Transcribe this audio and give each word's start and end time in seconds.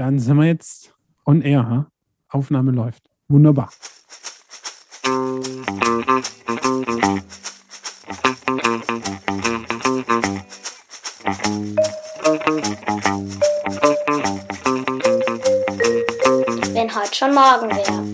Dann 0.00 0.18
sind 0.18 0.38
wir 0.38 0.46
jetzt 0.46 0.94
on 1.26 1.42
air. 1.42 1.68
Ha? 1.68 1.92
Aufnahme 2.30 2.70
läuft. 2.70 3.10
Wunderbar. 3.28 3.68
Wenn 16.72 16.94
heute 16.94 17.14
schon 17.14 17.34
morgen 17.34 17.68
wäre. 17.68 18.06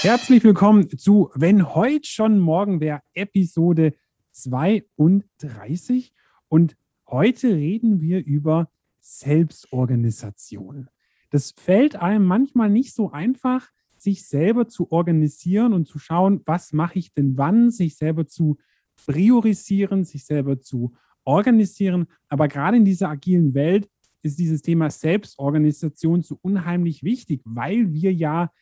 Herzlich 0.00 0.42
willkommen 0.42 0.98
zu 0.98 1.30
Wenn 1.36 1.76
heute 1.76 2.08
schon 2.08 2.40
morgen 2.40 2.80
wäre 2.80 3.02
Episode 3.14 3.94
32 4.32 6.12
und 6.48 6.77
heute 7.10 7.54
reden 7.54 8.00
wir 8.00 8.24
über 8.24 8.70
Selbstorganisation. 9.00 10.88
Das 11.30 11.52
fällt 11.52 11.96
einem 11.96 12.24
manchmal 12.24 12.70
nicht 12.70 12.94
so 12.94 13.10
einfach, 13.10 13.68
sich 13.96 14.26
selber 14.26 14.68
zu 14.68 14.92
organisieren 14.92 15.72
und 15.72 15.86
zu 15.86 15.98
schauen, 15.98 16.42
was 16.46 16.72
mache 16.72 16.98
ich 16.98 17.12
denn 17.12 17.36
wann, 17.36 17.70
sich 17.70 17.96
selber 17.96 18.26
zu 18.26 18.58
priorisieren, 18.96 20.04
sich 20.04 20.24
selber 20.24 20.60
zu 20.60 20.94
organisieren. 21.24 22.06
Aber 22.28 22.48
gerade 22.48 22.76
in 22.76 22.84
dieser 22.84 23.08
agilen 23.08 23.54
Welt 23.54 23.88
ist 24.22 24.38
dieses 24.38 24.62
Thema 24.62 24.90
Selbstorganisation 24.90 26.22
so 26.22 26.38
unheimlich 26.42 27.02
wichtig, 27.02 27.42
weil 27.44 27.92
wir 27.92 28.12
ja 28.12 28.52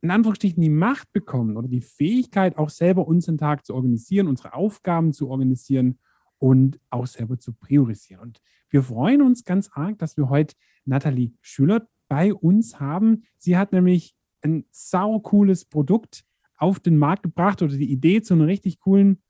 in 0.00 0.10
Anführungsstrichen 0.10 0.62
die 0.62 0.70
Macht 0.70 1.12
bekommen 1.12 1.56
oder 1.56 1.68
die 1.68 1.80
Fähigkeit, 1.80 2.56
auch 2.56 2.70
selber 2.70 3.08
unseren 3.08 3.36
Tag 3.36 3.66
zu 3.66 3.74
organisieren, 3.74 4.28
unsere 4.28 4.54
Aufgaben 4.54 5.12
zu 5.12 5.28
organisieren 5.28 5.98
und 6.38 6.78
auch 6.90 7.06
selber 7.06 7.38
zu 7.38 7.52
priorisieren. 7.52 8.22
Und 8.22 8.40
wir 8.70 8.82
freuen 8.82 9.22
uns 9.22 9.44
ganz 9.44 9.70
arg, 9.72 9.98
dass 9.98 10.16
wir 10.16 10.28
heute 10.28 10.54
Nathalie 10.84 11.32
Schüler 11.40 11.88
bei 12.08 12.32
uns 12.32 12.80
haben. 12.80 13.24
Sie 13.36 13.56
hat 13.56 13.72
nämlich 13.72 14.14
ein 14.42 14.64
sau 14.70 15.18
cooles 15.20 15.64
Produkt 15.64 16.24
auf 16.56 16.80
den 16.80 16.98
Markt 16.98 17.22
gebracht 17.22 17.62
oder 17.62 17.76
die 17.76 17.90
Idee 17.90 18.22
zu 18.22 18.34
einer 18.34 18.46
richtig 18.46 18.80
coolen 18.80 19.22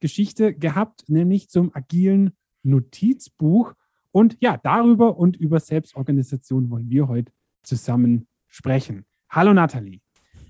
Geschichte 0.00 0.54
gehabt, 0.54 1.08
nämlich 1.08 1.48
zum 1.48 1.74
agilen 1.74 2.36
Notizbuch. 2.62 3.74
Und 4.12 4.36
ja, 4.40 4.56
darüber 4.56 5.16
und 5.16 5.36
über 5.36 5.60
Selbstorganisation 5.60 6.70
wollen 6.70 6.90
wir 6.90 7.08
heute 7.08 7.32
zusammen 7.62 8.26
sprechen. 8.46 9.04
Hallo 9.28 9.52
Nathalie. 9.52 10.00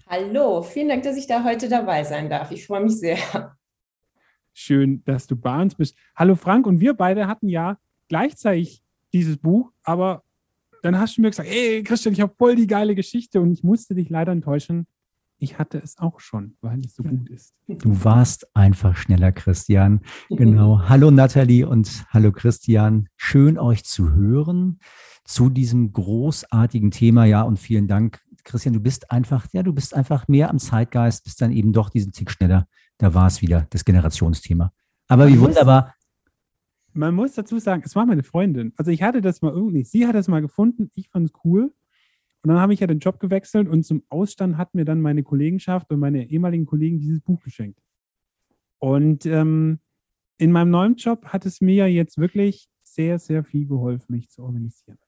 Hallo, 0.07 0.63
vielen 0.63 0.89
Dank, 0.89 1.03
dass 1.03 1.17
ich 1.17 1.27
da 1.27 1.45
heute 1.45 1.69
dabei 1.69 2.05
sein 2.05 2.31
darf. 2.31 2.51
Ich 2.51 2.67
freue 2.67 2.83
mich 2.83 2.99
sehr. 2.99 3.58
Schön, 4.61 5.05
dass 5.05 5.29
du 5.29 5.37
bei 5.37 5.63
uns 5.63 5.77
bist. 5.77 5.97
Hallo 6.17 6.35
Frank 6.35 6.67
und 6.67 6.81
wir 6.81 6.95
beide 6.95 7.29
hatten 7.29 7.49
ja 7.49 7.79
gleichzeitig 8.09 8.83
dieses 9.13 9.37
Buch, 9.37 9.71
aber 9.85 10.25
dann 10.83 10.99
hast 10.99 11.17
du 11.17 11.23
mir 11.23 11.31
gesagt, 11.31 11.49
hey 11.49 11.85
Christian, 11.85 12.13
ich 12.13 12.21
habe 12.21 12.35
voll 12.37 12.57
die 12.57 12.67
geile 12.67 12.97
Geschichte 12.97 13.41
und 13.41 13.53
ich 13.53 13.63
musste 13.63 13.95
dich 13.95 14.11
leider 14.11 14.33
enttäuschen. 14.33 14.89
Ich 15.39 15.61
hatte 15.61 15.79
es 15.79 15.97
auch 15.99 16.19
schon, 16.19 16.57
weil 16.61 16.81
es 16.81 16.97
so 16.97 17.05
gut 17.05 17.29
ist. 17.29 17.55
Du 17.69 18.03
warst 18.03 18.49
einfach 18.57 18.97
schneller, 18.97 19.31
Christian. 19.31 20.01
Genau. 20.29 20.81
hallo 20.89 21.13
Nathalie 21.13 21.65
und 21.65 22.05
hallo 22.11 22.33
Christian. 22.33 23.09
Schön 23.15 23.59
euch 23.59 23.85
zu 23.85 24.13
hören 24.13 24.81
zu 25.25 25.51
diesem 25.51 25.93
großartigen 25.93 26.91
Thema. 26.91 27.27
Ja, 27.27 27.43
und 27.43 27.61
vielen 27.61 27.87
Dank, 27.87 28.21
Christian, 28.43 28.75
du 28.75 28.81
bist 28.81 29.13
einfach, 29.13 29.47
ja, 29.53 29.63
du 29.63 29.73
bist 29.73 29.95
einfach 29.95 30.27
mehr 30.27 30.51
am 30.51 30.59
Zeitgeist, 30.59 31.23
bist 31.23 31.41
dann 31.41 31.53
eben 31.53 31.73
doch 31.73 31.91
diesen 31.91 32.11
Tick 32.11 32.33
schneller. 32.33 32.67
Da 32.99 33.15
war 33.15 33.27
es 33.27 33.41
wieder 33.41 33.67
das 33.71 33.85
Generationsthema. 33.85 34.73
Aber 35.09 35.29
wie 35.29 35.41
wunderbar. 35.41 35.95
Man 36.93 37.15
muss 37.15 37.35
dazu 37.35 37.59
sagen, 37.59 37.83
es 37.85 37.95
war 37.95 38.07
meine 38.07 38.25
Freundin. 38.25 38.73
Also 38.77 38.91
ich 38.91 39.03
hatte 39.03 39.21
das 39.21 39.41
mal 39.41 39.53
irgendwie, 39.53 39.85
sie 39.85 40.07
hat 40.07 40.15
das 40.15 40.29
mal 40.29 40.43
gefunden, 40.43 40.91
ich 40.95 41.09
fand 41.09 41.27
es 41.27 41.33
cool. 41.45 41.73
Und 42.43 42.51
dann 42.51 42.59
habe 42.59 42.75
ich 42.75 42.81
ja 42.81 42.87
den 42.87 42.99
Job 42.99 43.21
gewechselt 43.21 43.69
und 43.69 43.85
zum 43.85 44.03
Ausstand 44.09 44.59
hat 44.59 44.75
mir 44.75 44.85
dann 44.85 45.01
meine 45.01 45.23
Kollegenschaft 45.23 45.91
und 45.91 46.01
meine 46.01 46.29
ehemaligen 46.29 46.67
Kollegen 46.67 46.99
dieses 46.99 47.21
Buch 47.21 47.41
geschenkt. 47.43 47.81
Und 48.79 49.27
ähm, 49.27 49.81
in 50.39 50.53
meinem 50.53 50.71
neuen 50.71 50.97
Job 50.97 51.27
hat 51.27 51.47
es 51.47 51.61
mir 51.61 51.91
jetzt 51.91 52.19
wirklich 52.19 52.69
sehr, 52.83 53.19
sehr 53.19 53.45
viel 53.45 53.67
geholfen, 53.67 54.15
mich 54.15 54.31
zu 54.31 54.43
organisieren. 54.43 54.99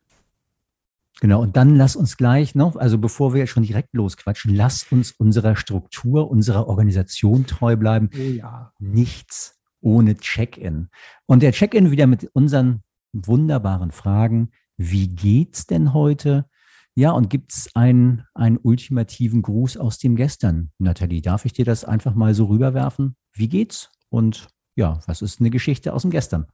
Genau, 1.21 1.43
und 1.43 1.57
dann 1.57 1.77
lass 1.77 1.97
uns 1.97 2.17
gleich 2.17 2.55
noch, 2.55 2.77
also 2.77 2.97
bevor 2.97 3.35
wir 3.35 3.41
jetzt 3.41 3.51
schon 3.51 3.63
direkt 3.63 3.95
losquatschen, 3.95 4.55
lass 4.55 4.85
uns 4.91 5.13
unserer 5.13 5.55
Struktur, 5.55 6.31
unserer 6.31 6.67
Organisation 6.67 7.47
treu 7.47 7.77
bleiben. 7.77 8.09
Oh 8.15 8.19
ja. 8.19 8.73
Nichts 8.79 9.61
ohne 9.83 10.17
Check-in. 10.17 10.89
Und 11.27 11.43
der 11.43 11.53
Check-in 11.53 11.91
wieder 11.91 12.07
mit 12.07 12.31
unseren 12.33 12.83
wunderbaren 13.13 13.91
Fragen. 13.91 14.51
Wie 14.77 15.09
geht's 15.09 15.67
denn 15.67 15.93
heute? 15.93 16.47
Ja, 16.95 17.13
und 17.13 17.31
gibt 17.31 17.53
es 17.53 17.75
einen, 17.75 18.25
einen 18.35 18.57
ultimativen 18.57 19.43
Gruß 19.43 19.77
aus 19.77 19.99
dem 19.99 20.17
Gestern? 20.17 20.71
Nathalie, 20.79 21.23
darf 21.23 21.45
ich 21.45 21.53
dir 21.53 21.65
das 21.65 21.85
einfach 21.85 22.15
mal 22.15 22.35
so 22.35 22.47
rüberwerfen? 22.47 23.17
Wie 23.33 23.49
geht's? 23.49 23.91
Und 24.09 24.49
ja, 24.75 25.01
was 25.07 25.23
ist 25.23 25.41
eine 25.41 25.51
Geschichte 25.51 25.93
aus 25.93 26.03
dem 26.03 26.11
Gestern? 26.11 26.47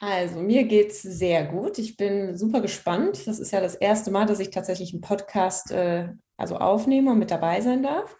Also 0.00 0.40
mir 0.40 0.64
geht 0.64 0.90
es 0.92 1.02
sehr 1.02 1.44
gut. 1.44 1.78
Ich 1.78 1.96
bin 1.96 2.36
super 2.36 2.60
gespannt. 2.60 3.26
Das 3.26 3.38
ist 3.38 3.50
ja 3.50 3.60
das 3.60 3.74
erste 3.74 4.10
Mal, 4.10 4.26
dass 4.26 4.40
ich 4.40 4.50
tatsächlich 4.50 4.92
einen 4.92 5.00
Podcast 5.00 5.72
äh, 5.72 6.08
also 6.36 6.56
aufnehme 6.56 7.10
und 7.10 7.18
mit 7.18 7.30
dabei 7.30 7.60
sein 7.60 7.82
darf. 7.82 8.16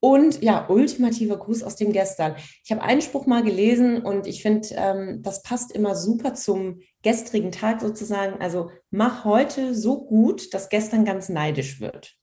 Und 0.00 0.42
ja, 0.42 0.68
ultimativer 0.68 1.38
Gruß 1.38 1.62
aus 1.62 1.76
dem 1.76 1.90
Gestern. 1.90 2.36
Ich 2.62 2.70
habe 2.70 2.82
einen 2.82 3.00
Spruch 3.00 3.24
mal 3.24 3.42
gelesen 3.42 4.02
und 4.02 4.26
ich 4.26 4.42
finde, 4.42 4.68
ähm, 4.72 5.22
das 5.22 5.40
passt 5.40 5.72
immer 5.72 5.96
super 5.96 6.34
zum 6.34 6.80
gestrigen 7.02 7.52
Tag 7.52 7.80
sozusagen. 7.80 8.38
Also 8.42 8.70
mach 8.90 9.24
heute 9.24 9.74
so 9.74 10.04
gut, 10.04 10.52
dass 10.52 10.68
gestern 10.68 11.06
ganz 11.06 11.30
neidisch 11.30 11.80
wird. 11.80 12.16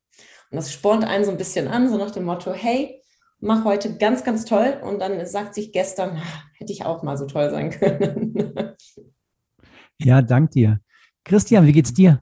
Und 0.51 0.57
das 0.57 0.71
spornt 0.71 1.05
einen 1.05 1.25
so 1.25 1.31
ein 1.31 1.37
bisschen 1.37 1.67
an, 1.67 1.89
so 1.89 1.97
nach 1.97 2.11
dem 2.11 2.25
Motto, 2.25 2.53
hey, 2.53 3.00
mach 3.41 3.65
heute 3.65 3.97
ganz, 3.97 4.23
ganz 4.23 4.45
toll. 4.45 4.79
Und 4.81 4.99
dann 4.99 5.25
sagt 5.25 5.55
sich 5.55 5.71
gestern, 5.71 6.21
hätte 6.53 6.71
ich 6.71 6.85
auch 6.85 7.03
mal 7.03 7.17
so 7.17 7.25
toll 7.25 7.49
sein 7.49 7.71
können. 7.71 8.75
ja, 9.99 10.21
dank 10.21 10.51
dir. 10.51 10.79
Christian, 11.23 11.65
wie 11.65 11.73
geht's 11.73 11.93
dir? 11.93 12.21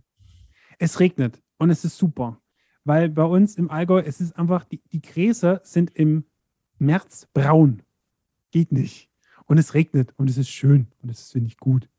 Es 0.79 1.00
regnet 1.00 1.41
und 1.58 1.69
es 1.69 1.85
ist 1.85 1.97
super, 1.97 2.41
weil 2.85 3.09
bei 3.09 3.24
uns 3.24 3.56
im 3.56 3.69
Allgäu, 3.69 4.00
es 4.00 4.22
ist 4.22 4.38
einfach, 4.38 4.63
die, 4.63 4.81
die 4.91 5.02
Gräser 5.02 5.62
sind 5.63 5.91
im 5.94 6.25
März 6.78 7.28
braun. 7.34 7.84
Geht 8.52 8.72
nicht. 8.72 9.09
Und 9.46 9.58
es 9.58 9.74
regnet 9.74 10.13
und 10.18 10.29
es 10.29 10.38
ist 10.38 10.50
schön 10.50 10.88
und 11.02 11.12
das 11.12 11.31
finde 11.31 11.47
ich 11.47 11.58
gut. 11.58 11.90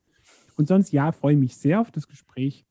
Und 0.56 0.69
sonst, 0.69 0.92
ja, 0.92 1.12
freue 1.12 1.34
ich 1.34 1.41
mich 1.41 1.56
sehr 1.56 1.80
auf 1.80 1.91
das 1.91 2.06
Gespräch 2.06 2.64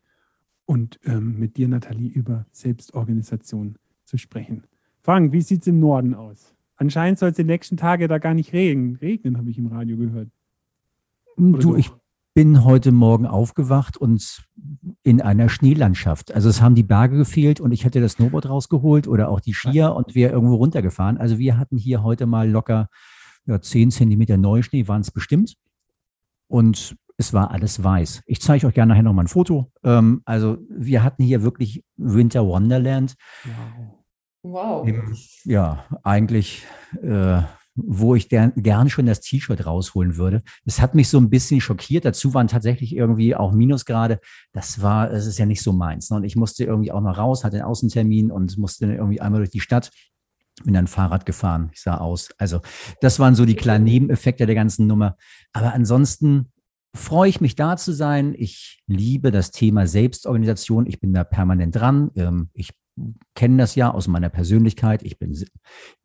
und 0.65 0.99
ähm, 1.03 1.39
mit 1.39 1.57
dir, 1.57 1.67
Nathalie, 1.67 2.11
über 2.11 2.45
Selbstorganisation 2.51 3.77
zu 4.05 4.17
sprechen. 4.17 4.63
Frank, 5.09 5.33
wie 5.33 5.41
sieht 5.41 5.61
es 5.61 5.67
im 5.67 5.79
Norden 5.79 6.13
aus? 6.13 6.53
Anscheinend 6.75 7.17
soll 7.17 7.29
es 7.29 7.35
die 7.35 7.43
nächsten 7.43 7.77
Tage 7.77 8.07
da 8.07 8.19
gar 8.19 8.35
nicht 8.35 8.53
regnen. 8.53 8.95
Regnen, 8.97 9.39
habe 9.39 9.49
ich 9.49 9.57
im 9.57 9.65
Radio 9.65 9.97
gehört. 9.97 10.29
Oder 11.35 11.57
du, 11.57 11.75
ich 11.75 11.89
bin 12.35 12.63
heute 12.63 12.91
Morgen 12.91 13.25
aufgewacht 13.25 13.97
und 13.97 14.45
in 15.01 15.19
einer 15.19 15.49
Schneelandschaft. 15.49 16.31
Also 16.31 16.47
es 16.47 16.61
haben 16.61 16.75
die 16.75 16.83
Berge 16.83 17.17
gefehlt 17.17 17.59
und 17.59 17.71
ich 17.71 17.85
hätte 17.85 18.01
das 18.01 18.11
Snowboard 18.11 18.49
rausgeholt 18.49 19.07
oder 19.07 19.29
auch 19.29 19.39
die 19.39 19.55
Skier 19.55 19.95
und 19.95 20.13
wäre 20.13 20.31
irgendwo 20.31 20.57
runtergefahren. 20.57 21.17
Also 21.17 21.39
wir 21.39 21.57
hatten 21.57 21.79
hier 21.79 22.03
heute 22.03 22.27
mal 22.27 22.47
locker 22.47 22.87
ja, 23.47 23.59
10 23.59 23.89
Zentimeter 23.89 24.37
Neuschnee, 24.37 24.87
waren 24.87 25.01
es 25.01 25.09
bestimmt. 25.09 25.55
Und 26.47 26.95
es 27.17 27.33
war 27.33 27.49
alles 27.49 27.83
weiß. 27.83 28.21
Ich 28.27 28.41
zeige 28.41 28.67
euch 28.67 28.75
gerne 28.75 28.91
nachher 28.91 29.01
nochmal 29.01 29.25
ein 29.25 29.29
Foto. 29.29 29.71
Ähm, 29.83 30.21
also 30.25 30.59
wir 30.69 31.01
hatten 31.01 31.23
hier 31.23 31.41
wirklich 31.41 31.83
Winter 31.97 32.45
Wonderland. 32.45 33.15
Wow. 33.43 33.98
Wow. 34.43 34.87
Ja, 35.43 35.85
eigentlich, 36.03 36.65
äh, 37.01 37.41
wo 37.75 38.15
ich 38.15 38.29
gern, 38.29 38.53
gern 38.55 38.89
schon 38.89 39.05
das 39.05 39.21
T-Shirt 39.21 39.65
rausholen 39.65 40.17
würde. 40.17 40.43
Es 40.65 40.81
hat 40.81 40.95
mich 40.95 41.09
so 41.09 41.17
ein 41.17 41.29
bisschen 41.29 41.61
schockiert. 41.61 42.05
Dazu 42.05 42.33
waren 42.33 42.47
tatsächlich 42.47 42.95
irgendwie 42.95 43.35
auch 43.35 43.51
Minusgrade. 43.51 44.19
Das 44.53 44.81
war, 44.81 45.11
es 45.11 45.25
ist 45.25 45.39
ja 45.39 45.45
nicht 45.45 45.61
so 45.61 45.73
meins. 45.73 46.09
Ne? 46.09 46.17
Und 46.17 46.23
ich 46.23 46.35
musste 46.35 46.63
irgendwie 46.63 46.91
auch 46.91 47.01
noch 47.01 47.17
raus, 47.17 47.43
hatte 47.43 47.57
einen 47.57 47.65
Außentermin 47.65 48.31
und 48.31 48.57
musste 48.57 48.85
irgendwie 48.85 49.21
einmal 49.21 49.41
durch 49.41 49.51
die 49.51 49.59
Stadt. 49.59 49.91
Bin 50.63 50.73
dann 50.73 50.87
Fahrrad 50.87 51.25
gefahren. 51.25 51.69
Ich 51.73 51.81
sah 51.81 51.97
aus. 51.97 52.29
Also, 52.37 52.59
das 53.01 53.19
waren 53.19 53.35
so 53.35 53.45
die 53.45 53.55
kleinen 53.55 53.85
Nebeneffekte 53.85 54.45
der 54.45 54.55
ganzen 54.55 54.87
Nummer. 54.87 55.15
Aber 55.53 55.73
ansonsten 55.73 56.51
freue 56.93 57.29
ich 57.29 57.39
mich 57.39 57.55
da 57.55 57.77
zu 57.77 57.93
sein. 57.93 58.33
Ich 58.37 58.81
liebe 58.87 59.31
das 59.31 59.51
Thema 59.51 59.87
Selbstorganisation. 59.87 60.85
Ich 60.85 60.99
bin 60.99 61.13
da 61.13 61.23
permanent 61.23 61.75
dran. 61.75 62.11
Ähm, 62.15 62.49
ich 62.53 62.71
kennen 63.35 63.57
das 63.57 63.75
ja 63.75 63.91
aus 63.91 64.07
meiner 64.07 64.29
Persönlichkeit. 64.29 65.03
Ich 65.03 65.19
bin 65.19 65.37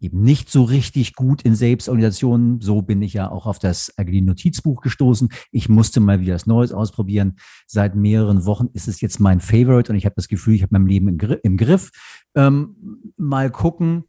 eben 0.01 0.21
nicht 0.21 0.51
so 0.51 0.63
richtig 0.63 1.15
gut 1.15 1.43
in 1.43 1.55
Selbstorganisationen. 1.55 2.61
So 2.61 2.83
bin 2.83 3.03
ich 3.03 3.15
ja 3.15 3.31
auch 3.31 3.47
auf 3.47 3.59
das 3.59 3.93
Agile 3.97 4.25
Notizbuch 4.25 4.81
gestoßen. 4.81 5.29
Ich 5.51 5.69
musste 5.69 6.01
mal 6.01 6.21
wieder 6.21 6.35
was 6.35 6.47
Neues 6.47 6.73
ausprobieren. 6.73 7.37
Seit 7.67 7.95
mehreren 7.95 8.45
Wochen 8.45 8.69
ist 8.73 8.89
es 8.89 9.01
jetzt 9.01 9.21
mein 9.21 9.41
Favorite 9.41 9.93
und 9.93 9.97
ich 9.97 10.05
habe 10.05 10.17
das 10.17 10.29
Gefühl, 10.29 10.55
ich 10.55 10.63
habe 10.63 10.79
mein 10.79 10.87
Leben 10.87 11.19
im 11.43 11.57
Griff. 11.57 11.91
Ähm, 12.35 12.77
mal 13.17 13.51
gucken, 13.51 14.05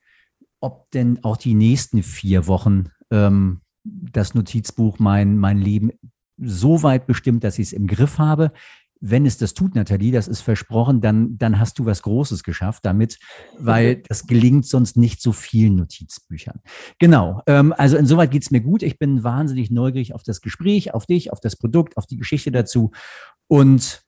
ob 0.59 0.89
denn 0.91 1.23
auch 1.23 1.37
die 1.37 1.53
nächsten 1.53 2.03
vier 2.03 2.47
Wochen 2.47 2.89
ähm, 3.11 3.61
das 3.83 4.33
Notizbuch 4.33 4.99
mein, 4.99 5.37
mein 5.37 5.59
Leben 5.59 5.91
so 6.37 6.83
weit 6.83 7.07
bestimmt, 7.07 7.43
dass 7.43 7.59
ich 7.59 7.67
es 7.67 7.73
im 7.73 7.87
Griff 7.87 8.17
habe. 8.17 8.51
Wenn 9.07 9.25
es 9.28 9.38
das 9.38 9.54
tut, 9.54 9.75
Nathalie, 9.75 10.12
das 10.12 10.28
ist 10.28 10.42
versprochen, 10.42 11.00
dann, 11.00 11.38
dann 11.38 11.60
hast 11.60 11.78
du 11.78 11.86
was 11.86 12.02
Großes 12.02 12.44
geschafft 12.44 12.86
damit, 12.86 13.19
weil 13.60 14.02
das 14.07 14.25
gelingt 14.25 14.66
sonst 14.66 14.98
nicht 14.98 15.22
so 15.22 15.31
vielen 15.31 15.75
Notizbüchern. 15.75 16.60
Genau, 16.98 17.42
ähm, 17.46 17.72
also 17.78 17.98
insoweit 17.98 18.31
geht 18.31 18.42
es 18.44 18.52
mir 18.52 18.62
gut. 18.62 18.81
Ich 18.81 18.98
bin 18.98 19.24
wahnsinnig 19.24 19.69
neugierig 19.69 20.16
auf 20.16 20.24
das 20.24 20.42
Gespräch, 20.42 20.94
auf 20.96 21.06
dich, 21.06 21.31
auf 21.31 21.40
das 21.40 21.56
Produkt, 21.56 21.98
auf 21.98 22.07
die 22.07 22.18
Geschichte 22.18 22.52
dazu. 22.52 22.92
Und 23.48 24.02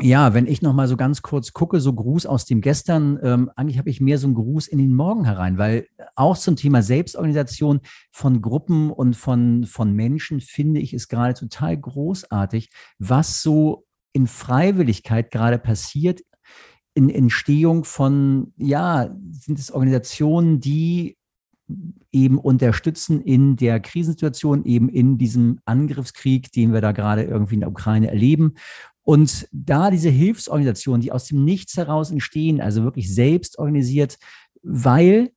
ja, 0.00 0.34
wenn 0.34 0.48
ich 0.48 0.60
noch 0.60 0.72
mal 0.72 0.88
so 0.88 0.96
ganz 0.96 1.22
kurz 1.22 1.52
gucke, 1.52 1.78
so 1.78 1.92
Gruß 1.92 2.26
aus 2.26 2.44
dem 2.46 2.60
Gestern, 2.60 3.20
ähm, 3.22 3.50
eigentlich 3.54 3.78
habe 3.78 3.90
ich 3.90 4.00
mehr 4.00 4.18
so 4.18 4.26
einen 4.26 4.34
Gruß 4.34 4.66
in 4.66 4.78
den 4.78 4.92
Morgen 4.92 5.24
herein, 5.24 5.56
weil 5.56 5.86
auch 6.16 6.36
zum 6.36 6.56
Thema 6.56 6.82
Selbstorganisation 6.82 7.80
von 8.10 8.42
Gruppen 8.42 8.90
und 8.90 9.14
von, 9.14 9.66
von 9.66 9.92
Menschen 9.92 10.40
finde 10.40 10.80
ich 10.80 10.94
es 10.94 11.06
gerade 11.06 11.34
total 11.34 11.76
großartig, 11.76 12.70
was 12.98 13.40
so 13.40 13.84
in 14.14 14.26
Freiwilligkeit 14.26 15.30
gerade 15.30 15.58
passiert, 15.58 16.22
in 16.94 17.10
Entstehung 17.10 17.84
von, 17.84 18.54
ja, 18.56 19.14
sind 19.30 19.58
es 19.58 19.70
Organisationen, 19.72 20.60
die 20.60 21.18
eben 22.12 22.38
unterstützen 22.38 23.20
in 23.20 23.56
der 23.56 23.80
Krisensituation, 23.80 24.64
eben 24.64 24.88
in 24.88 25.18
diesem 25.18 25.58
Angriffskrieg, 25.64 26.52
den 26.52 26.72
wir 26.72 26.80
da 26.80 26.92
gerade 26.92 27.24
irgendwie 27.24 27.54
in 27.54 27.60
der 27.60 27.70
Ukraine 27.70 28.08
erleben. 28.08 28.54
Und 29.02 29.48
da 29.52 29.90
diese 29.90 30.10
Hilfsorganisationen, 30.10 31.00
die 31.00 31.12
aus 31.12 31.26
dem 31.26 31.44
Nichts 31.44 31.76
heraus 31.76 32.10
entstehen, 32.10 32.60
also 32.60 32.84
wirklich 32.84 33.12
selbst 33.12 33.58
organisiert, 33.58 34.18
weil 34.62 35.32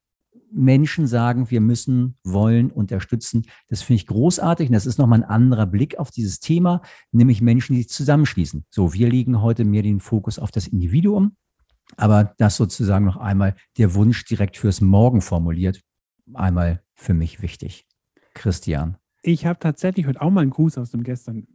Menschen 0.52 1.08
sagen, 1.08 1.50
wir 1.50 1.62
müssen, 1.62 2.18
wollen, 2.24 2.72
unterstützen. 2.72 3.46
Das 3.70 3.82
finde 3.82 4.02
ich 4.02 4.08
großartig. 4.08 4.70
Und 4.70 4.74
das 4.74 4.86
ist 4.86 4.98
nochmal 4.98 5.24
ein 5.24 5.30
anderer 5.30 5.66
Blick 5.66 6.00
auf 6.00 6.12
dieses 6.12 6.40
Thema, 6.40 6.82
nämlich 7.12 7.42
Menschen, 7.42 7.74
die 7.74 7.82
sich 7.82 7.90
zusammenschließen. 7.90 8.66
So, 8.70 8.94
wir 8.94 9.10
legen 9.10 9.42
heute 9.42 9.66
mehr 9.66 9.84
den 9.84 10.00
Fokus 10.00 10.40
auf 10.40 10.52
das 10.52 10.68
Individuum. 10.68 11.36
Aber 11.96 12.34
das 12.38 12.58
sozusagen 12.58 13.06
noch 13.06 13.18
einmal 13.18 13.56
der 13.78 13.94
Wunsch 13.94 14.26
direkt 14.26 14.58
fürs 14.58 14.82
Morgen 14.82 15.22
formuliert. 15.22 15.82
Einmal 16.34 16.84
für 16.96 17.14
mich 17.14 17.42
wichtig. 17.42 17.86
Christian. 18.34 18.98
Ich 19.22 19.46
habe 19.46 19.60
tatsächlich 19.60 20.06
heute 20.06 20.22
auch 20.22 20.30
mal 20.30 20.42
einen 20.42 20.52
Gruß 20.52 20.78
aus 20.78 20.92
dem 20.92 21.04
gestern 21.04 21.48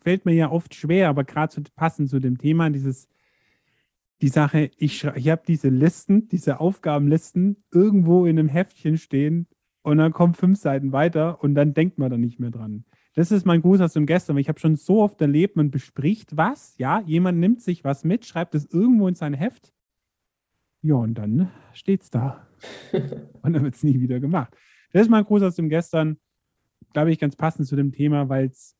fällt 0.00 0.24
mir 0.24 0.34
ja 0.34 0.50
oft 0.50 0.74
schwer, 0.74 1.08
aber 1.08 1.24
gerade 1.24 1.62
passend 1.76 2.10
zu 2.10 2.18
dem 2.18 2.38
Thema, 2.38 2.70
dieses, 2.70 3.08
die 4.20 4.28
Sache, 4.28 4.70
ich, 4.76 5.04
ich 5.04 5.28
habe 5.28 5.42
diese 5.46 5.68
Listen, 5.68 6.28
diese 6.28 6.60
Aufgabenlisten 6.60 7.64
irgendwo 7.72 8.26
in 8.26 8.38
einem 8.38 8.48
Heftchen 8.48 8.98
stehen 8.98 9.46
und 9.82 9.98
dann 9.98 10.12
kommen 10.12 10.34
fünf 10.34 10.58
Seiten 10.58 10.92
weiter 10.92 11.42
und 11.42 11.54
dann 11.54 11.74
denkt 11.74 11.98
man 11.98 12.10
da 12.10 12.18
nicht 12.18 12.38
mehr 12.38 12.50
dran. 12.50 12.84
Das 13.14 13.32
ist 13.32 13.46
mein 13.46 13.62
Gruß 13.62 13.80
aus 13.80 13.94
dem 13.94 14.06
Gestern, 14.06 14.36
weil 14.36 14.42
ich 14.42 14.48
habe 14.48 14.60
schon 14.60 14.76
so 14.76 15.02
oft 15.02 15.20
erlebt, 15.20 15.56
man 15.56 15.70
bespricht 15.70 16.36
was, 16.36 16.76
ja, 16.78 17.00
jemand 17.00 17.38
nimmt 17.38 17.60
sich 17.60 17.82
was 17.82 18.04
mit, 18.04 18.24
schreibt 18.24 18.54
es 18.54 18.66
irgendwo 18.66 19.08
in 19.08 19.14
sein 19.14 19.34
Heft, 19.34 19.72
ja, 20.82 20.94
und 20.94 21.14
dann 21.14 21.50
steht 21.72 22.02
es 22.02 22.10
da. 22.10 22.46
und 23.42 23.52
dann 23.52 23.62
wird 23.62 23.74
es 23.74 23.82
nie 23.82 24.00
wieder 24.00 24.20
gemacht. 24.20 24.56
Das 24.92 25.02
ist 25.02 25.10
mein 25.10 25.24
Gruß 25.24 25.42
aus 25.42 25.56
dem 25.56 25.68
Gestern, 25.68 26.18
glaube 26.92 27.12
ich, 27.12 27.18
ganz 27.18 27.36
passend 27.36 27.68
zu 27.68 27.76
dem 27.76 27.92
Thema, 27.92 28.28
weil 28.28 28.46
es 28.46 28.76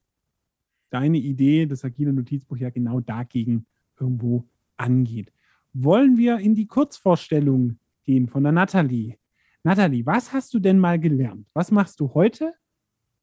deine 0.91 1.19
Idee, 1.19 1.67
das 1.67 1.85
agile 1.85 2.13
Notizbuch 2.13 2.57
ja 2.57 2.71
genau 2.71 3.01
dagegen 3.01 3.67
irgendwo 3.99 4.49
angeht. 4.81 5.33
Wollen 5.73 6.17
wir 6.17 6.39
in 6.39 6.55
die 6.55 6.67
Kurzvorstellung 6.67 7.79
gehen 8.05 8.29
von 8.29 8.43
der 8.43 8.53
Nathalie? 8.53 9.17
Nathalie, 9.63 10.05
was 10.07 10.33
hast 10.33 10.53
du 10.55 10.59
denn 10.59 10.79
mal 10.79 10.99
gelernt? 10.99 11.47
Was 11.53 11.71
machst 11.71 12.01
du 12.01 12.13
heute 12.15 12.55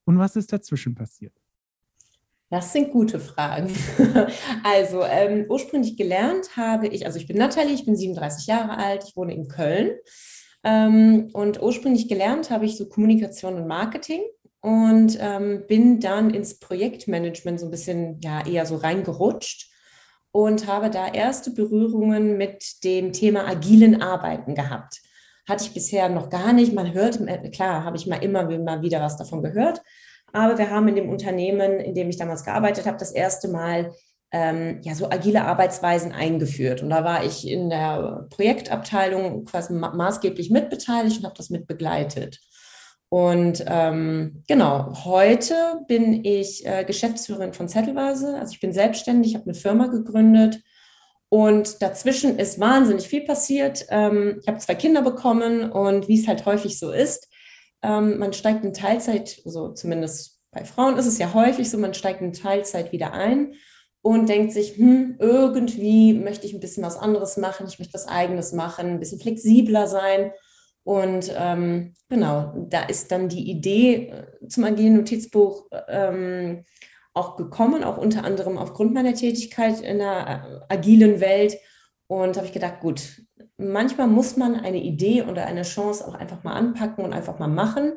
und 0.05 0.19
was 0.19 0.35
ist 0.35 0.53
dazwischen 0.53 0.95
passiert? 0.95 1.33
Das 2.49 2.71
sind 2.71 2.91
gute 2.91 3.19
Fragen. 3.19 3.73
Also 4.63 5.03
ähm, 5.03 5.45
ursprünglich 5.49 5.97
gelernt 5.97 6.55
habe 6.55 6.87
ich, 6.87 7.05
also 7.05 7.19
ich 7.19 7.27
bin 7.27 7.37
Nathalie, 7.37 7.73
ich 7.73 7.85
bin 7.85 7.95
37 7.95 8.47
Jahre 8.47 8.77
alt, 8.77 9.03
ich 9.05 9.15
wohne 9.15 9.33
in 9.33 9.47
Köln. 9.47 9.91
Ähm, 10.63 11.29
und 11.33 11.61
ursprünglich 11.61 12.07
gelernt 12.07 12.49
habe 12.49 12.65
ich 12.65 12.77
so 12.77 12.87
Kommunikation 12.87 13.55
und 13.55 13.67
Marketing 13.67 14.21
und 14.61 15.17
ähm, 15.19 15.65
bin 15.67 15.99
dann 15.99 16.29
ins 16.29 16.59
Projektmanagement 16.59 17.59
so 17.59 17.65
ein 17.65 17.71
bisschen 17.71 18.19
ja 18.21 18.45
eher 18.45 18.65
so 18.65 18.75
reingerutscht 18.75 19.71
und 20.37 20.67
habe 20.67 20.91
da 20.91 21.07
erste 21.07 21.49
Berührungen 21.49 22.37
mit 22.37 22.83
dem 22.83 23.11
Thema 23.11 23.47
agilen 23.47 24.03
Arbeiten 24.03 24.53
gehabt. 24.53 25.01
Hatte 25.49 25.63
ich 25.63 25.73
bisher 25.73 26.09
noch 26.09 26.29
gar 26.29 26.53
nicht. 26.53 26.73
Man 26.73 26.93
hört, 26.93 27.19
äh, 27.27 27.49
klar, 27.49 27.83
habe 27.83 27.97
ich 27.97 28.05
mal 28.05 28.23
immer 28.23 28.43
mal 28.59 28.83
wieder 28.83 29.01
was 29.01 29.17
davon 29.17 29.41
gehört. 29.41 29.81
Aber 30.33 30.59
wir 30.59 30.69
haben 30.69 30.87
in 30.89 30.95
dem 30.95 31.09
Unternehmen, 31.09 31.79
in 31.79 31.95
dem 31.95 32.07
ich 32.09 32.17
damals 32.17 32.43
gearbeitet 32.43 32.85
habe, 32.85 32.99
das 32.99 33.13
erste 33.13 33.47
Mal 33.47 33.91
ähm, 34.31 34.79
ja, 34.83 34.93
so 34.93 35.09
agile 35.09 35.43
Arbeitsweisen 35.43 36.11
eingeführt. 36.11 36.83
Und 36.83 36.91
da 36.91 37.03
war 37.03 37.25
ich 37.25 37.47
in 37.47 37.71
der 37.71 38.27
Projektabteilung 38.29 39.43
quasi 39.45 39.73
ma 39.73 39.91
maßgeblich 39.95 40.51
mitbeteiligt 40.51 41.17
und 41.17 41.25
habe 41.25 41.35
das 41.35 41.49
mitbegleitet. 41.49 42.41
Und 43.09 43.63
ähm, 43.67 44.43
genau, 44.47 45.05
heute 45.05 45.55
bin 45.87 46.25
ich 46.25 46.65
äh, 46.65 46.83
Geschäftsführerin 46.83 47.53
von 47.53 47.69
Zettelweise. 47.69 48.37
Also 48.37 48.53
ich 48.53 48.59
bin 48.59 48.73
selbstständig, 48.73 49.35
habe 49.35 49.45
eine 49.45 49.53
Firma 49.53 49.87
gegründet 49.87 50.61
und 51.29 51.81
dazwischen 51.81 52.37
ist 52.37 52.59
wahnsinnig 52.59 53.07
viel 53.07 53.21
passiert. 53.21 53.85
Ähm, 53.89 54.39
ich 54.41 54.47
habe 54.47 54.57
zwei 54.59 54.75
Kinder 54.75 55.01
bekommen 55.01 55.71
und 55.71 56.07
wie 56.07 56.19
es 56.19 56.27
halt 56.27 56.45
häufig 56.45 56.79
so 56.79 56.91
ist, 56.91 57.29
ähm, 57.81 58.17
man 58.17 58.33
steigt 58.33 58.63
in 58.63 58.73
Teilzeit, 58.73 59.41
also 59.45 59.73
zumindest 59.73 60.39
bei 60.51 60.65
Frauen 60.65 60.97
ist 60.97 61.05
es 61.05 61.17
ja 61.17 61.33
häufig 61.33 61.69
so, 61.69 61.77
man 61.77 61.93
steigt 61.93 62.21
in 62.21 62.33
Teilzeit 62.33 62.91
wieder 62.91 63.13
ein 63.13 63.53
und 64.01 64.29
denkt 64.29 64.53
sich, 64.53 64.77
hm, 64.77 65.17
irgendwie 65.19 66.13
möchte 66.13 66.47
ich 66.47 66.53
ein 66.53 66.59
bisschen 66.59 66.83
was 66.83 66.97
anderes 66.97 67.37
machen, 67.37 67.67
ich 67.67 67.77
möchte 67.77 67.93
was 67.93 68.07
eigenes 68.07 68.53
machen, 68.53 68.87
ein 68.87 68.99
bisschen 68.99 69.19
flexibler 69.19 69.87
sein. 69.87 70.31
Und 70.87 71.33
ähm, 71.37 71.95
genau, 72.07 72.65
da 72.69 72.83
ist 72.83 73.11
dann 73.11 73.27
die 73.27 73.51
Idee 73.51 74.07
äh, 74.07 74.47
zum 74.47 74.63
agilen 74.63 74.95
Notizbuch 74.95 75.67
ähm, 75.89 76.63
auch 77.13 77.35
gekommen, 77.35 77.83
auch 77.83 77.97
unter 77.97 78.23
anderem 78.23 78.57
aufgrund 78.57 78.93
meiner 78.93 79.13
Tätigkeit 79.13 79.81
in 79.81 79.97
der 79.97 80.63
äh, 80.69 80.73
agilen 80.73 81.19
Welt. 81.19 81.57
Und 82.07 82.37
habe 82.37 82.45
ich 82.45 82.53
gedacht, 82.53 82.79
gut, 82.79 83.21
manchmal 83.57 84.07
muss 84.07 84.37
man 84.37 84.55
eine 84.55 84.81
Idee 84.81 85.23
oder 85.23 85.45
eine 85.45 85.63
Chance 85.63 86.07
auch 86.07 86.13
einfach 86.13 86.45
mal 86.45 86.53
anpacken 86.53 87.03
und 87.03 87.11
einfach 87.11 87.37
mal 87.37 87.49
machen, 87.49 87.91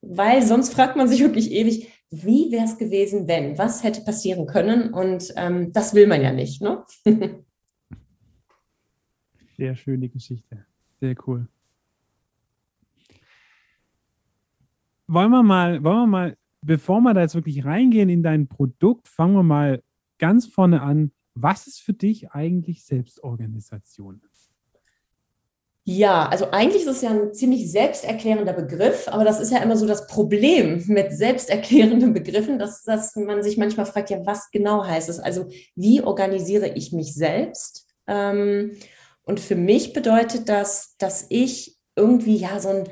weil 0.00 0.42
sonst 0.42 0.74
fragt 0.74 0.96
man 0.96 1.06
sich 1.06 1.20
wirklich 1.20 1.52
ewig, 1.52 1.92
wie 2.10 2.50
wäre 2.50 2.64
es 2.64 2.76
gewesen, 2.76 3.28
wenn? 3.28 3.56
Was 3.56 3.84
hätte 3.84 4.00
passieren 4.00 4.46
können? 4.46 4.92
Und 4.92 5.32
ähm, 5.36 5.72
das 5.72 5.94
will 5.94 6.08
man 6.08 6.20
ja 6.20 6.32
nicht. 6.32 6.60
Ne? 6.60 6.82
Sehr 9.56 9.76
schöne 9.76 10.08
Geschichte. 10.08 10.66
Sehr 10.98 11.14
cool. 11.28 11.46
Wollen 15.12 15.30
wir 15.30 15.42
mal, 15.42 15.82
wollen 15.84 15.98
wir 15.98 16.06
mal, 16.06 16.36
bevor 16.62 17.00
wir 17.00 17.14
da 17.14 17.22
jetzt 17.22 17.34
wirklich 17.34 17.64
reingehen 17.64 18.08
in 18.08 18.22
dein 18.22 18.48
Produkt, 18.48 19.08
fangen 19.08 19.34
wir 19.34 19.42
mal 19.42 19.82
ganz 20.18 20.46
vorne 20.46 20.82
an. 20.82 21.12
Was 21.34 21.66
ist 21.66 21.80
für 21.80 21.92
dich 21.92 22.30
eigentlich 22.30 22.84
Selbstorganisation? 22.84 24.20
Ja, 25.84 26.28
also 26.28 26.52
eigentlich 26.52 26.82
ist 26.82 26.88
es 26.88 27.02
ja 27.02 27.10
ein 27.10 27.34
ziemlich 27.34 27.68
selbsterklärender 27.72 28.52
Begriff, 28.52 29.08
aber 29.08 29.24
das 29.24 29.40
ist 29.40 29.50
ja 29.50 29.58
immer 29.58 29.76
so 29.76 29.84
das 29.84 30.06
Problem 30.06 30.84
mit 30.86 31.12
selbsterklärenden 31.12 32.12
Begriffen, 32.12 32.60
dass, 32.60 32.84
dass 32.84 33.16
man 33.16 33.42
sich 33.42 33.56
manchmal 33.56 33.86
fragt, 33.86 34.10
ja, 34.10 34.24
was 34.24 34.52
genau 34.52 34.84
heißt 34.84 35.08
es? 35.08 35.18
Also 35.18 35.48
wie 35.74 36.00
organisiere 36.00 36.68
ich 36.68 36.92
mich 36.92 37.14
selbst? 37.14 37.88
Ähm, 38.06 38.76
und 39.24 39.40
für 39.40 39.56
mich 39.56 39.92
bedeutet 39.92 40.48
das, 40.48 40.94
dass 40.98 41.26
ich 41.30 41.76
irgendwie 41.96 42.36
ja 42.36 42.60
so 42.60 42.68
einen 42.68 42.86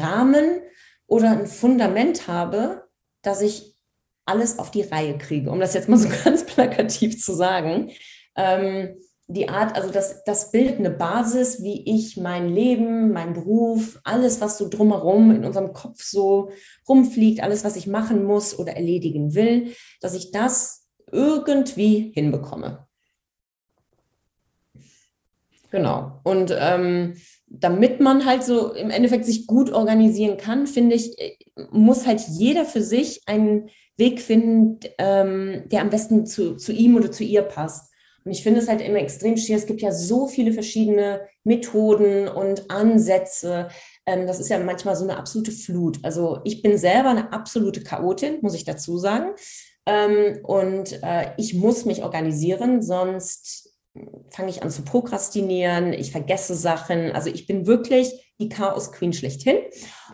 Rahmen 0.00 0.62
oder 1.06 1.30
ein 1.30 1.46
Fundament 1.46 2.28
habe, 2.28 2.88
dass 3.22 3.40
ich 3.40 3.76
alles 4.24 4.58
auf 4.58 4.70
die 4.70 4.82
Reihe 4.82 5.18
kriege, 5.18 5.50
um 5.50 5.60
das 5.60 5.74
jetzt 5.74 5.88
mal 5.88 5.98
so 5.98 6.08
ganz 6.24 6.44
plakativ 6.46 7.22
zu 7.22 7.34
sagen. 7.34 7.90
Ähm, 8.36 8.96
die 9.28 9.48
Art, 9.48 9.76
also 9.76 9.90
das, 9.90 10.24
das 10.24 10.50
bildet 10.50 10.78
eine 10.78 10.90
Basis, 10.90 11.62
wie 11.62 11.84
ich 11.94 12.16
mein 12.16 12.52
Leben, 12.52 13.12
mein 13.12 13.32
Beruf, 13.32 14.00
alles, 14.04 14.40
was 14.40 14.58
so 14.58 14.68
drumherum 14.68 15.30
in 15.30 15.44
unserem 15.44 15.72
Kopf 15.72 16.02
so 16.02 16.50
rumfliegt, 16.88 17.42
alles, 17.42 17.64
was 17.64 17.76
ich 17.76 17.86
machen 17.86 18.24
muss 18.24 18.58
oder 18.58 18.74
erledigen 18.74 19.34
will, 19.34 19.74
dass 20.00 20.14
ich 20.14 20.32
das 20.32 20.88
irgendwie 21.10 22.12
hinbekomme. 22.14 22.86
Genau. 25.70 26.20
Und 26.24 26.54
ähm, 26.56 27.14
damit 27.60 28.00
man 28.00 28.24
halt 28.24 28.42
so 28.44 28.72
im 28.72 28.90
Endeffekt 28.90 29.26
sich 29.26 29.46
gut 29.46 29.70
organisieren 29.70 30.36
kann, 30.36 30.66
finde 30.66 30.96
ich, 30.96 31.18
äh, 31.18 31.36
muss 31.70 32.06
halt 32.06 32.20
jeder 32.28 32.64
für 32.64 32.82
sich 32.82 33.22
einen 33.26 33.68
Weg 33.96 34.20
finden, 34.20 34.80
ähm, 34.98 35.64
der 35.66 35.82
am 35.82 35.90
besten 35.90 36.26
zu, 36.26 36.56
zu 36.56 36.72
ihm 36.72 36.96
oder 36.96 37.12
zu 37.12 37.24
ihr 37.24 37.42
passt. 37.42 37.92
Und 38.24 38.30
ich 38.30 38.42
finde 38.42 38.60
es 38.60 38.68
halt 38.68 38.80
immer 38.80 38.98
extrem 38.98 39.36
schwierig. 39.36 39.62
Es 39.62 39.66
gibt 39.66 39.82
ja 39.82 39.92
so 39.92 40.28
viele 40.28 40.52
verschiedene 40.52 41.22
Methoden 41.44 42.28
und 42.28 42.70
Ansätze. 42.70 43.68
Ähm, 44.06 44.26
das 44.26 44.40
ist 44.40 44.48
ja 44.48 44.58
manchmal 44.58 44.96
so 44.96 45.04
eine 45.04 45.16
absolute 45.16 45.52
Flut. 45.52 45.98
Also 46.02 46.40
ich 46.44 46.62
bin 46.62 46.78
selber 46.78 47.10
eine 47.10 47.32
absolute 47.32 47.82
Chaotin, 47.82 48.38
muss 48.40 48.54
ich 48.54 48.64
dazu 48.64 48.98
sagen. 48.98 49.32
Ähm, 49.86 50.38
und 50.44 51.02
äh, 51.02 51.32
ich 51.36 51.54
muss 51.54 51.84
mich 51.84 52.02
organisieren, 52.02 52.82
sonst 52.82 53.71
fange 54.30 54.50
ich 54.50 54.62
an 54.62 54.70
zu 54.70 54.82
prokrastinieren, 54.82 55.92
ich 55.92 56.12
vergesse 56.12 56.54
Sachen. 56.54 57.12
Also 57.12 57.28
ich 57.28 57.46
bin 57.46 57.66
wirklich 57.66 58.34
die 58.40 58.48
Chaos-Queen 58.48 59.12
schlechthin. 59.12 59.56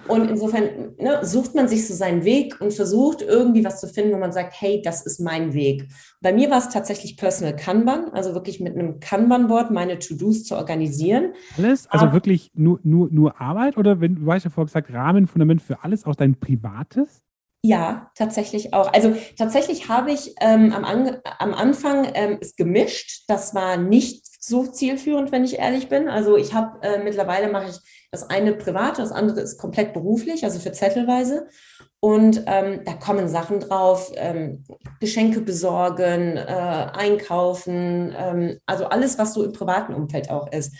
Und 0.06 0.28
insofern 0.28 0.94
ne, 0.99 1.25
sucht 1.25 1.54
man 1.54 1.68
sich 1.68 1.87
so 1.87 1.94
seinen 1.94 2.25
Weg 2.25 2.61
und 2.61 2.73
versucht 2.73 3.23
irgendwie 3.23 3.64
was 3.64 3.80
zu 3.80 3.88
finden, 3.88 4.12
wo 4.12 4.18
man 4.18 4.32
sagt, 4.32 4.54
hey, 4.61 4.82
das 4.82 5.04
ist 5.06 5.20
mein 5.20 5.54
Weg. 5.54 5.88
Bei 6.20 6.32
mir 6.32 6.50
war 6.50 6.58
es 6.58 6.68
tatsächlich 6.68 7.16
Personal 7.16 7.54
Kanban, 7.54 8.11
also 8.12 8.35
wirklich 8.35 8.61
mit 8.61 8.75
einem 8.75 9.00
Kanban-Board 9.00 9.70
meine 9.70 9.99
To-Dos 9.99 10.44
zu 10.44 10.56
organisieren. 10.56 11.35
Alles? 11.56 11.87
Also 11.88 12.06
Aber, 12.06 12.14
wirklich 12.14 12.50
nur, 12.54 12.80
nur, 12.82 13.08
nur 13.11 13.40
Arbeit? 13.40 13.76
Oder 13.76 14.00
wenn 14.00 14.16
du 14.16 14.32
hast 14.32 14.44
ja 14.44 14.50
vorher 14.50 14.66
gesagt, 14.66 14.92
Rahmenfundament 14.92 15.62
für 15.62 15.85
alles, 15.85 16.04
auch 16.04 16.16
dein 16.16 16.38
Privates? 16.38 17.23
Ja, 17.62 18.11
tatsächlich 18.15 18.73
auch. 18.73 18.93
Also 18.93 19.17
tatsächlich 19.37 19.88
habe 19.88 20.12
ich 20.12 20.35
ähm, 20.41 20.73
am, 20.73 20.85
An 20.85 21.21
am 21.38 21.55
Anfang 21.55 22.09
ähm, 22.15 22.38
es 22.41 22.55
gemischt. 22.55 23.25
Das 23.27 23.55
war 23.55 23.77
nicht 23.77 24.25
so 24.41 24.65
zielführend, 24.65 25.33
wenn 25.33 25.45
ich 25.45 25.59
ehrlich 25.59 25.88
bin. 25.88 26.09
Also 26.09 26.37
ich 26.37 26.55
habe 26.55 26.81
äh, 26.83 27.03
mittlerweile 27.03 27.50
mache 27.50 27.71
ich 27.71 27.79
das 28.12 28.31
eine 28.31 28.55
privat, 28.55 28.99
das 28.99 29.12
andere 29.12 29.41
ist 29.41 29.59
komplett 29.59 29.93
beruflich, 29.93 30.45
also 30.45 30.61
für 30.61 30.73
Zettelweise. 30.73 31.49
Und 32.00 32.45
ähm, 32.47 32.83
da 32.85 32.95
kommen 32.95 33.29
Sachen 33.29 33.59
drauf, 33.59 34.12
ähm, 34.15 34.65
Geschenke 35.00 35.41
besorgen, 35.41 36.37
äh, 36.37 36.43
einkaufen, 36.93 38.15
ähm, 38.17 38.61
also 38.67 38.87
alles, 38.87 39.19
was 39.19 39.35
so 39.35 39.43
im 39.45 39.53
privaten 39.53 39.95
Umfeld 39.95 40.31
auch 40.31 40.50
ist. 40.53 40.73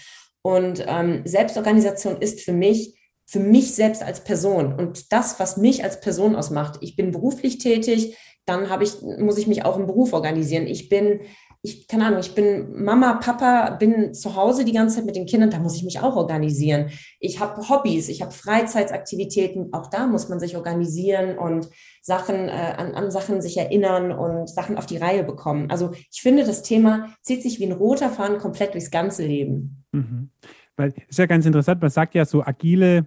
Und 0.43 0.85
ähm, 0.87 1.23
Selbstorganisation 1.25 2.19
ist 2.19 2.41
für 2.41 2.53
mich 2.53 2.98
für 3.29 3.41
mich 3.41 3.75
selbst 3.75 4.03
als 4.03 4.25
Person 4.25 4.73
und 4.73 5.13
das, 5.13 5.39
was 5.39 5.59
mich 5.59 5.85
als 5.85 6.01
Person 6.01 6.35
ausmacht. 6.35 6.79
Ich 6.81 6.97
bin 6.97 7.13
beruflich 7.13 7.59
tätig, 7.59 8.17
dann 8.47 8.71
habe 8.71 8.85
ich, 8.85 9.03
muss 9.03 9.37
ich 9.37 9.47
mich 9.47 9.67
auch 9.67 9.77
im 9.77 9.87
Beruf 9.87 10.15
organisieren. 10.15 10.67
Ich 10.67 10.89
bin, 10.89 11.21
ich, 11.61 11.87
keine 11.89 12.07
Ahnung, 12.07 12.21
ich 12.21 12.35
bin 12.35 12.83
Mama, 12.83 13.19
Papa, 13.23 13.77
bin 13.79 14.15
zu 14.15 14.35
Hause 14.35 14.65
die 14.65 14.73
ganze 14.73 14.97
Zeit 14.97 15.05
mit 15.05 15.15
den 15.15 15.27
Kindern, 15.27 15.51
da 15.51 15.59
muss 15.59 15.77
ich 15.77 15.85
mich 15.85 16.01
auch 16.01 16.17
organisieren. 16.17 16.89
Ich 17.21 17.39
habe 17.39 17.69
Hobbys, 17.69 18.09
ich 18.09 18.23
habe 18.23 18.33
Freizeitaktivitäten, 18.33 19.75
auch 19.75 19.91
da 19.91 20.07
muss 20.07 20.31
man 20.31 20.41
sich 20.41 20.57
organisieren 20.57 21.37
und 21.37 21.69
Sachen, 22.01 22.49
äh, 22.49 22.75
an, 22.79 22.95
an 22.95 23.11
Sachen 23.11 23.43
sich 23.43 23.59
erinnern 23.59 24.11
und 24.11 24.49
Sachen 24.49 24.79
auf 24.79 24.87
die 24.87 24.97
Reihe 24.97 25.23
bekommen. 25.23 25.71
Also 25.71 25.91
ich 26.11 26.23
finde, 26.23 26.45
das 26.45 26.63
Thema 26.63 27.15
zieht 27.21 27.43
sich 27.43 27.61
wie 27.61 27.67
ein 27.67 27.73
roter 27.73 28.09
Faden 28.09 28.39
komplett 28.39 28.73
durchs 28.73 28.91
ganze 28.91 29.27
Leben. 29.27 29.85
Mhm. 29.93 30.31
Weil 30.77 30.95
ist 31.09 31.19
ja 31.19 31.27
ganz 31.27 31.45
interessant, 31.45 31.83
man 31.83 31.91
sagt 31.91 32.15
ja 32.15 32.25
so 32.25 32.43
agile 32.43 33.07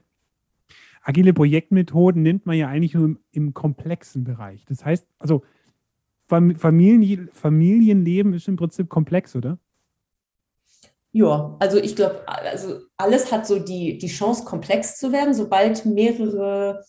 agile 1.01 1.33
Projektmethoden 1.33 2.21
nimmt 2.21 2.45
man 2.45 2.57
ja 2.57 2.67
eigentlich 2.67 2.93
nur 2.93 3.05
im, 3.05 3.19
im 3.31 3.53
komplexen 3.53 4.23
Bereich. 4.23 4.65
Das 4.65 4.85
heißt, 4.85 5.05
also 5.19 5.43
Familien, 6.27 7.29
Familienleben 7.33 8.33
ist 8.33 8.47
im 8.47 8.55
Prinzip 8.55 8.87
komplex, 8.87 9.35
oder? 9.35 9.57
Ja, 11.11 11.57
also 11.59 11.77
ich 11.77 11.97
glaube, 11.97 12.25
also 12.25 12.79
alles 12.95 13.33
hat 13.33 13.45
so 13.45 13.59
die, 13.59 13.97
die 13.97 14.07
Chance, 14.07 14.45
komplex 14.45 14.97
zu 14.97 15.11
werden, 15.11 15.33
sobald 15.33 15.85
mehrere 15.85 16.85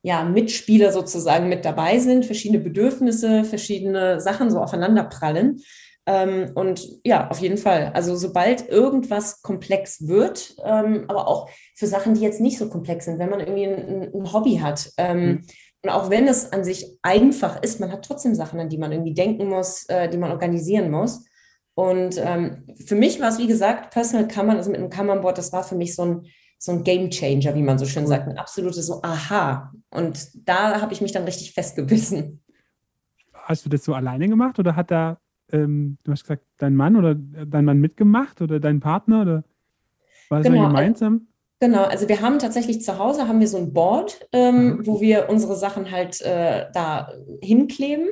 ja, 0.00 0.24
Mitspieler 0.24 0.92
sozusagen 0.92 1.48
mit 1.48 1.64
dabei 1.64 1.98
sind, 1.98 2.24
verschiedene 2.24 2.62
Bedürfnisse, 2.62 3.44
verschiedene 3.44 4.20
Sachen 4.20 4.50
so 4.50 4.60
aufeinander 4.60 5.04
prallen. 5.04 5.60
Ähm, 6.06 6.52
und 6.54 6.86
ja, 7.04 7.28
auf 7.30 7.40
jeden 7.40 7.58
Fall. 7.58 7.90
Also 7.92 8.14
sobald 8.16 8.68
irgendwas 8.68 9.42
komplex 9.42 10.06
wird, 10.06 10.54
ähm, 10.64 11.04
aber 11.08 11.26
auch 11.26 11.50
für 11.74 11.88
Sachen, 11.88 12.14
die 12.14 12.20
jetzt 12.20 12.40
nicht 12.40 12.58
so 12.58 12.68
komplex 12.68 13.06
sind, 13.06 13.18
wenn 13.18 13.30
man 13.30 13.40
irgendwie 13.40 13.66
ein, 13.66 14.14
ein 14.14 14.32
Hobby 14.32 14.58
hat. 14.58 14.90
Ähm, 14.96 15.26
mhm. 15.26 15.46
Und 15.82 15.90
auch 15.90 16.10
wenn 16.10 16.28
es 16.28 16.52
an 16.52 16.64
sich 16.64 16.98
einfach 17.02 17.62
ist, 17.62 17.80
man 17.80 17.92
hat 17.92 18.04
trotzdem 18.04 18.34
Sachen, 18.34 18.60
an 18.60 18.68
die 18.68 18.78
man 18.78 18.92
irgendwie 18.92 19.14
denken 19.14 19.48
muss, 19.48 19.84
äh, 19.88 20.08
die 20.08 20.18
man 20.18 20.30
organisieren 20.30 20.90
muss. 20.90 21.24
Und 21.74 22.16
ähm, 22.18 22.66
für 22.86 22.94
mich 22.94 23.20
war 23.20 23.28
es, 23.28 23.38
wie 23.38 23.46
gesagt, 23.46 23.92
Personal 23.92 24.28
Kammern, 24.28 24.56
also 24.56 24.70
mit 24.70 24.80
einem 24.80 24.90
Kammernboard, 24.90 25.36
das 25.36 25.52
war 25.52 25.62
für 25.62 25.74
mich 25.74 25.94
so 25.94 26.04
ein, 26.04 26.26
so 26.58 26.72
ein 26.72 26.84
Game 26.84 27.10
Changer, 27.10 27.54
wie 27.54 27.62
man 27.62 27.78
so 27.78 27.84
schön 27.84 28.06
sagt, 28.06 28.28
ein 28.28 28.38
absolutes 28.38 28.86
so 28.86 29.02
Aha. 29.02 29.72
Und 29.90 30.30
da 30.48 30.80
habe 30.80 30.92
ich 30.92 31.00
mich 31.00 31.12
dann 31.12 31.24
richtig 31.24 31.52
festgebissen. 31.52 32.42
Hast 33.34 33.64
du 33.64 33.68
das 33.68 33.84
so 33.84 33.92
alleine 33.92 34.28
gemacht 34.28 34.58
oder 34.58 34.74
hat 34.74 34.90
da 34.90 35.18
ähm, 35.52 35.98
du 36.04 36.12
hast 36.12 36.24
gesagt, 36.24 36.44
dein 36.58 36.74
Mann 36.74 36.96
oder 36.96 37.14
dein 37.14 37.64
Mann 37.64 37.78
mitgemacht 37.78 38.40
oder 38.42 38.60
dein 38.60 38.80
Partner 38.80 39.22
oder 39.22 39.44
war 40.28 40.38
das 40.38 40.46
genau, 40.46 40.66
gemeinsam? 40.66 41.28
Genau, 41.60 41.84
also 41.84 42.08
wir 42.08 42.20
haben 42.20 42.38
tatsächlich 42.38 42.82
zu 42.82 42.98
Hause 42.98 43.28
haben 43.28 43.40
wir 43.40 43.48
so 43.48 43.56
ein 43.56 43.72
Board, 43.72 44.28
ähm, 44.32 44.80
wo 44.84 45.00
wir 45.00 45.28
unsere 45.30 45.56
Sachen 45.56 45.90
halt 45.90 46.20
äh, 46.20 46.66
da 46.72 47.12
hinkleben. 47.40 48.08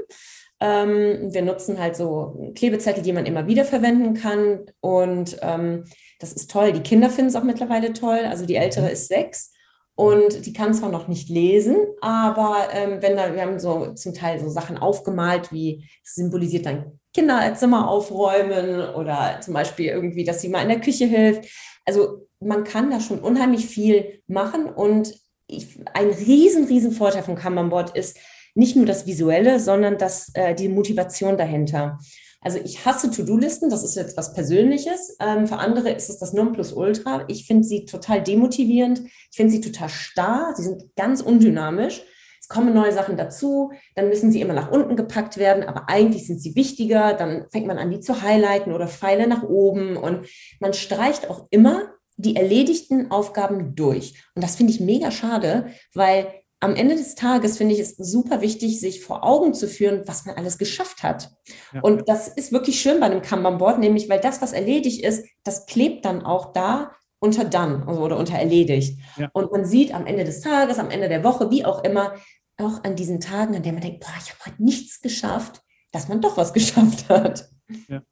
Ähm, 0.61 1.33
wir 1.33 1.43
nutzen 1.43 1.79
halt 1.79 1.97
so 1.97 2.53
Klebezettel, 2.55 3.03
die 3.03 3.12
man 3.12 3.26
immer 3.26 3.47
wieder 3.47 3.64
verwenden 3.64 4.14
kann. 4.14 4.61
Und 4.81 5.37
ähm, 5.43 5.85
das 6.21 6.33
ist 6.33 6.50
toll. 6.50 6.73
Die 6.73 6.81
Kinder 6.81 7.11
finden 7.11 7.29
es 7.29 7.37
auch 7.37 7.43
mittlerweile 7.43 7.93
toll. 7.93 8.21
Also 8.25 8.47
die 8.47 8.57
ältere 8.57 8.87
mhm. 8.87 8.93
ist 8.93 9.09
sechs 9.09 9.53
und 9.97 10.47
die 10.47 10.53
kann 10.53 10.75
zwar 10.75 10.91
noch 10.91 11.07
nicht 11.07 11.29
lesen, 11.29 11.76
aber 12.00 12.69
ähm, 12.73 13.00
wenn 13.00 13.17
da, 13.17 13.33
wir 13.33 13.43
haben 13.43 13.61
so 13.61 13.93
zum 13.95 14.12
Teil 14.12 14.41
so 14.41 14.49
Sachen 14.49 14.76
aufgemalt, 14.76 15.53
wie 15.53 15.88
es 16.03 16.14
symbolisiert 16.14 16.67
dann 16.67 16.99
Kinderzimmer 17.14 17.88
aufräumen 17.88 18.94
oder 18.94 19.40
zum 19.40 19.54
Beispiel 19.54 19.87
irgendwie, 19.87 20.25
dass 20.25 20.40
sie 20.40 20.49
mal 20.49 20.62
in 20.62 20.68
der 20.68 20.80
Küche 20.80 21.06
hilft. 21.06 21.49
Also 21.85 22.26
man 22.40 22.64
kann 22.64 22.90
da 22.90 23.00
schon 23.00 23.21
unheimlich 23.21 23.66
viel 23.66 24.21
machen 24.26 24.66
und 24.66 25.14
ich, 25.47 25.78
ein 25.92 26.11
riesen, 26.11 26.64
riesen 26.64 26.92
Vorteil 26.92 27.23
von 27.23 27.37
Kanban-Board 27.37 27.97
ist 27.97 28.18
nicht 28.54 28.76
nur 28.76 28.87
das 28.87 29.06
Visuelle, 29.06 29.61
sondern 29.61 29.99
das, 29.99 30.30
äh, 30.35 30.54
die 30.54 30.68
Motivation 30.68 31.37
dahinter. 31.37 31.99
Also 32.40 32.59
ich 32.62 32.85
hasse 32.85 33.11
To-Do-Listen, 33.11 33.71
das 33.71 33.83
ist 33.83 33.97
jetzt 33.97 34.16
was 34.16 34.35
Persönliches. 34.35 35.16
Ähm, 35.18 35.47
für 35.47 35.56
andere 35.56 35.90
ist 35.90 36.11
es 36.11 36.18
das 36.18 36.35
Nonplusultra. 36.35 37.25
Ich 37.28 37.47
finde 37.47 37.64
sie 37.64 37.87
total 37.87 38.23
demotivierend. 38.23 39.00
Ich 39.30 39.37
finde 39.37 39.52
sie 39.52 39.61
total 39.62 39.88
starr. 39.88 40.52
Sie 40.54 40.62
sind 40.62 40.94
ganz 40.94 41.23
undynamisch. 41.23 42.02
Es 42.44 42.48
kommen 42.48 42.74
neue 42.74 42.92
Sachen 42.92 43.16
dazu, 43.16 43.72
dann 43.94 44.10
müssen 44.10 44.30
sie 44.30 44.42
immer 44.42 44.52
nach 44.52 44.70
unten 44.70 44.96
gepackt 44.96 45.38
werden, 45.38 45.64
aber 45.64 45.88
eigentlich 45.88 46.26
sind 46.26 46.42
sie 46.42 46.54
wichtiger. 46.54 47.14
Dann 47.14 47.46
fängt 47.50 47.66
man 47.66 47.78
an, 47.78 47.90
die 47.90 48.00
zu 48.00 48.20
highlighten 48.20 48.74
oder 48.74 48.86
Pfeile 48.86 49.26
nach 49.26 49.44
oben 49.44 49.96
und 49.96 50.26
man 50.60 50.74
streicht 50.74 51.30
auch 51.30 51.46
immer 51.48 51.94
die 52.18 52.36
erledigten 52.36 53.10
Aufgaben 53.10 53.74
durch. 53.74 54.22
Und 54.34 54.44
das 54.44 54.56
finde 54.56 54.74
ich 54.74 54.80
mega 54.80 55.10
schade, 55.10 55.68
weil 55.94 56.26
am 56.60 56.76
Ende 56.76 56.96
des 56.96 57.14
Tages 57.14 57.56
finde 57.56 57.72
ich 57.72 57.80
es 57.80 57.96
super 57.96 58.42
wichtig, 58.42 58.78
sich 58.78 59.02
vor 59.02 59.24
Augen 59.24 59.54
zu 59.54 59.66
führen, 59.66 60.02
was 60.04 60.26
man 60.26 60.36
alles 60.36 60.58
geschafft 60.58 61.02
hat. 61.02 61.30
Ja. 61.72 61.80
Und 61.80 62.10
das 62.10 62.28
ist 62.28 62.52
wirklich 62.52 62.78
schön 62.78 63.00
bei 63.00 63.06
einem 63.06 63.22
Kanban-Board, 63.22 63.78
nämlich 63.78 64.10
weil 64.10 64.20
das, 64.20 64.42
was 64.42 64.52
erledigt 64.52 65.02
ist, 65.02 65.26
das 65.44 65.64
klebt 65.64 66.04
dann 66.04 66.26
auch 66.26 66.52
da 66.52 66.92
unter 67.25 67.45
dann 67.45 67.83
also, 67.85 68.02
oder 68.02 68.19
unter 68.19 68.35
erledigt. 68.35 69.00
Ja. 69.16 69.31
Und 69.33 69.50
man 69.50 69.64
sieht 69.64 69.95
am 69.95 70.07
Ende 70.07 70.25
des 70.25 70.43
Tages, 70.43 70.78
am 70.78 70.90
Ende 70.90 71.09
der 71.09 71.25
Woche, 71.25 71.50
wie 71.50 71.64
auch 71.64 71.83
immer, 71.83 72.14
auch 72.59 72.85
an 72.85 72.97
diesen 72.97 73.21
Tagen, 73.21 73.57
an 73.57 73.62
denen 73.62 73.76
man 73.76 73.83
denkt, 73.83 74.00
boah, 74.00 74.12
ich 74.23 74.31
habe 74.31 74.45
heute 74.47 74.62
nichts 74.62 75.00
geschafft, 75.00 75.62
dass 75.90 76.09
man 76.09 76.21
doch 76.21 76.37
was 76.37 76.52
geschafft 76.52 77.09
hat. 77.09 77.49
Ja. 77.88 78.02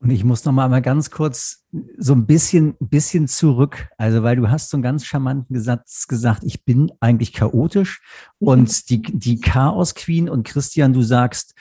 Und 0.00 0.10
ich 0.10 0.24
muss 0.24 0.44
noch 0.44 0.52
mal, 0.52 0.68
mal 0.68 0.82
ganz 0.82 1.10
kurz 1.12 1.64
so 1.96 2.14
ein 2.14 2.26
bisschen, 2.26 2.74
bisschen 2.80 3.28
zurück. 3.28 3.88
Also, 3.98 4.24
weil 4.24 4.34
du 4.34 4.50
hast 4.50 4.70
so 4.70 4.76
einen 4.76 4.82
ganz 4.82 5.04
charmanten 5.04 5.60
Satz 5.60 6.08
gesagt, 6.08 6.42
ich 6.42 6.64
bin 6.64 6.90
eigentlich 6.98 7.32
chaotisch. 7.32 8.00
Und 8.40 8.90
die, 8.90 9.00
die 9.02 9.38
Chaos 9.38 9.94
Queen 9.94 10.28
und 10.28 10.44
Christian, 10.44 10.92
du 10.92 11.02
sagst, 11.02 11.54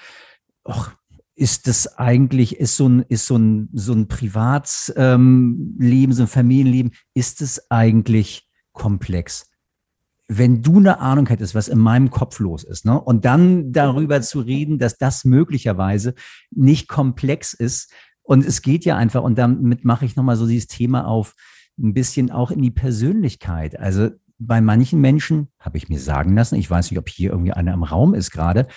ach, 0.64 0.96
ist 1.36 1.68
das 1.68 1.98
eigentlich, 1.98 2.60
ist 2.60 2.76
so 2.76 2.88
ein, 2.88 3.06
ist 3.08 3.26
so 3.26 3.38
ein, 3.38 3.70
so 3.74 3.94
ein 3.94 4.08
Privatleben, 4.08 5.78
ähm, 5.78 6.12
so 6.12 6.24
ein 6.24 6.28
Familienleben, 6.28 6.92
ist 7.14 7.42
es 7.42 7.70
eigentlich 7.72 8.50
komplex? 8.74 9.52
wenn 10.34 10.62
du 10.62 10.78
eine 10.78 11.02
Ahnung 11.02 11.28
hättest, 11.28 11.56
was 11.56 11.68
in 11.68 11.78
meinem 11.78 12.10
Kopf 12.10 12.40
los 12.40 12.64
ist, 12.64 12.86
ne, 12.86 12.98
und 13.00 13.26
dann 13.26 13.74
darüber 13.74 14.22
zu 14.22 14.40
reden, 14.40 14.80
dass 14.80 14.98
das 14.98 15.26
möglicherweise 15.26 16.14
nicht 16.52 16.88
komplex 16.88 17.54
ist. 17.54 17.92
Und 18.24 18.46
es 18.46 18.62
geht 18.62 18.86
ja 18.86 18.96
einfach, 18.96 19.24
und 19.24 19.38
damit 19.38 19.84
mache 19.84 20.06
ich 20.06 20.16
nochmal 20.16 20.38
so 20.38 20.48
dieses 20.48 20.68
Thema 20.68 21.06
auf, 21.06 21.36
ein 21.78 21.94
bisschen 21.94 22.32
auch 22.32 22.50
in 22.50 22.62
die 22.62 22.72
Persönlichkeit. 22.72 23.78
Also 23.78 24.12
bei 24.40 24.62
manchen 24.62 25.02
Menschen, 25.02 25.50
habe 25.60 25.78
ich 25.78 25.90
mir 25.90 26.00
sagen 26.00 26.34
lassen, 26.34 26.56
ich 26.56 26.70
weiß 26.70 26.90
nicht, 26.92 27.00
ob 27.00 27.10
hier 27.10 27.32
irgendwie 27.32 27.52
einer 27.52 27.74
im 27.74 27.84
Raum 27.84 28.14
ist 28.14 28.32
gerade, 28.32 28.68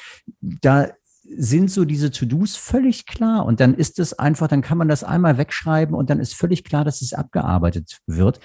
da 0.40 0.88
sind 1.36 1.70
so 1.70 1.84
diese 1.84 2.10
To-Dos 2.10 2.56
völlig 2.56 3.06
klar 3.06 3.46
und 3.46 3.60
dann 3.60 3.74
ist 3.74 3.98
es 3.98 4.18
einfach, 4.18 4.48
dann 4.48 4.62
kann 4.62 4.78
man 4.78 4.88
das 4.88 5.04
einmal 5.04 5.38
wegschreiben 5.38 5.94
und 5.94 6.10
dann 6.10 6.20
ist 6.20 6.34
völlig 6.34 6.64
klar, 6.64 6.84
dass 6.84 7.02
es 7.02 7.12
abgearbeitet 7.12 8.00
wird. 8.06 8.40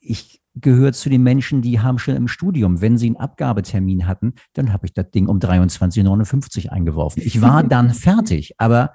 Ich 0.00 0.40
gehört 0.54 0.94
zu 0.94 1.08
den 1.08 1.22
Menschen, 1.22 1.62
die 1.62 1.80
haben 1.80 1.98
schon 1.98 2.14
im 2.14 2.28
Studium, 2.28 2.80
wenn 2.80 2.96
sie 2.96 3.06
einen 3.06 3.16
Abgabetermin 3.16 4.06
hatten, 4.06 4.34
dann 4.52 4.72
habe 4.72 4.86
ich 4.86 4.92
das 4.92 5.10
Ding 5.10 5.26
um 5.26 5.38
23.59 5.38 6.66
Uhr 6.66 6.72
eingeworfen. 6.72 7.22
Ich 7.24 7.40
war 7.40 7.62
dann 7.68 7.92
fertig, 7.92 8.54
aber 8.58 8.94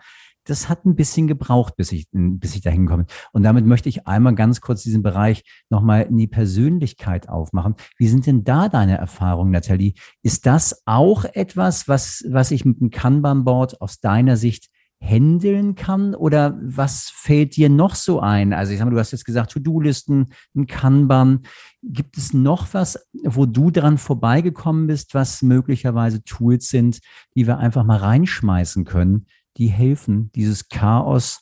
das 0.50 0.70
hat 0.70 0.86
ein 0.86 0.96
bisschen 0.96 1.28
gebraucht, 1.28 1.76
bis 1.76 1.92
ich, 1.92 2.08
bis 2.12 2.56
ich 2.56 2.62
dahin 2.62 2.86
komme. 2.88 3.06
Und 3.32 3.44
damit 3.44 3.66
möchte 3.66 3.90
ich 3.90 4.08
einmal 4.08 4.36
ganz 4.36 4.62
kurz 4.62 4.84
diesen 4.84 5.04
Bereich 5.04 5.44
nochmal 5.70 6.04
in 6.04 6.18
die 6.18 6.28
Persönlichkeit 6.28 7.30
aufmachen. 7.30 7.76
Wie 7.98 8.08
sind 8.08 8.26
denn 8.26 8.44
da 8.44 8.70
deine 8.70 8.98
Erfahrungen, 8.98 9.52
Nathalie? 9.52 9.94
Ist 10.24 10.46
das 10.46 10.82
auch 10.86 11.26
etwas, 11.26 11.88
was, 11.88 12.26
was 12.30 12.52
ich 12.52 12.66
mit 12.66 12.80
dem 12.80 12.90
Kanban-Board 12.90 13.82
aus 13.82 14.00
deiner 14.00 14.38
Sicht 14.38 14.70
handeln 15.02 15.76
kann? 15.76 16.16
Oder 16.16 16.60
was 16.62 17.10
fällt 17.14 17.56
dir 17.56 17.70
noch 17.70 17.96
so 17.96 18.20
ein? 18.20 18.54
Also 18.54 18.72
ich 18.72 18.80
sage 18.80 18.90
mal, 18.90 18.96
du 18.96 19.00
hast 19.00 19.12
jetzt 19.12 19.26
gesagt, 19.26 19.52
To-Do-Listen, 19.52 20.28
ein 20.56 20.68
Kanban. 20.68 21.44
Gibt 21.82 22.18
es 22.18 22.34
noch 22.34 22.74
was, 22.74 23.08
wo 23.24 23.46
du 23.46 23.72
dran 23.72 23.98
vorbeigekommen 23.98 24.88
bist, 24.88 25.14
was 25.14 25.42
möglicherweise 25.42 26.24
Tools 26.24 26.68
sind, 26.68 27.00
die 27.36 27.48
wir 27.48 27.58
einfach 27.58 27.86
mal 27.86 27.98
reinschmeißen 27.98 28.84
können, 28.84 29.28
die 29.60 29.68
helfen, 29.68 30.32
dieses 30.34 30.70
Chaos, 30.70 31.42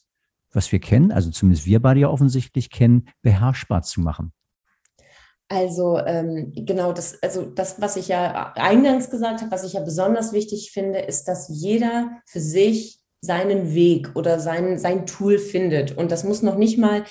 was 0.51 0.71
wir 0.71 0.79
kennen, 0.79 1.11
also 1.11 1.29
zumindest 1.29 1.65
wir 1.65 1.81
beide 1.81 2.01
ja 2.01 2.09
offensichtlich 2.09 2.69
kennen, 2.69 3.07
beherrschbar 3.21 3.83
zu 3.83 4.01
machen? 4.01 4.33
Also 5.49 5.97
ähm, 5.99 6.51
genau 6.53 6.91
das, 6.91 7.21
also 7.23 7.45
das, 7.45 7.79
was 7.79 7.95
ich 7.95 8.09
ja 8.09 8.51
eingangs 8.55 9.09
gesagt 9.09 9.41
habe, 9.41 9.51
was 9.51 9.63
ich 9.63 9.73
ja 9.73 9.79
besonders 9.81 10.33
wichtig 10.33 10.71
finde, 10.73 10.99
ist, 10.99 11.25
dass 11.25 11.47
jeder 11.49 12.11
für 12.25 12.41
sich 12.41 12.99
seinen 13.21 13.73
Weg 13.73 14.11
oder 14.15 14.39
sein, 14.39 14.77
sein 14.77 15.05
Tool 15.05 15.37
findet. 15.39 15.95
Und 15.97 16.11
das 16.11 16.25
muss 16.25 16.41
noch 16.41 16.57
nicht 16.57 16.77
mal 16.77 17.05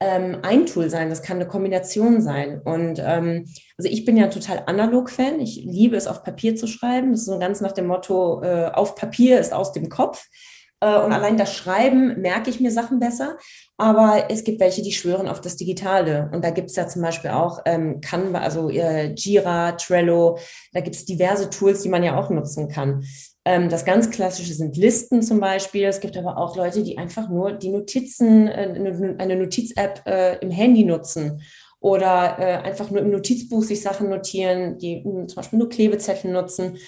ähm, 0.00 0.38
ein 0.42 0.66
Tool 0.66 0.90
sein, 0.90 1.10
das 1.10 1.22
kann 1.22 1.36
eine 1.36 1.46
Kombination 1.46 2.22
sein. 2.22 2.60
Und 2.64 2.98
ähm, 2.98 3.44
also 3.76 3.90
ich 3.90 4.04
bin 4.04 4.16
ja 4.16 4.28
total 4.28 4.64
Analog-Fan. 4.66 5.40
Ich 5.40 5.56
liebe 5.56 5.96
es, 5.96 6.06
auf 6.06 6.24
Papier 6.24 6.56
zu 6.56 6.66
schreiben. 6.66 7.12
Das 7.12 7.20
ist 7.20 7.26
so 7.26 7.38
ganz 7.38 7.60
nach 7.60 7.72
dem 7.72 7.86
Motto, 7.86 8.42
äh, 8.42 8.70
auf 8.72 8.94
Papier 8.94 9.38
ist 9.38 9.52
aus 9.52 9.72
dem 9.72 9.88
Kopf. 9.90 10.26
Äh, 10.82 10.98
und 10.98 11.12
allein 11.12 11.36
das 11.36 11.54
Schreiben 11.54 12.20
merke 12.20 12.50
ich 12.50 12.60
mir 12.60 12.72
Sachen 12.72 12.98
besser. 12.98 13.38
Aber 13.78 14.26
es 14.28 14.44
gibt 14.44 14.60
welche, 14.60 14.82
die 14.82 14.92
schwören 14.92 15.28
auf 15.28 15.40
das 15.40 15.56
Digitale. 15.56 16.28
Und 16.32 16.44
da 16.44 16.50
gibt 16.50 16.70
es 16.70 16.76
ja 16.76 16.88
zum 16.88 17.02
Beispiel 17.02 17.30
auch 17.30 17.60
ähm, 17.64 18.00
Canva, 18.00 18.40
also 18.40 18.68
äh, 18.68 19.14
Jira, 19.14 19.72
Trello. 19.72 20.38
Da 20.72 20.80
gibt 20.80 20.96
es 20.96 21.04
diverse 21.04 21.48
Tools, 21.48 21.82
die 21.82 21.88
man 21.88 22.02
ja 22.02 22.18
auch 22.18 22.30
nutzen 22.30 22.68
kann. 22.68 23.04
Ähm, 23.44 23.68
das 23.68 23.84
ganz 23.84 24.10
Klassische 24.10 24.54
sind 24.54 24.76
Listen 24.76 25.22
zum 25.22 25.38
Beispiel. 25.40 25.84
Es 25.84 26.00
gibt 26.00 26.16
aber 26.16 26.36
auch 26.36 26.56
Leute, 26.56 26.82
die 26.82 26.98
einfach 26.98 27.28
nur 27.28 27.52
die 27.52 27.70
Notizen, 27.70 28.48
äh, 28.48 29.14
eine 29.18 29.36
Notiz-App 29.36 30.02
äh, 30.06 30.38
im 30.38 30.50
Handy 30.50 30.84
nutzen 30.84 31.42
oder 31.82 32.38
äh, 32.38 32.58
einfach 32.62 32.90
nur 32.90 33.00
im 33.00 33.10
Notizbuch 33.10 33.64
sich 33.64 33.82
Sachen 33.82 34.08
notieren, 34.08 34.78
die 34.78 35.02
mh, 35.04 35.12
hm, 35.12 35.28
zum 35.28 35.36
Beispiel 35.36 35.58
nur 35.58 35.68
Klebezettel 35.68 36.30
nutzen. 36.30 36.78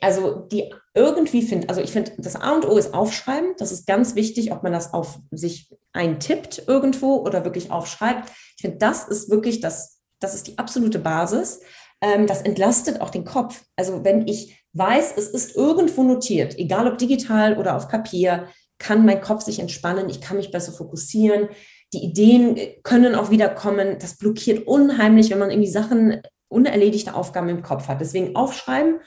Also 0.00 0.40
die 0.50 0.74
irgendwie 0.92 1.42
finden, 1.42 1.68
also 1.68 1.80
ich 1.80 1.92
finde, 1.92 2.12
das 2.18 2.34
A 2.34 2.56
und 2.56 2.66
O 2.68 2.76
ist 2.76 2.92
Aufschreiben. 2.92 3.54
Das 3.58 3.70
ist 3.70 3.86
ganz 3.86 4.16
wichtig, 4.16 4.50
ob 4.50 4.64
man 4.64 4.72
das 4.72 4.92
auf 4.92 5.20
sich 5.30 5.72
eintippt 5.92 6.64
irgendwo 6.66 7.18
oder 7.18 7.44
wirklich 7.44 7.70
aufschreibt. 7.70 8.28
Ich 8.56 8.62
finde, 8.62 8.78
das 8.78 9.06
ist 9.06 9.30
wirklich 9.30 9.60
das, 9.60 10.00
das 10.18 10.34
ist 10.34 10.48
die 10.48 10.58
absolute 10.58 10.98
Basis. 10.98 11.60
Ähm, 12.00 12.26
das 12.26 12.42
entlastet 12.42 13.00
auch 13.00 13.10
den 13.10 13.24
Kopf. 13.24 13.62
Also 13.76 14.02
wenn 14.02 14.26
ich 14.26 14.64
weiß, 14.72 15.14
es 15.16 15.28
ist 15.28 15.54
irgendwo 15.54 16.02
notiert, 16.02 16.58
egal 16.58 16.88
ob 16.88 16.98
digital 16.98 17.56
oder 17.56 17.76
auf 17.76 17.86
Papier, 17.86 18.48
kann 18.78 19.04
mein 19.04 19.20
Kopf 19.20 19.42
sich 19.42 19.60
entspannen, 19.60 20.08
ich 20.08 20.20
kann 20.20 20.38
mich 20.38 20.50
besser 20.50 20.72
fokussieren, 20.72 21.50
die 21.92 22.04
Ideen 22.04 22.56
können 22.82 23.14
auch 23.14 23.30
wieder 23.30 23.48
kommen. 23.48 23.98
Das 23.98 24.16
blockiert 24.16 24.66
unheimlich, 24.66 25.30
wenn 25.30 25.38
man 25.38 25.50
irgendwie 25.50 25.70
Sachen, 25.70 26.20
unerledigte 26.48 27.14
Aufgaben 27.14 27.48
im 27.48 27.62
Kopf 27.62 27.88
hat. 27.88 28.00
Deswegen 28.00 28.34
aufschreiben 28.34 29.00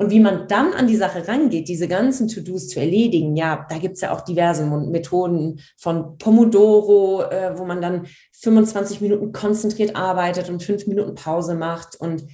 und 0.00 0.10
wie 0.10 0.20
man 0.20 0.48
dann 0.48 0.72
an 0.72 0.86
die 0.86 0.96
Sache 0.96 1.28
rangeht, 1.28 1.68
diese 1.68 1.86
ganzen 1.86 2.26
To-Dos 2.26 2.68
zu 2.68 2.80
erledigen, 2.80 3.36
ja, 3.36 3.66
da 3.68 3.76
gibt 3.76 3.96
es 3.96 4.00
ja 4.00 4.12
auch 4.12 4.22
diverse 4.22 4.64
Methoden 4.64 5.60
von 5.76 6.16
Pomodoro, 6.16 7.24
äh, 7.24 7.58
wo 7.58 7.66
man 7.66 7.82
dann 7.82 8.06
25 8.32 9.02
Minuten 9.02 9.32
konzentriert 9.32 9.96
arbeitet 9.96 10.48
und 10.48 10.62
fünf 10.62 10.86
Minuten 10.86 11.16
Pause 11.16 11.54
macht 11.54 11.96
und 11.96 12.24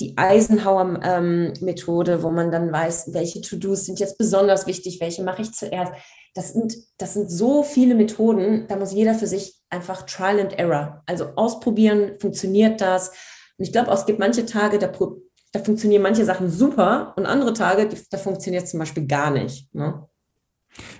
die 0.00 0.16
Eisenhower-Methode, 0.16 2.12
ähm, 2.12 2.22
wo 2.22 2.30
man 2.30 2.50
dann 2.50 2.72
weiß, 2.72 3.12
welche 3.12 3.42
To-Dos 3.42 3.84
sind 3.84 4.00
jetzt 4.00 4.16
besonders 4.16 4.66
wichtig, 4.66 4.98
welche 5.00 5.22
mache 5.22 5.42
ich 5.42 5.52
zuerst. 5.52 5.92
Das 6.34 6.52
sind, 6.52 6.76
das 6.98 7.14
sind 7.14 7.30
so 7.30 7.62
viele 7.62 7.94
Methoden, 7.94 8.66
da 8.68 8.76
muss 8.76 8.92
jeder 8.92 9.14
für 9.14 9.26
sich 9.26 9.60
einfach 9.68 10.02
Trial 10.02 10.40
and 10.40 10.58
Error. 10.58 11.02
Also 11.06 11.26
ausprobieren, 11.36 12.18
funktioniert 12.18 12.80
das? 12.80 13.10
Und 13.58 13.66
ich 13.66 13.72
glaube, 13.72 13.90
es 13.90 14.06
gibt 14.06 14.18
manche 14.18 14.46
Tage, 14.46 14.78
da, 14.78 14.90
da 15.52 15.60
funktionieren 15.60 16.02
manche 16.02 16.24
Sachen 16.24 16.50
super 16.50 17.12
und 17.16 17.26
andere 17.26 17.52
Tage, 17.52 17.88
da 18.10 18.18
funktioniert 18.18 18.64
es 18.64 18.70
zum 18.70 18.80
Beispiel 18.80 19.06
gar 19.06 19.30
nicht. 19.30 19.72
Ne? 19.74 20.06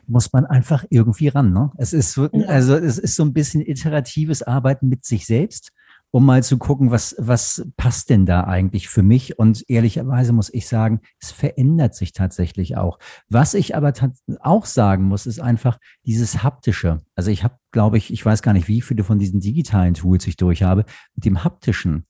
muss 0.07 0.33
man 0.33 0.47
einfach 0.47 0.85
irgendwie 0.91 1.29
ran. 1.29 1.53
Ne? 1.53 1.71
Es 1.77 1.93
ist 1.93 2.13
so, 2.13 2.29
also 2.47 2.77
es 2.77 2.99
ist 2.99 3.17
so 3.17 3.25
ein 3.25 3.33
bisschen 3.33 3.61
iteratives 3.61 4.43
Arbeiten 4.43 4.89
mit 4.89 5.05
sich 5.05 5.27
selbst 5.27 5.73
um 6.13 6.27
mal 6.27 6.43
zu 6.43 6.59
gucken, 6.59 6.91
was, 6.91 7.17
was 7.19 7.67
passt 7.77 8.11
denn 8.11 8.27
da 8.27 8.45
eigentlich 8.45 8.89
für 8.89 9.03
mich? 9.03 9.39
Und 9.39 9.69
ehrlicherweise 9.69 10.33
muss 10.35 10.53
ich 10.53 10.69
sagen, 10.69 11.01
es 11.19 11.33
verändert 11.33 11.95
sich 11.95 12.13
tatsächlich 12.13 12.77
auch. 12.77 12.99
Was 13.29 13.55
ich 13.55 13.75
aber 13.75 13.95
auch 14.41 14.67
sagen 14.67 15.05
muss, 15.05 15.27
ist 15.27 15.41
einfach 15.41 15.79
dieses 16.05 16.43
haptische. 16.43 17.01
Also 17.17 17.31
ich 17.31 17.43
habe, 17.45 17.57
glaube 17.73 17.97
ich, 17.97 18.13
ich 18.13 18.25
weiß 18.25 18.43
gar 18.43 18.53
nicht, 18.53 18.69
wie 18.69 18.83
viele 18.83 19.05
von 19.05 19.19
diesen 19.19 19.41
digitalen 19.41 19.95
Tools 19.95 20.27
ich 20.27 20.37
durch 20.37 20.63
habe. 20.63 20.85
Mit 21.15 21.25
dem 21.25 21.45
haptischen 21.45 22.07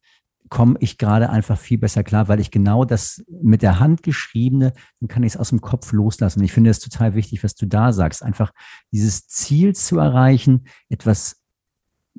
komme 0.49 0.75
ich 0.81 0.99
gerade 0.99 1.31
einfach 1.31 1.57
viel 1.57 1.79
besser 1.79 2.03
klar, 2.03 2.27
weil 2.27 2.41
ich 2.41 2.51
genau 2.51 2.85
das 2.85 3.25
mit 3.41 3.63
der 3.63 3.79
Hand 3.79 4.03
geschriebene, 4.03 4.73
dann 5.01 5.09
kann 5.09 5.23
ich 5.23 5.35
es 5.35 5.37
aus 5.39 5.51
dem 5.51 5.61
Kopf 5.61 5.93
loslassen. 5.93 6.43
Ich 6.43 6.53
finde 6.53 6.71
es 6.71 6.81
total 6.81 7.15
wichtig, 7.15 7.45
was 7.45 7.55
du 7.55 7.67
da 7.67 7.93
sagst. 7.93 8.23
Einfach 8.23 8.51
dieses 8.91 9.29
Ziel 9.29 9.75
zu 9.77 9.99
erreichen, 9.99 10.67
etwas 10.89 11.42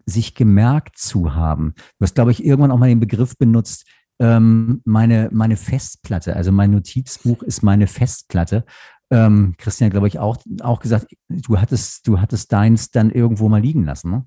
sich 0.05 0.35
gemerkt 0.35 0.97
zu 0.97 1.35
haben. 1.35 1.73
Du 1.97 2.03
hast, 2.03 2.15
glaube 2.15 2.31
ich, 2.31 2.43
irgendwann 2.43 2.71
auch 2.71 2.77
mal 2.77 2.89
den 2.89 2.99
Begriff 2.99 3.37
benutzt, 3.37 3.85
ähm, 4.19 4.81
meine, 4.85 5.29
meine 5.31 5.57
Festplatte, 5.57 6.35
also 6.35 6.51
mein 6.51 6.71
Notizbuch 6.71 7.41
ist 7.43 7.63
meine 7.63 7.87
Festplatte. 7.87 8.65
Ähm, 9.09 9.55
Christian, 9.57 9.89
glaube 9.89 10.07
ich, 10.07 10.19
auch, 10.19 10.37
auch 10.61 10.79
gesagt, 10.79 11.07
du 11.27 11.59
hattest, 11.59 12.07
du 12.07 12.21
hattest 12.21 12.51
deins 12.51 12.91
dann 12.91 13.11
irgendwo 13.11 13.49
mal 13.49 13.61
liegen 13.61 13.83
lassen, 13.83 14.11
ne? 14.11 14.25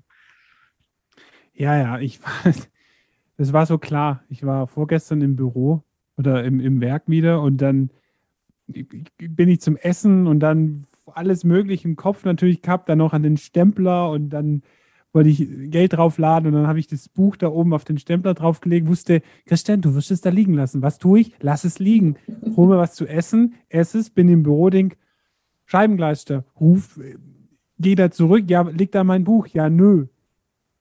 Ja, 1.53 1.75
ja, 1.75 1.99
ich 1.99 2.19
das 3.37 3.53
war 3.53 3.65
so 3.65 3.77
klar. 3.77 4.23
Ich 4.29 4.45
war 4.45 4.67
vorgestern 4.67 5.21
im 5.21 5.35
Büro 5.35 5.83
oder 6.17 6.43
im, 6.43 6.59
im 6.59 6.81
Werk 6.81 7.03
wieder 7.07 7.41
und 7.41 7.57
dann 7.57 7.89
bin 8.67 9.49
ich 9.49 9.61
zum 9.61 9.77
Essen 9.77 10.27
und 10.27 10.39
dann 10.39 10.85
alles 11.05 11.43
Mögliche 11.43 11.87
im 11.87 11.95
Kopf 11.95 12.25
natürlich 12.25 12.61
gehabt, 12.61 12.89
dann 12.89 12.97
noch 12.97 13.13
an 13.13 13.23
den 13.23 13.37
Stempler 13.37 14.09
und 14.09 14.29
dann 14.29 14.61
wollte 15.13 15.29
ich 15.29 15.71
Geld 15.71 15.93
draufladen 15.93 16.47
und 16.47 16.53
dann 16.53 16.67
habe 16.67 16.79
ich 16.79 16.87
das 16.87 17.09
Buch 17.09 17.35
da 17.37 17.47
oben 17.47 17.73
auf 17.73 17.85
den 17.85 17.97
Stempler 17.97 18.33
draufgelegt, 18.33 18.87
wusste, 18.87 19.21
Christian, 19.45 19.81
du 19.81 19.95
wirst 19.95 20.11
es 20.11 20.21
da 20.21 20.29
liegen 20.29 20.53
lassen. 20.53 20.81
Was 20.81 20.99
tue 20.99 21.21
ich? 21.21 21.33
Lass 21.39 21.63
es 21.63 21.79
liegen. 21.79 22.17
Hol 22.55 22.67
mir 22.67 22.77
was 22.77 22.95
zu 22.95 23.07
essen, 23.07 23.55
esse 23.69 23.99
es, 23.99 24.09
bin 24.09 24.29
im 24.29 24.43
Büro, 24.43 24.69
denk, 24.69 24.97
Scheibengleister, 25.65 26.45
ruf, 26.59 26.99
geh 27.79 27.95
da 27.95 28.11
zurück, 28.11 28.45
ja, 28.49 28.61
liegt 28.61 28.95
da 28.95 29.03
mein 29.03 29.23
Buch? 29.23 29.47
Ja, 29.47 29.69
nö. 29.69 30.07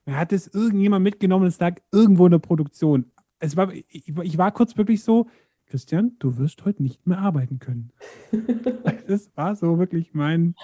Er 0.05 0.19
hat 0.19 0.33
es 0.33 0.47
irgendjemand 0.47 1.03
mitgenommen, 1.03 1.47
es 1.47 1.59
lag 1.59 1.81
irgendwo 1.91 2.27
in 2.27 2.33
der 2.33 2.39
Produktion. 2.39 3.07
Es 3.41 3.57
war, 3.57 3.73
ich, 3.73 4.09
ich 4.09 4.39
war 4.39 4.53
kurz 4.53 4.77
wirklich 4.77 5.03
so, 5.03 5.27
Christian, 5.67 6.13
du 6.21 6.39
wirst 6.39 6.65
heute 6.65 6.83
nicht 6.83 7.07
mehr 7.07 7.19
arbeiten 7.19 7.59
können. 7.59 7.91
das 9.09 9.31
war 9.35 9.57
so 9.57 9.79
wirklich 9.79 10.15
mein, 10.15 10.55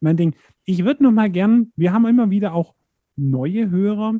mein 0.00 0.16
Ding. 0.16 0.34
Ich 0.64 0.84
würde 0.84 1.04
noch 1.04 1.12
mal 1.12 1.30
gern, 1.30 1.72
wir 1.76 1.92
haben 1.92 2.06
immer 2.06 2.30
wieder 2.30 2.52
auch 2.52 2.74
neue 3.16 3.70
Hörer, 3.70 4.14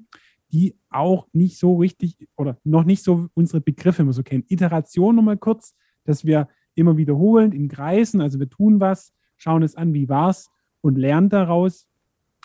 die 0.50 0.76
auch 0.90 1.26
nicht 1.32 1.58
so 1.58 1.76
richtig 1.76 2.28
oder 2.36 2.58
noch 2.64 2.84
nicht 2.84 3.02
so 3.02 3.28
unsere 3.34 3.60
Begriffe 3.60 4.02
immer 4.02 4.12
so 4.12 4.22
kennen. 4.22 4.44
Iteration 4.48 5.16
nochmal 5.16 5.38
kurz, 5.38 5.74
dass 6.04 6.24
wir 6.24 6.48
immer 6.74 6.96
wiederholen 6.96 7.52
in 7.52 7.68
Kreisen, 7.68 8.20
also 8.20 8.38
wir 8.38 8.48
tun 8.48 8.80
was, 8.80 9.12
schauen 9.36 9.62
es 9.62 9.76
an, 9.76 9.94
wie 9.94 10.08
war 10.08 10.30
es 10.30 10.50
und 10.80 10.98
lernen 10.98 11.28
daraus 11.28 11.88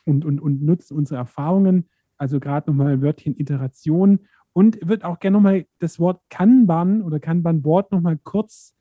und, 0.05 0.25
und, 0.25 0.39
und 0.39 0.63
nutzen 0.63 0.97
unsere 0.97 1.19
Erfahrungen. 1.19 1.89
Also 2.17 2.39
gerade 2.39 2.71
nochmal 2.71 2.93
ein 2.93 3.01
Wörtchen 3.01 3.37
Iteration 3.37 4.19
und 4.53 4.79
wird 4.87 5.03
auch 5.03 5.19
gerne 5.19 5.35
nochmal 5.35 5.65
das 5.79 5.99
Wort 5.99 6.21
Kanban 6.29 7.01
oder 7.01 7.19
Kanban-Board 7.19 7.91
nochmal 7.91 8.17
kurz 8.17 8.73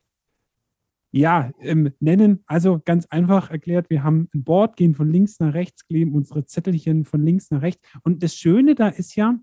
ja, 1.17 1.51
ähm, 1.61 1.93
nennen. 1.99 2.45
Also 2.47 2.81
ganz 2.85 3.07
einfach 3.07 3.51
erklärt, 3.51 3.89
wir 3.91 4.03
haben 4.03 4.29
ein 4.35 4.45
Board, 4.45 4.77
gehen 4.77 4.95
von 4.95 5.11
links 5.11 5.41
nach 5.41 5.55
rechts, 5.55 5.87
kleben 5.87 6.15
unsere 6.15 6.45
Zettelchen 6.45 7.05
von 7.05 7.25
links 7.25 7.51
nach 7.51 7.63
rechts. 7.63 7.81
Und 8.03 8.23
das 8.23 8.35
Schöne 8.35 8.75
da 8.75 8.89
ist 8.89 9.17
ja, 9.17 9.39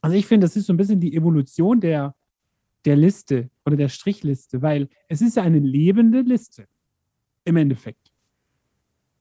also 0.00 0.16
ich 0.16 0.26
finde, 0.26 0.46
das 0.46 0.56
ist 0.56 0.66
so 0.66 0.72
ein 0.72 0.76
bisschen 0.76 1.00
die 1.00 1.16
Evolution 1.16 1.80
der, 1.80 2.14
der 2.84 2.96
Liste 2.96 3.50
oder 3.66 3.76
der 3.76 3.88
Strichliste, 3.88 4.62
weil 4.62 4.88
es 5.08 5.20
ist 5.20 5.36
ja 5.36 5.42
eine 5.42 5.58
lebende 5.58 6.20
Liste 6.20 6.66
im 7.44 7.56
Endeffekt. 7.56 8.12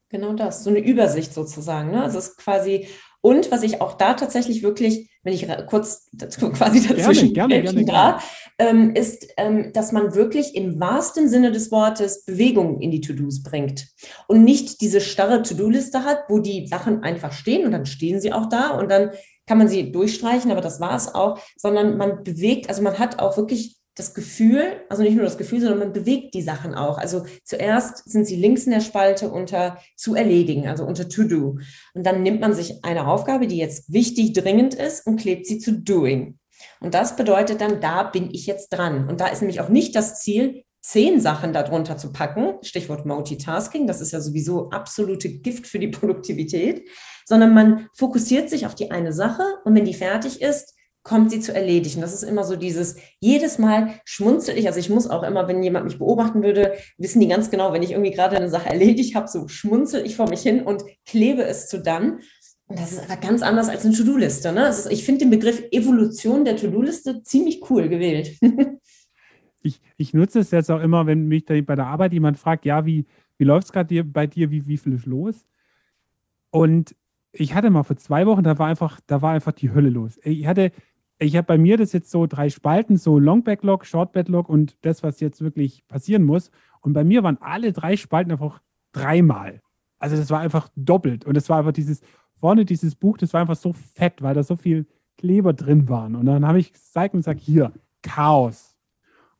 Genau 0.09 0.33
das, 0.33 0.63
so 0.63 0.69
eine 0.69 0.79
Übersicht 0.79 1.33
sozusagen. 1.33 1.91
Ne? 1.91 2.03
Also 2.03 2.19
es 2.19 2.29
ist 2.29 2.37
quasi, 2.37 2.87
und 3.21 3.51
was 3.51 3.63
ich 3.63 3.81
auch 3.81 3.95
da 3.95 4.13
tatsächlich 4.13 4.61
wirklich, 4.61 5.09
wenn 5.23 5.33
ich 5.33 5.47
kurz 5.65 6.09
dazu, 6.13 6.49
quasi 6.51 6.87
dazwischen 6.87 7.33
gerne, 7.33 7.61
gerne, 7.61 7.83
gerne, 7.83 7.85
darf, 7.85 8.46
ähm, 8.59 8.93
ist, 8.95 9.27
ähm, 9.37 9.71
dass 9.73 9.91
man 9.91 10.15
wirklich 10.15 10.55
im 10.55 10.79
wahrsten 10.79 11.29
Sinne 11.29 11.51
des 11.51 11.71
Wortes 11.71 12.25
Bewegung 12.25 12.81
in 12.81 12.91
die 12.91 13.01
To-Dos 13.01 13.43
bringt 13.43 13.87
und 14.27 14.43
nicht 14.43 14.81
diese 14.81 15.01
starre 15.01 15.43
To-Do-Liste 15.43 16.03
hat, 16.03 16.23
wo 16.27 16.39
die 16.39 16.67
Sachen 16.67 17.03
einfach 17.03 17.33
stehen 17.33 17.65
und 17.65 17.71
dann 17.71 17.85
stehen 17.85 18.19
sie 18.19 18.33
auch 18.33 18.49
da 18.49 18.71
und 18.71 18.89
dann 18.89 19.11
kann 19.45 19.57
man 19.57 19.67
sie 19.67 19.91
durchstreichen, 19.91 20.51
aber 20.51 20.61
das 20.61 20.79
war 20.79 20.95
es 20.95 21.13
auch, 21.13 21.39
sondern 21.55 21.97
man 21.97 22.23
bewegt, 22.23 22.67
also 22.67 22.81
man 22.81 22.99
hat 22.99 23.19
auch 23.19 23.37
wirklich 23.37 23.77
das 23.97 24.13
Gefühl, 24.13 24.81
also 24.89 25.01
nicht 25.01 25.15
nur 25.15 25.23
das 25.23 25.39
Gefühl, 25.39 25.59
sondern 25.59 25.79
man 25.79 25.93
bewegt 25.93 26.35
die 26.35 26.43
Sachen 26.43 26.75
auch. 26.75 26.99
Also 26.99 27.25
zuerst 27.43 28.07
sind 28.07 28.27
sie 28.27 28.35
links 28.35 28.65
in 28.65 28.71
der 28.71 28.81
Spalte 28.81 29.29
unter 29.31 29.79
zu 29.95 30.13
erledigen, 30.13 30.67
also 30.67 30.85
unter 30.85 31.09
to 31.09 31.23
do. 31.23 31.57
Und 31.95 32.05
dann 32.05 32.21
nimmt 32.21 32.39
man 32.39 32.53
sich 32.53 32.83
eine 32.85 33.07
Aufgabe, 33.07 33.47
die 33.47 33.57
jetzt 33.57 33.91
wichtig, 33.91 34.33
dringend 34.33 34.75
ist 34.75 35.07
und 35.07 35.19
klebt 35.19 35.47
sie 35.47 35.57
zu 35.57 35.73
doing. 35.73 36.37
Und 36.79 36.93
das 36.93 37.15
bedeutet 37.15 37.61
dann, 37.61 37.81
da 37.81 38.03
bin 38.03 38.29
ich 38.31 38.45
jetzt 38.45 38.69
dran. 38.69 39.07
Und 39.09 39.19
da 39.19 39.27
ist 39.27 39.41
nämlich 39.41 39.61
auch 39.61 39.69
nicht 39.69 39.95
das 39.95 40.19
Ziel, 40.19 40.63
zehn 40.81 41.19
Sachen 41.19 41.51
darunter 41.51 41.97
zu 41.97 42.13
packen, 42.13 42.53
Stichwort 42.61 43.05
Multitasking, 43.05 43.87
das 43.87 43.99
ist 43.99 44.13
ja 44.13 44.21
sowieso 44.21 44.69
absolute 44.69 45.29
Gift 45.29 45.67
für 45.67 45.79
die 45.79 45.87
Produktivität, 45.89 46.87
sondern 47.25 47.53
man 47.53 47.87
fokussiert 47.93 48.49
sich 48.49 48.65
auf 48.65 48.75
die 48.75 48.91
eine 48.91 49.11
Sache 49.11 49.43
und 49.65 49.75
wenn 49.75 49.85
die 49.85 49.93
fertig 49.93 50.41
ist, 50.41 50.73
kommt 51.07 51.31
sie 51.31 51.39
zu 51.39 51.53
erledigen. 51.53 52.01
Das 52.01 52.13
ist 52.13 52.23
immer 52.23 52.43
so 52.43 52.57
dieses, 52.57 52.97
jedes 53.21 53.57
Mal 53.59 54.01
schmunzel 54.03 54.57
ich, 54.57 54.67
also 54.67 54.77
ich 54.79 54.89
muss 54.89 55.09
auch 55.09 55.23
immer, 55.23 55.47
wenn 55.47 55.63
jemand 55.63 55.85
mich 55.85 55.99
beobachten 55.99 56.43
würde, 56.43 56.73
wissen 56.97 57.21
die 57.21 57.29
ganz 57.29 57.49
genau, 57.49 57.71
wenn 57.71 57.81
ich 57.81 57.91
irgendwie 57.91 58.11
gerade 58.11 58.35
eine 58.35 58.49
Sache 58.49 58.69
erledigt 58.69 59.15
habe, 59.15 59.27
so 59.27 59.47
schmunzel 59.47 60.05
ich 60.05 60.17
vor 60.17 60.29
mich 60.29 60.41
hin 60.41 60.63
und 60.63 60.83
klebe 61.05 61.43
es 61.43 61.69
zu 61.69 61.81
dann. 61.81 62.19
Und 62.67 62.77
das 62.77 62.91
ist 62.91 63.09
aber 63.09 63.19
ganz 63.19 63.41
anders 63.41 63.69
als 63.69 63.85
eine 63.85 63.95
To-Do-Liste. 63.95 64.51
Ne? 64.51 64.67
Ist, 64.67 64.91
ich 64.91 65.05
finde 65.05 65.19
den 65.19 65.29
Begriff 65.29 65.63
Evolution 65.71 66.43
der 66.43 66.57
To-Do-Liste 66.57 67.23
ziemlich 67.23 67.69
cool 67.69 67.87
gewählt. 67.87 68.37
ich, 69.61 69.81
ich 69.95 70.13
nutze 70.13 70.39
es 70.39 70.51
jetzt 70.51 70.69
auch 70.69 70.81
immer, 70.81 71.05
wenn 71.05 71.27
mich 71.27 71.45
bei 71.45 71.61
der 71.61 71.87
Arbeit 71.87 72.11
jemand 72.11 72.37
fragt, 72.37 72.65
ja, 72.65 72.85
wie, 72.85 73.05
wie 73.37 73.45
läuft 73.45 73.67
es 73.67 73.71
gerade 73.71 74.03
bei 74.03 74.27
dir, 74.27 74.51
wie, 74.51 74.67
wie 74.67 74.77
viel 74.77 74.93
ist 74.93 75.05
los? 75.05 75.45
Und 76.49 76.95
ich 77.31 77.53
hatte 77.53 77.69
mal 77.69 77.83
vor 77.83 77.95
zwei 77.95 78.25
Wochen, 78.25 78.43
da 78.43 78.57
war 78.59 78.67
einfach, 78.67 78.99
da 79.07 79.21
war 79.21 79.31
einfach 79.31 79.53
die 79.53 79.71
Hölle 79.71 79.89
los. 79.89 80.19
Ich 80.23 80.45
hatte, 80.45 80.71
ich 81.19 81.37
habe 81.37 81.47
bei 81.47 81.57
mir 81.57 81.77
das 81.77 81.93
jetzt 81.93 82.11
so 82.11 82.27
drei 82.27 82.49
Spalten, 82.49 82.97
so 82.97 83.17
Long 83.17 83.43
Backlog, 83.43 83.85
Short 83.85 84.11
Backlog 84.11 84.49
und 84.49 84.75
das, 84.81 85.03
was 85.03 85.19
jetzt 85.21 85.41
wirklich 85.41 85.87
passieren 85.87 86.23
muss. 86.23 86.51
Und 86.81 86.93
bei 86.93 87.05
mir 87.05 87.23
waren 87.23 87.37
alle 87.39 87.71
drei 87.71 87.95
Spalten 87.95 88.31
einfach 88.31 88.61
dreimal. 88.91 89.61
Also 89.99 90.15
das 90.17 90.29
war 90.29 90.41
einfach 90.41 90.69
doppelt. 90.75 91.25
Und 91.25 91.37
es 91.37 91.49
war 91.49 91.59
einfach 91.59 91.71
dieses, 91.71 92.01
vorne 92.39 92.65
dieses 92.65 92.95
Buch, 92.95 93.17
das 93.17 93.33
war 93.33 93.41
einfach 93.41 93.55
so 93.55 93.73
fett, 93.73 94.21
weil 94.21 94.35
da 94.35 94.43
so 94.43 94.55
viel 94.55 94.85
Kleber 95.17 95.53
drin 95.53 95.89
waren. 95.89 96.15
Und 96.15 96.27
dann 96.27 96.45
habe 96.45 96.59
ich 96.59 96.73
gezeigt 96.73 97.13
und 97.13 97.19
gesagt, 97.19 97.39
hier, 97.39 97.73
Chaos. 98.03 98.77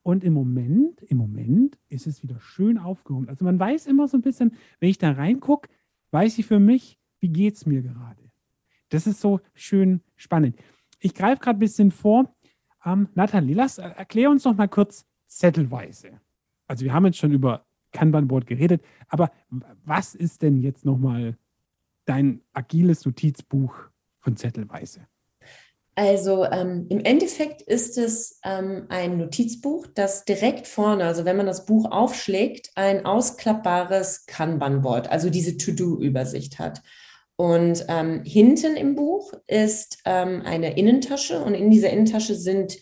Und 0.02 0.24
im 0.24 0.34
Moment, 0.34 1.02
im 1.04 1.18
Moment 1.18 1.78
ist 1.90 2.08
es 2.08 2.24
wieder 2.24 2.40
schön 2.40 2.78
aufgehoben. 2.78 3.30
Also 3.30 3.46
man 3.46 3.60
weiß 3.60 3.88
immer 3.88 4.08
so 4.08 4.18
ein 4.18 4.22
bisschen, 4.22 4.56
wenn 4.80 4.90
ich 4.90 4.98
da 4.98 5.12
reingucke, 5.12 5.70
weiß 6.12 6.40
ich 6.40 6.46
für 6.46 6.60
mich, 6.60 7.00
wie 7.20 7.30
geht 7.30 7.56
es 7.56 7.66
mir 7.66 7.82
gerade. 7.82 8.32
Das 8.90 9.06
ist 9.06 9.20
so 9.20 9.42
schön 9.54 10.02
spannend. 10.16 10.56
Ich 11.00 11.14
greife 11.14 11.42
gerade 11.42 11.58
ein 11.58 11.60
bisschen 11.60 11.92
vor. 11.92 12.34
Ähm, 12.86 13.10
Nathalie, 13.16 13.54
lass, 13.54 13.78
äh, 13.78 13.90
erklär 13.90 14.32
uns 14.32 14.46
noch 14.46 14.56
mal 14.56 14.68
kurz 14.68 15.06
zettelweise. 15.28 16.22
Also 16.68 16.86
wir 16.86 16.94
haben 16.94 17.06
jetzt 17.06 17.18
schon 17.18 17.34
über 17.34 17.66
Kanban-Board 17.92 18.48
geredet, 18.48 18.82
aber 19.08 19.32
was 19.84 20.16
ist 20.16 20.42
denn 20.42 20.62
jetzt 20.62 20.86
noch 20.86 20.98
mal 20.98 21.38
dein 22.08 22.41
agiles 22.54 23.06
Notizbuch 23.06 23.74
von 24.20 24.36
Zettelweise? 24.36 25.08
Also 25.96 26.46
ähm, 26.46 26.86
im 26.89 27.00
Endeffekt 27.00 27.63
ist 27.63 27.98
es 27.98 28.39
ähm, 28.46 28.86
ein 28.89 29.17
Notizbuch, 29.17 29.88
das 29.88 30.26
direkt 30.26 30.67
vorne, 30.67 31.06
also 31.06 31.26
wenn 31.26 31.38
man 31.38 31.48
das 31.48 31.65
Buch 31.65 31.91
aufschlägt, 31.91 32.70
ein 32.76 33.06
ausklappbares 33.06 34.28
Kanban-Board, 34.28 35.10
also 35.10 35.32
diese 35.32 35.58
To-Do-Übersicht 35.58 36.60
hat. 36.60 36.84
Und 37.36 37.84
ähm, 37.88 38.24
hinten 38.24 38.76
im 38.76 38.93
Buch 38.93 39.34
ist 39.48 39.98
ähm, 40.06 40.43
eine 40.46 40.78
Innentasche 40.78 41.43
und 41.43 41.56
in 41.56 41.72
dieser 41.72 41.89
Innentasche 41.89 42.36
sind 42.36 42.78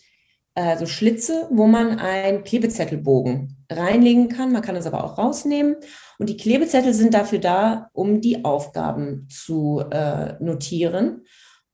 äh, 0.56 0.76
so 0.78 0.86
Schlitze, 0.86 1.46
wo 1.50 1.66
man 1.66 1.98
einen 2.00 2.42
Klebezettelbogen 2.42 3.56
reinlegen 3.70 4.28
kann. 4.28 4.52
Man 4.52 4.62
kann 4.62 4.74
es 4.74 4.86
aber 4.86 5.04
auch 5.04 5.18
rausnehmen. 5.18 5.76
Und 6.18 6.28
die 6.28 6.36
Klebezettel 6.36 6.94
sind 6.94 7.14
dafür 7.14 7.38
da, 7.38 7.90
um 7.92 8.20
die 8.20 8.44
Aufgaben 8.44 9.28
zu 9.30 9.84
äh, 9.90 10.34
notieren. 10.42 11.24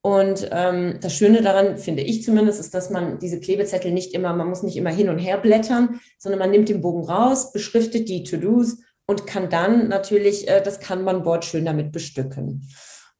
Und 0.04 0.48
ähm, 0.50 0.98
das 1.00 1.14
Schöne 1.14 1.42
daran, 1.42 1.78
finde 1.78 2.02
ich 2.02 2.24
zumindest, 2.24 2.58
ist, 2.58 2.74
dass 2.74 2.90
man 2.90 3.20
diese 3.20 3.38
Klebezettel 3.38 3.92
nicht 3.92 4.14
immer, 4.14 4.34
man 4.34 4.48
muss 4.48 4.64
nicht 4.64 4.76
immer 4.76 4.90
hin 4.90 5.08
und 5.08 5.18
her 5.18 5.38
blättern, 5.38 6.00
sondern 6.18 6.40
man 6.40 6.50
nimmt 6.50 6.68
den 6.68 6.80
Bogen 6.80 7.08
raus, 7.08 7.52
beschriftet 7.52 8.08
die 8.08 8.24
To-Dos 8.24 8.78
und 9.06 9.28
kann 9.28 9.48
dann 9.48 9.88
natürlich 9.88 10.48
äh, 10.48 10.60
das 10.60 10.80
Kanban-Board 10.80 11.44
schön 11.44 11.64
damit 11.64 11.92
bestücken. 11.92 12.68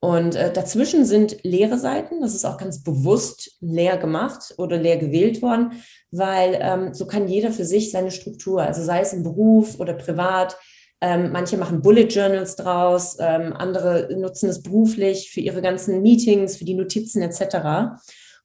Und 0.03 0.35
äh, 0.35 0.51
dazwischen 0.51 1.05
sind 1.05 1.37
leere 1.43 1.79
Seiten. 1.79 2.19
Das 2.19 2.35
ist 2.35 2.43
auch 2.43 2.57
ganz 2.57 2.83
bewusst 2.83 3.55
leer 3.61 3.95
gemacht 3.95 4.53
oder 4.57 4.75
leer 4.75 4.97
gewählt 4.97 5.41
worden, 5.41 5.81
weil 6.11 6.59
ähm, 6.61 6.93
so 6.93 7.07
kann 7.07 7.29
jeder 7.29 7.53
für 7.53 7.63
sich 7.63 7.89
seine 7.89 8.11
Struktur, 8.11 8.63
also 8.63 8.83
sei 8.83 8.99
es 8.99 9.13
im 9.13 9.23
Beruf 9.23 9.79
oder 9.79 9.93
privat. 9.93 10.57
Ähm, 10.99 11.31
manche 11.31 11.55
machen 11.55 11.81
Bullet 11.81 12.07
Journals 12.07 12.57
draus, 12.57 13.15
ähm, 13.21 13.53
andere 13.53 14.09
nutzen 14.19 14.49
es 14.49 14.61
beruflich 14.61 15.31
für 15.31 15.39
ihre 15.39 15.61
ganzen 15.61 16.01
Meetings, 16.01 16.57
für 16.57 16.65
die 16.65 16.75
Notizen 16.75 17.21
etc. 17.21 17.55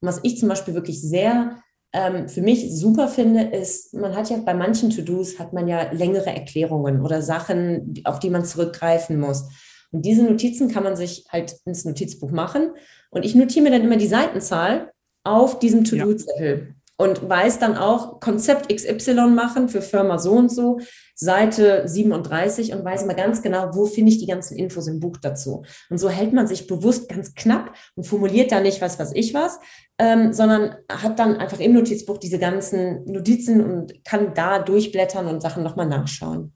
Und 0.01 0.09
was 0.09 0.21
ich 0.23 0.39
zum 0.39 0.49
Beispiel 0.49 0.75
wirklich 0.75 1.03
sehr 1.03 1.57
ähm, 1.93 2.29
für 2.29 2.41
mich 2.41 2.73
super 2.79 3.09
finde, 3.09 3.43
ist, 3.43 3.95
man 3.95 4.15
hat 4.15 4.31
ja 4.31 4.37
bei 4.37 4.55
manchen 4.55 4.91
To-Dos 4.91 5.41
hat 5.41 5.53
man 5.53 5.67
ja 5.67 5.91
längere 5.91 6.33
Erklärungen 6.33 7.01
oder 7.01 7.21
Sachen, 7.21 7.95
auf 8.05 8.21
die 8.21 8.31
man 8.31 8.45
zurückgreifen 8.45 9.19
muss. 9.19 9.49
Und 9.91 10.05
diese 10.05 10.23
Notizen 10.23 10.71
kann 10.71 10.85
man 10.85 10.97
sich 10.97 11.27
halt 11.31 11.57
ins 11.65 11.85
Notizbuch 11.85 12.31
machen. 12.31 12.71
Und 13.11 13.25
ich 13.25 13.35
notiere 13.35 13.65
mir 13.65 13.71
dann 13.71 13.83
immer 13.83 13.97
die 13.97 14.07
Seitenzahl 14.07 14.93
auf 15.25 15.59
diesem 15.59 15.85
To-Do-Zettel 15.85 16.75
und 16.99 17.29
weiß 17.29 17.61
dann 17.61 17.77
auch 17.77 18.19
Konzept 18.21 18.75
XY 18.75 19.29
machen 19.29 19.69
für 19.69 19.81
Firma 19.81 20.19
so 20.19 20.33
und 20.33 20.51
so, 20.51 20.81
Seite 21.15 21.85
37 21.87 22.73
und 22.73 22.85
weiß 22.85 23.07
mal 23.07 23.15
ganz 23.15 23.41
genau, 23.41 23.71
wo 23.73 23.87
finde 23.87 24.11
ich 24.11 24.19
die 24.19 24.27
ganzen 24.27 24.57
Infos 24.57 24.89
im 24.89 24.99
Buch 24.99 25.17
dazu. 25.23 25.63
Und 25.91 25.99
so 25.99 26.09
hält 26.11 26.33
man 26.33 26.49
sich 26.49 26.67
bewusst 26.67 27.09
ganz 27.09 27.35
knapp 27.35 27.75
und 27.95 28.05
formuliert 28.05 28.51
da 28.51 28.61
nicht 28.61 28.81
was, 28.81 28.99
was 28.99 29.15
ich 29.15 29.33
was, 29.33 29.61
ähm, 29.99 30.33
sondern 30.33 30.77
hat 30.91 31.21
dann 31.21 31.37
einfach 31.37 31.61
im 31.61 31.75
Notizbuch 31.75 32.19
diese 32.19 32.39
ganzen 32.39 33.05
Notizen 33.05 33.65
und 33.65 34.05
kann 34.05 34.35
da 34.35 34.59
durchblättern 34.59 35.27
und 35.29 35.41
Sachen 35.41 35.63
nochmal 35.63 35.87
nachschauen. 35.87 36.53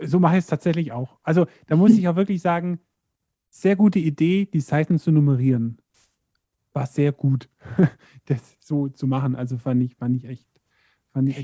So 0.00 0.20
mache 0.20 0.34
ich 0.34 0.40
es 0.40 0.46
tatsächlich 0.46 0.92
auch. 0.92 1.18
Also 1.22 1.46
da 1.66 1.76
muss 1.76 1.92
ich 1.92 2.08
auch 2.08 2.16
wirklich 2.16 2.40
sagen, 2.40 2.80
sehr 3.50 3.76
gute 3.76 3.98
Idee, 3.98 4.46
die 4.46 4.60
Seiten 4.60 4.98
zu 4.98 5.10
nummerieren 5.10 5.82
war 6.72 6.86
sehr 6.86 7.12
gut, 7.12 7.48
das 8.26 8.56
so 8.60 8.88
zu 8.88 9.06
machen. 9.06 9.36
Also 9.36 9.58
fand 9.58 9.82
ich, 9.82 9.96
fand 9.96 10.16
ich 10.16 10.24
echt. 10.24 10.51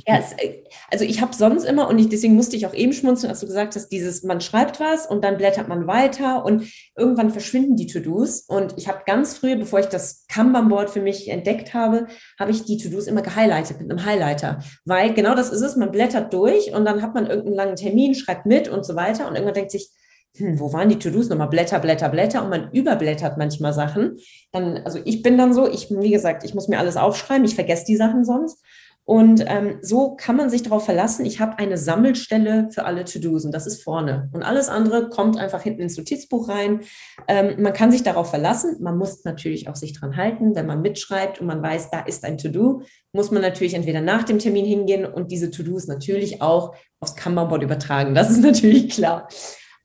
Ja, 0.06 0.18
es, 0.18 0.32
äh, 0.32 0.62
also 0.90 1.04
ich 1.04 1.20
habe 1.20 1.34
sonst 1.34 1.64
immer, 1.64 1.88
und 1.88 1.98
ich, 1.98 2.08
deswegen 2.08 2.34
musste 2.34 2.56
ich 2.56 2.66
auch 2.66 2.72
eben 2.72 2.92
schmunzeln, 2.92 3.30
als 3.30 3.40
du 3.40 3.46
gesagt 3.46 3.76
hast, 3.76 3.88
dieses, 3.90 4.22
man 4.22 4.40
schreibt 4.40 4.80
was 4.80 5.06
und 5.06 5.22
dann 5.22 5.36
blättert 5.36 5.68
man 5.68 5.86
weiter 5.86 6.44
und 6.44 6.64
irgendwann 6.96 7.30
verschwinden 7.30 7.76
die 7.76 7.86
To-Dos. 7.86 8.40
Und 8.48 8.74
ich 8.78 8.88
habe 8.88 9.00
ganz 9.04 9.36
früh, 9.36 9.56
bevor 9.56 9.80
ich 9.80 9.86
das 9.86 10.24
Kanban-Board 10.28 10.88
für 10.88 11.02
mich 11.02 11.28
entdeckt 11.28 11.74
habe, 11.74 12.06
habe 12.38 12.50
ich 12.50 12.64
die 12.64 12.78
To-Dos 12.78 13.06
immer 13.06 13.22
gehighlightet 13.22 13.80
mit 13.80 13.90
einem 13.90 14.04
Highlighter. 14.06 14.60
Weil 14.86 15.12
genau 15.12 15.34
das 15.34 15.50
ist 15.50 15.60
es, 15.60 15.76
man 15.76 15.92
blättert 15.92 16.32
durch 16.32 16.72
und 16.72 16.84
dann 16.86 17.02
hat 17.02 17.14
man 17.14 17.26
irgendeinen 17.26 17.56
langen 17.56 17.76
Termin, 17.76 18.14
schreibt 18.14 18.46
mit 18.46 18.68
und 18.68 18.86
so 18.86 18.96
weiter 18.96 19.28
und 19.28 19.34
irgendwann 19.34 19.54
denkt 19.54 19.72
sich, 19.72 19.90
hm, 20.36 20.60
wo 20.60 20.72
waren 20.72 20.88
die 20.88 20.98
To-Dos 20.98 21.28
nochmal? 21.28 21.48
Blätter, 21.48 21.80
Blätter, 21.80 22.08
Blätter 22.08 22.42
und 22.42 22.50
man 22.50 22.70
überblättert 22.72 23.38
manchmal 23.38 23.72
Sachen. 23.72 24.18
Dann, 24.52 24.78
also 24.84 24.98
ich 25.04 25.22
bin 25.22 25.36
dann 25.36 25.52
so, 25.52 25.68
ich, 25.68 25.90
wie 25.90 26.10
gesagt, 26.10 26.44
ich 26.44 26.54
muss 26.54 26.68
mir 26.68 26.78
alles 26.78 26.96
aufschreiben, 26.96 27.44
ich 27.44 27.54
vergesse 27.54 27.84
die 27.86 27.96
Sachen 27.96 28.24
sonst. 28.24 28.62
Und 29.08 29.42
ähm, 29.46 29.78
so 29.80 30.16
kann 30.16 30.36
man 30.36 30.50
sich 30.50 30.64
darauf 30.64 30.84
verlassen, 30.84 31.24
ich 31.24 31.40
habe 31.40 31.58
eine 31.58 31.78
Sammelstelle 31.78 32.68
für 32.70 32.84
alle 32.84 33.06
To-Dos 33.06 33.46
und 33.46 33.52
das 33.52 33.66
ist 33.66 33.82
vorne. 33.82 34.28
Und 34.34 34.42
alles 34.42 34.68
andere 34.68 35.08
kommt 35.08 35.38
einfach 35.38 35.62
hinten 35.62 35.80
ins 35.80 35.96
Notizbuch 35.96 36.50
rein. 36.50 36.80
Ähm, 37.26 37.62
man 37.62 37.72
kann 37.72 37.90
sich 37.90 38.02
darauf 38.02 38.28
verlassen. 38.28 38.76
Man 38.80 38.98
muss 38.98 39.24
natürlich 39.24 39.66
auch 39.66 39.76
sich 39.76 39.98
dran 39.98 40.18
halten. 40.18 40.54
Wenn 40.54 40.66
man 40.66 40.82
mitschreibt 40.82 41.40
und 41.40 41.46
man 41.46 41.62
weiß, 41.62 41.88
da 41.90 42.00
ist 42.00 42.22
ein 42.26 42.36
To-Do, 42.36 42.82
muss 43.14 43.30
man 43.30 43.40
natürlich 43.40 43.72
entweder 43.72 44.02
nach 44.02 44.24
dem 44.24 44.38
Termin 44.38 44.66
hingehen 44.66 45.06
und 45.06 45.32
diese 45.32 45.50
To-Dos 45.50 45.86
natürlich 45.86 46.42
auch 46.42 46.74
aufs 47.00 47.16
Kanban-Board 47.16 47.62
übertragen. 47.62 48.14
Das 48.14 48.28
ist 48.28 48.40
natürlich 48.42 48.90
klar. 48.90 49.26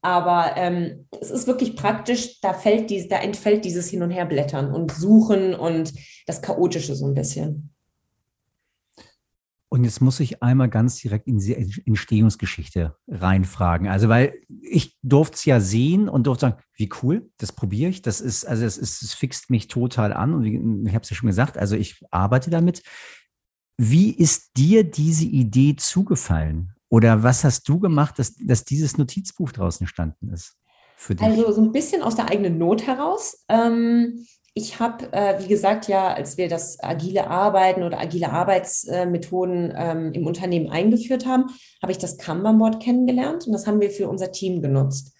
Aber 0.01 0.57
ähm, 0.57 1.07
es 1.21 1.31
ist 1.31 1.47
wirklich 1.47 1.77
praktisch, 1.77 2.41
da, 2.41 2.51
fällt 2.51 2.89
dies, 2.89 3.07
da 3.07 3.19
entfällt 3.19 3.63
dieses 3.63 3.89
Hin- 3.89 4.03
und 4.03 4.11
Herblättern 4.11 4.73
und 4.73 4.91
Suchen 4.91 5.55
und 5.55 5.93
das 6.27 6.41
Chaotische 6.41 6.93
so 6.93 7.07
ein 7.07 7.13
bisschen. 7.13 7.72
Und 9.73 9.85
jetzt 9.85 10.01
muss 10.01 10.19
ich 10.19 10.43
einmal 10.43 10.69
ganz 10.69 10.97
direkt 10.97 11.25
in 11.25 11.39
diese 11.39 11.57
Entstehungsgeschichte 11.57 12.95
reinfragen. 13.07 13.87
Also, 13.87 14.07
weil 14.07 14.35
ich 14.61 14.99
durfte 15.01 15.33
es 15.33 15.45
ja 15.45 15.59
sehen 15.59 16.07
und 16.07 16.27
durfte 16.27 16.41
sagen, 16.41 16.61
wie 16.75 16.91
cool, 17.01 17.31
das 17.39 17.53
probiere 17.53 17.89
ich. 17.89 18.03
Das 18.03 18.21
ist, 18.21 18.45
also 18.45 18.65
es, 18.65 18.77
ist, 18.77 19.01
es 19.01 19.15
fixt 19.15 19.49
mich 19.49 19.69
total 19.69 20.13
an. 20.13 20.35
Und 20.35 20.45
ich 20.45 20.93
habe 20.93 21.01
es 21.01 21.09
ja 21.09 21.15
schon 21.15 21.25
gesagt, 21.25 21.57
also 21.57 21.75
ich 21.75 22.03
arbeite 22.11 22.51
damit. 22.51 22.83
Wie 23.75 24.11
ist 24.11 24.51
dir 24.57 24.83
diese 24.83 25.25
Idee 25.25 25.75
zugefallen? 25.75 26.75
Oder 26.89 27.23
was 27.23 27.43
hast 27.43 27.67
du 27.67 27.79
gemacht, 27.79 28.19
dass, 28.19 28.35
dass 28.35 28.65
dieses 28.65 28.99
Notizbuch 28.99 29.53
draußen 29.53 29.85
entstanden 29.85 30.29
ist? 30.29 30.55
Für 30.97 31.15
dich? 31.15 31.25
Also 31.25 31.51
so 31.51 31.63
ein 31.63 31.71
bisschen 31.71 32.03
aus 32.03 32.15
der 32.15 32.29
eigenen 32.29 32.59
Not 32.59 32.85
heraus. 32.85 33.43
Ähm, 33.49 34.23
ich 34.55 34.79
habe, 34.79 35.11
äh, 35.11 35.39
wie 35.41 35.47
gesagt, 35.47 35.87
ja, 35.87 36.13
als 36.13 36.37
wir 36.37 36.47
das 36.47 36.77
agile 36.81 37.27
Arbeiten 37.27 37.81
oder 37.83 37.99
agile 37.99 38.31
Arbeitsmethoden 38.31 39.73
ähm, 39.75 40.13
im 40.13 40.27
Unternehmen 40.27 40.69
eingeführt 40.69 41.25
haben, 41.25 41.45
habe 41.81 41.91
ich 41.91 41.97
das 41.97 42.17
Kanban-Board 42.17 42.79
kennengelernt 42.79 43.47
und 43.47 43.53
das 43.53 43.65
haben 43.65 43.81
wir 43.81 43.89
für 43.89 44.07
unser 44.07 44.31
Team 44.31 44.61
genutzt. 44.61 45.13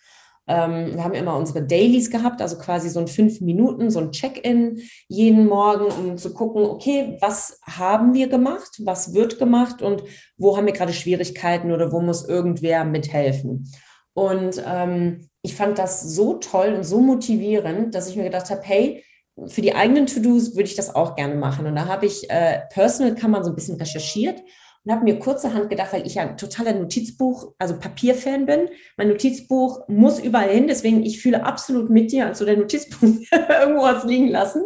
Ähm, 0.45 0.95
wir 0.95 1.03
haben 1.03 1.13
immer 1.13 1.35
unsere 1.35 1.65
Dailies 1.65 2.11
gehabt, 2.11 2.41
also 2.41 2.57
quasi 2.57 2.89
so 2.89 2.99
ein 2.99 3.07
fünf 3.07 3.41
Minuten, 3.41 3.89
so 3.89 4.01
ein 4.01 4.11
Check-in 4.11 4.81
jeden 5.07 5.47
Morgen, 5.47 5.85
um 5.85 6.17
zu 6.17 6.33
gucken, 6.33 6.65
okay, 6.65 7.17
was 7.19 7.59
haben 7.63 8.13
wir 8.13 8.27
gemacht, 8.27 8.81
was 8.83 9.13
wird 9.13 9.39
gemacht 9.39 9.81
und 9.81 10.03
wo 10.37 10.57
haben 10.57 10.67
wir 10.67 10.73
gerade 10.73 10.93
Schwierigkeiten 10.93 11.71
oder 11.71 11.91
wo 11.91 12.01
muss 12.01 12.27
irgendwer 12.27 12.83
mithelfen. 12.85 13.71
Und 14.13 14.61
ähm, 14.67 15.29
ich 15.41 15.55
fand 15.55 15.79
das 15.79 16.01
so 16.01 16.35
toll 16.35 16.73
und 16.75 16.83
so 16.83 16.99
motivierend, 16.99 17.95
dass 17.95 18.09
ich 18.09 18.15
mir 18.15 18.25
gedacht 18.25 18.51
habe, 18.51 18.61
hey, 18.63 19.03
für 19.47 19.61
die 19.61 19.75
eigenen 19.75 20.05
To-Dos 20.05 20.55
würde 20.55 20.69
ich 20.69 20.75
das 20.75 20.93
auch 20.93 21.15
gerne 21.15 21.35
machen. 21.35 21.65
Und 21.65 21.75
da 21.75 21.87
habe 21.87 22.05
ich 22.05 22.29
äh, 22.29 22.61
Personal 22.69 23.15
kann 23.15 23.31
man 23.31 23.43
so 23.43 23.49
ein 23.49 23.55
bisschen 23.55 23.77
recherchiert 23.77 24.39
und 24.85 24.91
habe 24.91 25.03
mir 25.03 25.17
kurzerhand 25.17 25.69
gedacht, 25.69 25.93
weil 25.93 26.05
ich 26.05 26.15
ja 26.15 26.23
ein 26.23 26.37
totaler 26.37 26.73
Notizbuch, 26.73 27.53
also 27.57 27.77
Papierfan 27.79 28.45
bin. 28.45 28.69
Mein 28.97 29.07
Notizbuch 29.07 29.87
muss 29.87 30.19
überall 30.19 30.49
hin, 30.49 30.67
deswegen 30.67 31.03
ich 31.03 31.21
fühle 31.21 31.45
absolut 31.45 31.89
mit 31.89 32.11
dir, 32.11 32.27
als 32.27 32.39
du 32.39 32.45
dein 32.45 32.59
Notizbuch 32.59 33.01
irgendwo 33.31 33.85
hast 33.85 34.05
liegen 34.05 34.27
lassen. 34.27 34.63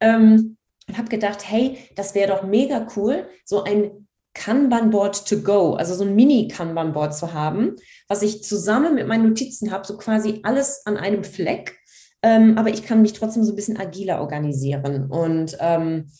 Ähm, 0.00 0.56
und 0.88 0.98
habe 0.98 1.08
gedacht, 1.08 1.40
hey, 1.50 1.78
das 1.96 2.14
wäre 2.14 2.28
doch 2.28 2.44
mega 2.44 2.86
cool, 2.96 3.26
so 3.44 3.64
ein 3.64 4.06
Kanban-Board 4.34 5.26
to 5.26 5.38
go, 5.40 5.74
also 5.74 5.94
so 5.94 6.04
ein 6.04 6.14
Mini-Kanban-Board 6.14 7.14
zu 7.14 7.32
haben, 7.32 7.74
was 8.06 8.22
ich 8.22 8.44
zusammen 8.44 8.94
mit 8.94 9.08
meinen 9.08 9.28
Notizen 9.28 9.72
habe, 9.72 9.86
so 9.86 9.96
quasi 9.96 10.40
alles 10.44 10.82
an 10.84 10.96
einem 10.96 11.24
Fleck 11.24 11.76
ähm, 12.22 12.58
aber 12.58 12.70
ich 12.70 12.82
kann 12.82 13.02
mich 13.02 13.12
trotzdem 13.12 13.44
so 13.44 13.52
ein 13.52 13.56
bisschen 13.56 13.78
agiler 13.78 14.20
organisieren. 14.20 15.10
Und 15.10 15.56
ähm, 15.60 16.10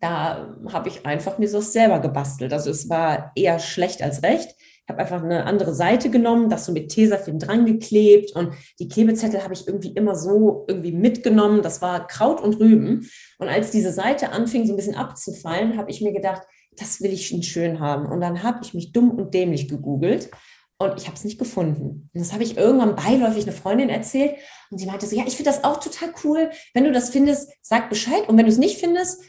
da 0.00 0.54
habe 0.72 0.88
ich 0.88 1.04
einfach 1.04 1.38
mir 1.38 1.48
so 1.48 1.60
selber 1.60 2.00
gebastelt. 2.00 2.52
Also 2.52 2.70
es 2.70 2.88
war 2.88 3.32
eher 3.34 3.58
schlecht 3.58 4.02
als 4.02 4.22
recht. 4.22 4.54
Ich 4.58 4.90
habe 4.90 5.00
einfach 5.00 5.22
eine 5.22 5.44
andere 5.44 5.74
Seite 5.74 6.08
genommen, 6.08 6.48
das 6.48 6.64
so 6.64 6.72
mit 6.72 6.90
Tesafilm 6.90 7.38
dran 7.38 7.66
geklebt 7.66 8.34
und 8.34 8.54
die 8.78 8.88
Klebezettel 8.88 9.44
habe 9.44 9.52
ich 9.52 9.66
irgendwie 9.66 9.92
immer 9.92 10.14
so 10.14 10.64
irgendwie 10.66 10.92
mitgenommen. 10.92 11.60
Das 11.60 11.82
war 11.82 12.06
Kraut 12.06 12.40
und 12.40 12.58
Rüben. 12.58 13.06
Und 13.38 13.48
als 13.48 13.70
diese 13.70 13.92
Seite 13.92 14.32
anfing 14.32 14.66
so 14.66 14.72
ein 14.72 14.76
bisschen 14.76 14.94
abzufallen, 14.94 15.76
habe 15.76 15.90
ich 15.90 16.00
mir 16.00 16.12
gedacht, 16.12 16.42
das 16.78 17.02
will 17.02 17.12
ich 17.12 17.26
schön 17.26 17.80
haben. 17.80 18.06
Und 18.06 18.20
dann 18.20 18.42
habe 18.42 18.60
ich 18.62 18.72
mich 18.72 18.92
dumm 18.92 19.10
und 19.10 19.34
dämlich 19.34 19.68
gegoogelt 19.68 20.30
und 20.78 20.96
ich 20.96 21.06
habe 21.06 21.16
es 21.16 21.24
nicht 21.24 21.38
gefunden. 21.38 22.08
Und 22.12 22.20
das 22.20 22.32
habe 22.32 22.44
ich 22.44 22.56
irgendwann 22.56 22.96
beiläufig 22.96 23.44
eine 23.44 23.52
Freundin 23.52 23.88
erzählt 23.88 24.36
und 24.70 24.78
sie 24.78 24.86
meinte 24.86 25.06
so, 25.06 25.16
ja, 25.16 25.24
ich 25.26 25.36
finde 25.36 25.50
das 25.50 25.64
auch 25.64 25.80
total 25.80 26.10
cool. 26.24 26.50
Wenn 26.72 26.84
du 26.84 26.92
das 26.92 27.10
findest, 27.10 27.50
sag 27.62 27.90
Bescheid. 27.90 28.28
Und 28.28 28.38
wenn 28.38 28.46
du 28.46 28.52
es 28.52 28.58
nicht 28.58 28.78
findest, 28.78 29.20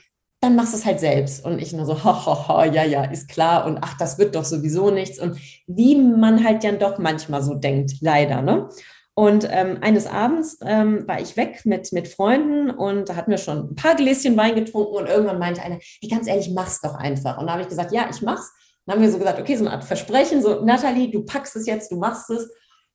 dann 0.42 0.56
machst 0.56 0.74
du 0.74 0.78
es 0.78 0.86
halt 0.86 1.00
selbst. 1.00 1.44
Und 1.44 1.60
ich 1.60 1.74
nur 1.74 1.86
so, 1.86 2.04
ha, 2.04 2.26
ha, 2.26 2.48
ha, 2.48 2.66
ja, 2.66 2.84
ja, 2.84 3.04
ist 3.04 3.30
klar. 3.30 3.66
Und 3.66 3.80
ach, 3.82 3.98
das 3.98 4.18
wird 4.18 4.36
doch 4.36 4.46
sowieso 4.46 4.92
nichts. 4.92 5.20
Und 5.20 5.40
wie 5.68 5.96
man 5.96 6.44
halt 6.44 6.64
dann 6.64 6.80
doch 6.80 6.98
manchmal 7.00 7.42
so 7.42 7.56
denkt, 7.56 7.94
leider, 8.02 8.42
ne? 8.42 8.70
Und 9.16 9.46
ähm, 9.52 9.80
eines 9.82 10.08
Abends 10.08 10.60
ähm, 10.64 11.06
war 11.06 11.20
ich 11.20 11.36
weg 11.36 11.66
mit, 11.66 11.92
mit 11.92 12.08
Freunden 12.08 12.70
und 12.70 13.10
da 13.10 13.18
hatten 13.18 13.32
wir 13.32 13.38
schon 13.38 13.72
ein 13.72 13.76
paar 13.76 13.96
Gläschen 13.96 14.38
Wein 14.38 14.56
getrunken 14.56 14.96
und 14.96 15.08
irgendwann 15.08 15.40
meinte 15.40 15.62
einer, 15.62 15.76
hey, 15.76 16.10
ganz 16.10 16.26
ehrlich, 16.26 16.52
mach's 16.52 16.80
doch 16.80 16.96
einfach. 16.96 17.38
Und 17.38 17.48
da 17.48 17.54
habe 17.54 17.62
ich 17.62 17.68
gesagt, 17.68 17.92
ja, 17.92 18.08
ich 18.10 18.22
mach's. 18.22 18.50
Dann 18.90 18.96
haben 18.96 19.04
wir 19.04 19.12
so 19.12 19.20
gesagt, 19.20 19.40
okay, 19.40 19.56
so 19.56 19.66
eine 19.66 19.74
Art 19.76 19.84
Versprechen, 19.84 20.42
so 20.42 20.66
Nathalie, 20.66 21.12
du 21.12 21.24
packst 21.24 21.56
es 21.56 21.68
jetzt, 21.68 21.92
du 21.92 21.98
machst 21.98 22.28
es. 22.32 22.50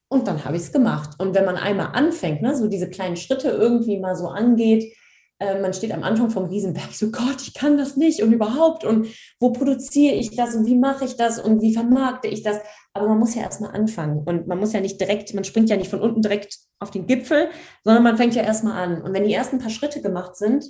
Und 0.09 0.27
dann 0.27 0.45
habe 0.45 0.57
ich 0.57 0.65
es 0.65 0.73
gemacht. 0.73 1.11
Und 1.19 1.37
wenn 1.37 1.45
man 1.45 1.57
einmal 1.57 1.91
anfängt, 1.93 2.43
ne, 2.43 2.57
so 2.57 2.67
diese 2.67 2.91
kleinen 2.91 3.15
Schritte 3.17 3.51
irgendwie 3.51 4.01
mal 4.01 4.17
so 4.17 4.27
angeht, 4.27 4.93
äh, 5.39 5.61
man 5.61 5.73
steht 5.73 5.93
am 5.93 6.03
Anfang 6.03 6.31
vom 6.31 6.47
Riesenberg, 6.47 6.93
so 6.93 7.13
Gott, 7.13 7.41
ich 7.43 7.55
kann 7.55 7.79
das 7.79 7.97
nicht 7.97 8.25
und 8.25 8.33
überhaupt 8.33 8.83
und 8.83 9.07
wo 9.39 9.53
produziere 9.53 10.17
ich 10.17 10.35
das 10.35 10.57
und 10.57 10.67
wie 10.67 10.77
mache 10.77 11.05
ich 11.05 11.17
das 11.17 11.39
und 11.39 11.63
wie 11.63 11.73
vermarkte 11.73 12.27
ich 12.27 12.43
das? 12.43 12.59
Aber 12.93 13.07
man 13.07 13.21
muss 13.21 13.37
ja 13.37 13.43
erstmal 13.43 13.71
anfangen 13.71 14.25
und 14.25 14.49
man 14.49 14.59
muss 14.59 14.73
ja 14.73 14.81
nicht 14.81 15.01
direkt, 15.01 15.33
man 15.33 15.45
springt 15.45 15.71
ja 15.71 15.77
nicht 15.77 15.91
von 15.91 16.01
unten 16.01 16.23
direkt 16.23 16.59
auf 16.81 16.91
den 16.91 17.07
Gipfel, 17.07 17.51
sondern 17.85 18.03
man 18.03 18.17
fängt 18.17 18.35
ja 18.35 18.43
erstmal 18.43 18.83
an. 18.83 19.01
Und 19.01 19.15
wenn 19.15 19.23
die 19.23 19.35
ersten 19.35 19.61
paar 19.61 19.71
Schritte 19.71 20.03
gemacht 20.03 20.35
sind, 20.35 20.65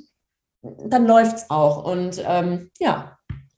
dann 0.60 1.06
läuft 1.06 1.37
es 1.37 1.50
auch. 1.50 1.90
Und 1.90 2.22
ähm, 2.26 2.70
ja, 2.78 3.13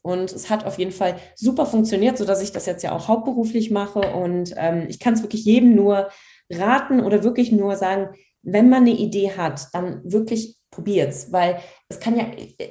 und 0.07 0.33
es 0.33 0.49
hat 0.51 0.65
auf 0.65 0.79
jeden 0.79 0.93
Fall 0.93 1.17
super 1.35 1.67
funktioniert, 1.67 2.17
sodass 2.17 2.41
ich 2.41 2.53
das 2.53 2.65
jetzt 2.67 2.85
ja 2.85 2.93
auch 2.93 3.09
hauptberuflich 3.09 3.73
mache. 3.73 3.99
Und 3.99 4.55
ähm, 4.57 4.87
ich 4.89 5.01
kann 5.01 5.15
es 5.15 5.23
wirklich 5.23 5.45
jedem 5.45 5.75
nur 5.75 6.11
raten 6.49 7.01
oder 7.01 7.25
wirklich 7.25 7.51
nur 7.51 7.75
sagen, 7.75 8.11
wenn 8.43 8.69
man 8.69 8.83
eine 8.83 8.93
Idee 8.93 9.33
hat, 9.37 9.67
dann 9.75 10.01
wirklich 10.05 10.59
probiert 10.71 11.09
es. 11.11 11.33
Weil 11.33 11.59
es 11.89 11.99
kann 11.99 12.17
ja, 12.17 12.27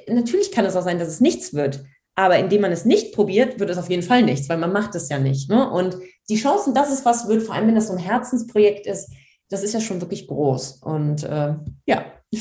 natürlich 0.08 0.50
kann 0.50 0.64
es 0.64 0.76
auch 0.76 0.82
sein, 0.82 0.98
dass 0.98 1.08
es 1.08 1.20
nichts 1.20 1.52
wird. 1.52 1.84
Aber 2.14 2.38
indem 2.38 2.62
man 2.62 2.72
es 2.72 2.86
nicht 2.86 3.14
probiert, 3.14 3.60
wird 3.60 3.68
es 3.68 3.76
auf 3.76 3.90
jeden 3.90 4.02
Fall 4.02 4.22
nichts, 4.22 4.48
weil 4.48 4.56
man 4.56 4.72
macht 4.72 4.94
es 4.94 5.10
ja 5.10 5.18
nicht. 5.18 5.50
Ne? 5.50 5.70
Und 5.70 5.98
die 6.30 6.36
Chancen, 6.36 6.72
dass 6.72 6.90
es 6.90 7.04
was 7.04 7.28
wird, 7.28 7.42
vor 7.42 7.54
allem 7.54 7.68
wenn 7.68 7.74
das 7.74 7.88
so 7.88 7.92
ein 7.92 7.98
Herzensprojekt 7.98 8.86
ist, 8.86 9.12
das 9.50 9.62
ist 9.62 9.74
ja 9.74 9.82
schon 9.82 10.00
wirklich 10.00 10.26
groß. 10.26 10.80
Und 10.80 11.22
äh, 11.24 11.54
ja. 11.84 12.06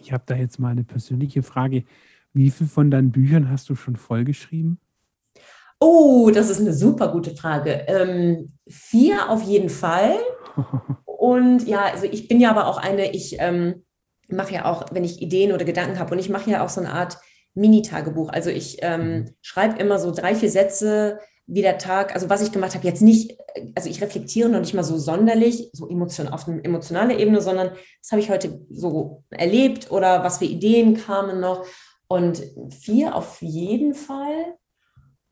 ich 0.00 0.12
habe 0.12 0.24
da 0.26 0.34
jetzt 0.34 0.58
mal 0.58 0.70
eine 0.70 0.82
persönliche 0.82 1.44
Frage. 1.44 1.84
Wie 2.36 2.50
viel 2.50 2.66
von 2.66 2.90
deinen 2.90 3.12
Büchern 3.12 3.50
hast 3.50 3.70
du 3.70 3.74
schon 3.74 3.96
vollgeschrieben? 3.96 4.78
Oh, 5.80 6.30
das 6.30 6.50
ist 6.50 6.60
eine 6.60 6.74
super 6.74 7.08
gute 7.08 7.34
Frage. 7.34 7.86
Ähm, 7.88 8.52
vier 8.68 9.30
auf 9.30 9.42
jeden 9.42 9.70
Fall. 9.70 10.16
Und 11.04 11.66
ja, 11.66 11.86
also 11.86 12.04
ich 12.04 12.28
bin 12.28 12.38
ja 12.38 12.50
aber 12.50 12.66
auch 12.66 12.76
eine, 12.76 13.14
ich 13.14 13.36
ähm, 13.38 13.86
mache 14.28 14.52
ja 14.52 14.66
auch, 14.66 14.84
wenn 14.92 15.02
ich 15.02 15.22
Ideen 15.22 15.52
oder 15.52 15.64
Gedanken 15.64 15.98
habe, 15.98 16.12
und 16.12 16.18
ich 16.18 16.28
mache 16.28 16.50
ja 16.50 16.62
auch 16.62 16.68
so 16.68 16.82
eine 16.82 16.92
Art 16.92 17.16
Mini-Tagebuch. 17.54 18.28
Also 18.28 18.50
ich 18.50 18.78
ähm, 18.82 19.08
mhm. 19.08 19.30
schreibe 19.40 19.78
immer 19.78 19.98
so 19.98 20.10
drei, 20.10 20.34
vier 20.34 20.50
Sätze 20.50 21.18
wie 21.46 21.62
der 21.62 21.78
Tag, 21.78 22.14
also 22.14 22.28
was 22.28 22.42
ich 22.42 22.52
gemacht 22.52 22.74
habe, 22.74 22.86
jetzt 22.86 23.00
nicht, 23.00 23.38
also 23.74 23.88
ich 23.88 24.02
reflektiere 24.02 24.50
noch 24.50 24.60
nicht 24.60 24.74
mal 24.74 24.82
so 24.82 24.98
sonderlich, 24.98 25.70
so 25.72 25.88
emotion, 25.88 26.28
auf 26.28 26.46
einer 26.46 26.62
emotionalen 26.64 27.18
Ebene, 27.18 27.40
sondern 27.40 27.70
was 27.70 28.10
habe 28.10 28.20
ich 28.20 28.28
heute 28.28 28.66
so 28.68 29.24
erlebt 29.30 29.90
oder 29.90 30.22
was 30.22 30.38
für 30.38 30.44
Ideen 30.44 30.96
kamen 30.96 31.40
noch. 31.40 31.64
Und 32.08 32.42
vier 32.70 33.14
auf 33.14 33.42
jeden 33.42 33.94
Fall. 33.94 34.56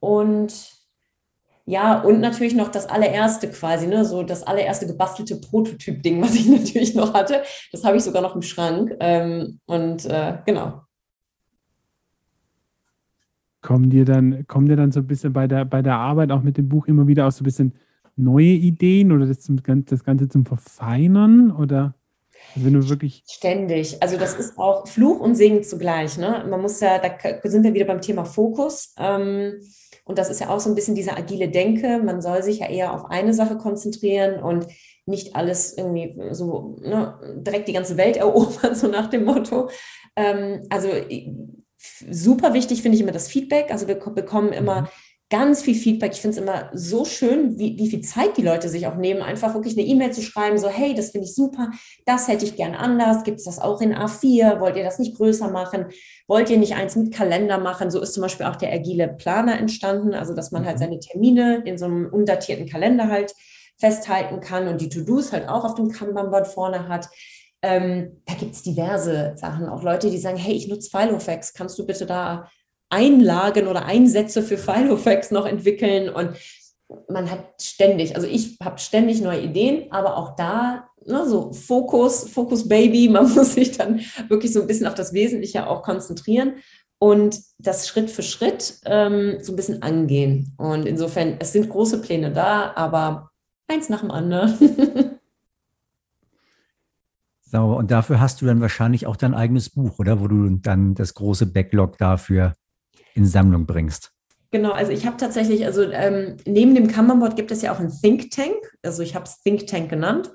Und 0.00 0.74
ja, 1.66 2.00
und 2.00 2.20
natürlich 2.20 2.54
noch 2.54 2.68
das 2.68 2.86
allererste 2.86 3.48
quasi, 3.48 3.86
ne, 3.86 4.04
so 4.04 4.22
das 4.22 4.42
allererste 4.42 4.86
gebastelte 4.86 5.36
Prototyp-Ding, 5.36 6.20
was 6.20 6.34
ich 6.34 6.46
natürlich 6.48 6.94
noch 6.94 7.14
hatte. 7.14 7.42
Das 7.72 7.84
habe 7.84 7.96
ich 7.96 8.04
sogar 8.04 8.22
noch 8.22 8.34
im 8.34 8.42
Schrank. 8.42 8.94
Ähm, 9.00 9.60
und 9.66 10.04
äh, 10.04 10.38
genau. 10.44 10.82
Kommen 13.62 13.88
dir 13.88 14.04
dann, 14.04 14.46
kommen 14.46 14.68
dir 14.68 14.76
dann 14.76 14.92
so 14.92 15.00
ein 15.00 15.06
bisschen 15.06 15.32
bei 15.32 15.46
der, 15.46 15.64
bei 15.64 15.80
der 15.80 15.94
Arbeit 15.94 16.32
auch 16.32 16.42
mit 16.42 16.58
dem 16.58 16.68
Buch 16.68 16.86
immer 16.86 17.06
wieder 17.06 17.26
auch 17.26 17.32
so 17.32 17.42
ein 17.42 17.46
bisschen 17.46 17.72
neue 18.14 18.44
Ideen 18.44 19.10
oder 19.10 19.26
das, 19.26 19.48
das 19.48 20.04
Ganze 20.04 20.28
zum 20.28 20.44
Verfeinern? 20.44 21.50
Oder? 21.50 21.94
Also 22.54 22.66
wenn 22.66 22.74
du 22.74 22.88
wirklich. 22.88 23.24
Ständig. 23.28 24.02
Also 24.02 24.16
das 24.16 24.34
ist 24.34 24.58
auch 24.58 24.86
Fluch 24.86 25.20
und 25.20 25.34
Segen 25.34 25.62
zugleich. 25.62 26.18
Ne? 26.18 26.44
Man 26.48 26.60
muss 26.60 26.80
ja, 26.80 26.98
da 26.98 27.10
sind 27.44 27.64
wir 27.64 27.74
wieder 27.74 27.86
beim 27.86 28.00
Thema 28.00 28.24
Fokus. 28.24 28.94
Ähm, 28.98 29.60
und 30.04 30.18
das 30.18 30.30
ist 30.30 30.40
ja 30.40 30.50
auch 30.50 30.60
so 30.60 30.68
ein 30.68 30.74
bisschen 30.74 30.94
diese 30.94 31.16
agile 31.16 31.48
Denke. 31.48 31.98
Man 31.98 32.20
soll 32.20 32.42
sich 32.42 32.58
ja 32.58 32.68
eher 32.68 32.92
auf 32.92 33.10
eine 33.10 33.34
Sache 33.34 33.56
konzentrieren 33.56 34.42
und 34.42 34.66
nicht 35.06 35.34
alles 35.34 35.76
irgendwie 35.76 36.16
so 36.32 36.76
ne, 36.80 37.18
direkt 37.38 37.68
die 37.68 37.72
ganze 37.72 37.96
Welt 37.96 38.16
erobern, 38.18 38.74
so 38.74 38.88
nach 38.88 39.08
dem 39.08 39.24
Motto. 39.24 39.70
Ähm, 40.16 40.66
also 40.70 40.88
super 42.10 42.54
wichtig 42.54 42.82
finde 42.82 42.96
ich 42.96 43.02
immer 43.02 43.12
das 43.12 43.28
Feedback. 43.28 43.70
Also 43.70 43.88
wir 43.88 43.96
bekommen 43.96 44.52
immer 44.52 44.82
mhm 44.82 44.88
ganz 45.30 45.62
viel 45.62 45.74
Feedback. 45.74 46.12
Ich 46.12 46.20
finde 46.20 46.36
es 46.36 46.42
immer 46.42 46.70
so 46.74 47.04
schön, 47.04 47.58
wie, 47.58 47.78
wie 47.78 47.88
viel 47.88 48.02
Zeit 48.02 48.36
die 48.36 48.42
Leute 48.42 48.68
sich 48.68 48.86
auch 48.86 48.96
nehmen, 48.96 49.22
einfach 49.22 49.54
wirklich 49.54 49.76
eine 49.76 49.86
E-Mail 49.86 50.12
zu 50.12 50.22
schreiben, 50.22 50.58
so, 50.58 50.68
hey, 50.68 50.94
das 50.94 51.10
finde 51.10 51.26
ich 51.26 51.34
super, 51.34 51.70
das 52.04 52.28
hätte 52.28 52.44
ich 52.44 52.56
gern 52.56 52.74
anders, 52.74 53.24
gibt 53.24 53.38
es 53.38 53.44
das 53.44 53.58
auch 53.58 53.80
in 53.80 53.94
A4, 53.94 54.60
wollt 54.60 54.76
ihr 54.76 54.84
das 54.84 54.98
nicht 54.98 55.16
größer 55.16 55.50
machen, 55.50 55.86
wollt 56.28 56.50
ihr 56.50 56.58
nicht 56.58 56.74
eins 56.74 56.94
mit 56.94 57.12
Kalender 57.12 57.58
machen, 57.58 57.90
so 57.90 58.00
ist 58.00 58.12
zum 58.12 58.22
Beispiel 58.22 58.46
auch 58.46 58.56
der 58.56 58.72
agile 58.72 59.08
Planer 59.08 59.58
entstanden, 59.58 60.14
also 60.14 60.34
dass 60.34 60.52
man 60.52 60.64
halt 60.64 60.76
mhm. 60.76 60.80
seine 60.80 61.00
Termine 61.00 61.62
in 61.64 61.78
so 61.78 61.86
einem 61.86 62.06
undatierten 62.06 62.68
Kalender 62.68 63.08
halt 63.08 63.34
festhalten 63.78 64.40
kann 64.40 64.68
und 64.68 64.80
die 64.80 64.88
To-Dos 64.88 65.32
halt 65.32 65.48
auch 65.48 65.64
auf 65.64 65.74
dem 65.74 65.90
Kanban-Board 65.90 66.46
vorne 66.46 66.88
hat. 66.88 67.08
Ähm, 67.62 68.22
da 68.26 68.34
gibt 68.34 68.54
es 68.54 68.62
diverse 68.62 69.34
Sachen, 69.36 69.68
auch 69.68 69.82
Leute, 69.82 70.10
die 70.10 70.18
sagen, 70.18 70.36
hey, 70.36 70.54
ich 70.54 70.68
nutze 70.68 70.90
Filofax, 70.90 71.54
kannst 71.54 71.78
du 71.78 71.86
bitte 71.86 72.04
da 72.04 72.48
Einlagen 72.94 73.66
oder 73.66 73.84
Einsätze 73.84 74.42
für 74.42 74.56
Filofax 74.56 75.30
noch 75.32 75.46
entwickeln 75.46 76.08
und 76.08 76.30
man 77.08 77.30
hat 77.30 77.60
ständig, 77.60 78.14
also 78.14 78.28
ich 78.28 78.56
habe 78.62 78.78
ständig 78.78 79.20
neue 79.20 79.40
Ideen, 79.40 79.90
aber 79.90 80.16
auch 80.16 80.36
da 80.36 80.88
ne, 81.06 81.26
so 81.26 81.52
Fokus, 81.52 82.28
Fokus 82.30 82.68
Baby, 82.68 83.08
man 83.12 83.32
muss 83.32 83.54
sich 83.54 83.76
dann 83.76 84.00
wirklich 84.28 84.52
so 84.52 84.60
ein 84.60 84.66
bisschen 84.66 84.86
auf 84.86 84.94
das 84.94 85.12
Wesentliche 85.12 85.66
auch 85.66 85.82
konzentrieren. 85.82 86.54
und 86.98 87.38
das 87.58 87.88
Schritt 87.88 88.10
für 88.10 88.22
Schritt 88.22 88.78
ähm, 88.86 89.38
so 89.42 89.52
ein 89.52 89.56
bisschen 89.56 89.82
angehen. 89.82 90.54
Und 90.56 90.86
insofern, 90.86 91.36
es 91.38 91.52
sind 91.52 91.68
große 91.68 92.00
Pläne 92.00 92.32
da, 92.32 92.72
aber 92.76 93.30
eins 93.68 93.88
nach 93.88 94.00
dem 94.00 94.10
anderen. 94.10 94.54
Sauber. 97.42 97.76
Und 97.76 97.90
dafür 97.90 98.20
hast 98.20 98.40
du 98.40 98.46
dann 98.46 98.60
wahrscheinlich 98.60 99.06
auch 99.06 99.16
dein 99.16 99.34
eigenes 99.34 99.70
Buch, 99.70 99.98
oder? 99.98 100.20
Wo 100.20 100.28
du 100.28 100.48
dann 100.50 100.94
das 100.94 101.14
große 101.14 101.46
Backlog 101.46 101.98
dafür 101.98 102.54
in 103.14 103.26
Sammlung 103.26 103.66
bringst. 103.66 104.12
Genau, 104.50 104.70
also 104.70 104.92
ich 104.92 105.04
habe 105.04 105.16
tatsächlich, 105.16 105.66
also 105.66 105.82
ähm, 105.82 106.36
neben 106.46 106.74
dem 106.74 106.86
Kanban-Board 106.86 107.34
gibt 107.34 107.50
es 107.50 107.62
ja 107.62 107.74
auch 107.74 107.80
ein 107.80 107.90
Think 107.90 108.30
Tank. 108.30 108.54
Also 108.82 109.02
ich 109.02 109.14
habe 109.16 109.24
es 109.24 109.42
Think 109.42 109.66
Tank 109.66 109.90
genannt. 109.90 110.32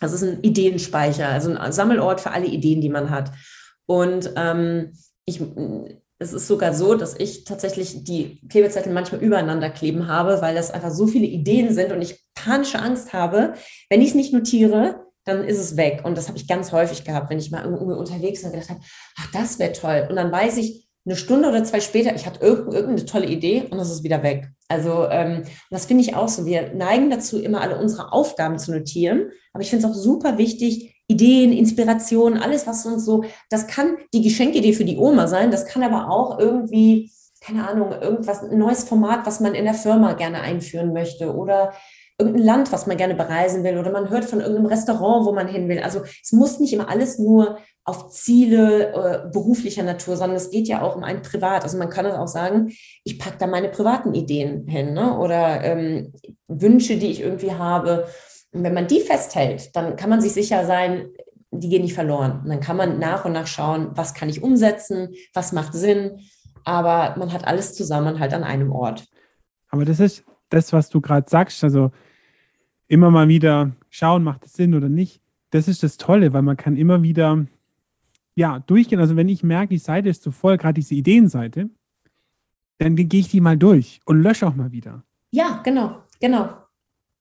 Also 0.00 0.16
es 0.16 0.22
ist 0.22 0.28
ein 0.28 0.42
Ideenspeicher, 0.42 1.28
also 1.28 1.54
ein 1.54 1.72
Sammelort 1.72 2.20
für 2.20 2.32
alle 2.32 2.46
Ideen, 2.46 2.82
die 2.82 2.90
man 2.90 3.08
hat. 3.08 3.32
Und 3.86 4.30
ähm, 4.36 4.92
ich, 5.24 5.40
es 6.18 6.34
ist 6.34 6.46
sogar 6.46 6.74
so, 6.74 6.94
dass 6.94 7.18
ich 7.18 7.44
tatsächlich 7.44 8.04
die 8.04 8.40
Klebezettel 8.48 8.92
manchmal 8.92 9.22
übereinander 9.22 9.70
kleben 9.70 10.08
habe, 10.08 10.42
weil 10.42 10.54
das 10.54 10.70
einfach 10.70 10.90
so 10.90 11.06
viele 11.06 11.26
Ideen 11.26 11.72
sind 11.72 11.90
und 11.90 12.02
ich 12.02 12.22
panische 12.34 12.80
Angst 12.80 13.12
habe, 13.14 13.54
wenn 13.88 14.02
ich 14.02 14.08
es 14.08 14.14
nicht 14.14 14.34
notiere, 14.34 15.06
dann 15.24 15.42
ist 15.42 15.58
es 15.58 15.76
weg. 15.76 16.02
Und 16.04 16.18
das 16.18 16.28
habe 16.28 16.36
ich 16.36 16.46
ganz 16.46 16.70
häufig 16.72 17.04
gehabt, 17.04 17.30
wenn 17.30 17.38
ich 17.38 17.50
mal 17.50 17.64
irgendwo 17.64 17.94
unterwegs 17.94 18.42
bin 18.42 18.50
und 18.50 18.56
gedacht 18.56 18.70
habe, 18.70 18.80
ach, 19.18 19.30
das 19.32 19.58
wäre 19.58 19.72
toll. 19.72 20.06
Und 20.10 20.16
dann 20.16 20.30
weiß 20.30 20.58
ich, 20.58 20.83
eine 21.06 21.16
Stunde 21.16 21.48
oder 21.48 21.64
zwei 21.64 21.80
später, 21.80 22.14
ich 22.14 22.26
hatte 22.26 22.40
irgendeine 22.40 23.04
tolle 23.04 23.26
Idee 23.26 23.64
und 23.70 23.78
es 23.78 23.90
ist 23.90 24.04
wieder 24.04 24.22
weg. 24.22 24.48
Also 24.68 25.06
ähm, 25.10 25.42
das 25.70 25.86
finde 25.86 26.02
ich 26.02 26.16
auch 26.16 26.28
so. 26.28 26.46
Wir 26.46 26.72
neigen 26.74 27.10
dazu, 27.10 27.38
immer 27.38 27.60
alle 27.60 27.78
unsere 27.78 28.12
Aufgaben 28.12 28.58
zu 28.58 28.72
notieren. 28.72 29.30
Aber 29.52 29.62
ich 29.62 29.70
finde 29.70 29.86
es 29.86 29.92
auch 29.92 29.96
super 29.96 30.38
wichtig, 30.38 30.94
Ideen, 31.06 31.52
Inspirationen, 31.52 32.42
alles, 32.42 32.66
was 32.66 32.86
uns 32.86 33.04
so, 33.04 33.24
das 33.50 33.66
kann 33.66 33.98
die 34.14 34.22
Geschenkidee 34.22 34.72
für 34.72 34.86
die 34.86 34.96
Oma 34.96 35.26
sein, 35.26 35.50
das 35.50 35.66
kann 35.66 35.82
aber 35.82 36.10
auch 36.10 36.38
irgendwie, 36.38 37.10
keine 37.42 37.68
Ahnung, 37.68 37.92
irgendwas, 37.92 38.42
ein 38.42 38.58
neues 38.58 38.84
Format, 38.84 39.26
was 39.26 39.40
man 39.40 39.54
in 39.54 39.64
der 39.64 39.74
Firma 39.74 40.14
gerne 40.14 40.40
einführen 40.40 40.94
möchte 40.94 41.34
oder 41.34 41.74
irgendein 42.18 42.44
Land, 42.44 42.72
was 42.72 42.86
man 42.86 42.96
gerne 42.96 43.14
bereisen 43.14 43.64
will 43.64 43.76
oder 43.76 43.90
man 43.90 44.08
hört 44.08 44.24
von 44.24 44.40
irgendeinem 44.40 44.66
Restaurant, 44.66 45.26
wo 45.26 45.32
man 45.32 45.48
hin 45.48 45.68
will. 45.68 45.80
Also 45.80 46.02
es 46.22 46.32
muss 46.32 46.58
nicht 46.58 46.72
immer 46.72 46.88
alles 46.88 47.18
nur 47.18 47.58
auf 47.84 48.08
Ziele 48.08 48.92
äh, 48.92 49.30
beruflicher 49.30 49.82
Natur, 49.82 50.16
sondern 50.16 50.36
es 50.36 50.50
geht 50.50 50.68
ja 50.68 50.80
auch 50.80 50.96
um 50.96 51.04
ein 51.04 51.20
Privat. 51.20 51.64
Also 51.64 51.76
man 51.76 51.90
kann 51.90 52.06
auch 52.06 52.28
sagen, 52.28 52.72
ich 53.04 53.18
packe 53.18 53.36
da 53.38 53.46
meine 53.46 53.68
privaten 53.68 54.14
Ideen 54.14 54.66
hin 54.66 54.94
ne? 54.94 55.18
oder 55.18 55.62
ähm, 55.62 56.12
Wünsche, 56.48 56.96
die 56.96 57.10
ich 57.10 57.20
irgendwie 57.20 57.52
habe. 57.52 58.08
Und 58.52 58.62
wenn 58.62 58.72
man 58.72 58.86
die 58.86 59.00
festhält, 59.00 59.76
dann 59.76 59.96
kann 59.96 60.08
man 60.08 60.22
sich 60.22 60.32
sicher 60.32 60.64
sein, 60.64 61.08
die 61.50 61.68
gehen 61.68 61.82
nicht 61.82 61.94
verloren. 61.94 62.40
Und 62.42 62.48
dann 62.48 62.60
kann 62.60 62.76
man 62.76 62.98
nach 62.98 63.26
und 63.26 63.32
nach 63.32 63.46
schauen, 63.46 63.90
was 63.94 64.14
kann 64.14 64.30
ich 64.30 64.42
umsetzen, 64.42 65.10
was 65.34 65.52
macht 65.52 65.74
Sinn. 65.74 66.20
Aber 66.64 67.14
man 67.18 67.32
hat 67.34 67.46
alles 67.46 67.74
zusammen 67.74 68.18
halt 68.18 68.32
an 68.32 68.44
einem 68.44 68.72
Ort. 68.72 69.04
Aber 69.68 69.84
das 69.84 70.00
ist 70.00 70.24
das, 70.48 70.72
was 70.72 70.88
du 70.88 71.02
gerade 71.02 71.28
sagst. 71.28 71.62
Also 71.62 71.90
immer 72.88 73.10
mal 73.10 73.28
wieder 73.28 73.72
schauen, 73.90 74.24
macht 74.24 74.46
es 74.46 74.54
Sinn 74.54 74.74
oder 74.74 74.88
nicht. 74.88 75.20
Das 75.50 75.68
ist 75.68 75.82
das 75.82 75.98
Tolle, 75.98 76.32
weil 76.32 76.42
man 76.42 76.56
kann 76.56 76.76
immer 76.76 77.02
wieder 77.02 77.44
ja, 78.34 78.58
durchgehen. 78.60 79.00
Also 79.00 79.16
wenn 79.16 79.28
ich 79.28 79.42
merke, 79.42 79.74
die 79.74 79.78
Seite 79.78 80.08
ist 80.08 80.22
zu 80.22 80.30
voll, 80.30 80.56
gerade 80.56 80.74
diese 80.74 80.94
Ideenseite, 80.94 81.70
dann 82.78 82.96
gehe 82.96 83.20
ich 83.20 83.28
die 83.28 83.40
mal 83.40 83.56
durch 83.56 84.00
und 84.04 84.20
lösche 84.22 84.46
auch 84.46 84.54
mal 84.54 84.72
wieder. 84.72 85.04
Ja, 85.30 85.60
genau, 85.64 86.02
genau. 86.20 86.48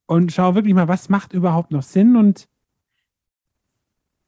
Und 0.06 0.32
schaue 0.32 0.56
wirklich 0.56 0.74
mal, 0.74 0.88
was 0.88 1.10
macht 1.10 1.34
überhaupt 1.34 1.72
noch 1.72 1.84
Sinn 1.84 2.16
und 2.16 2.48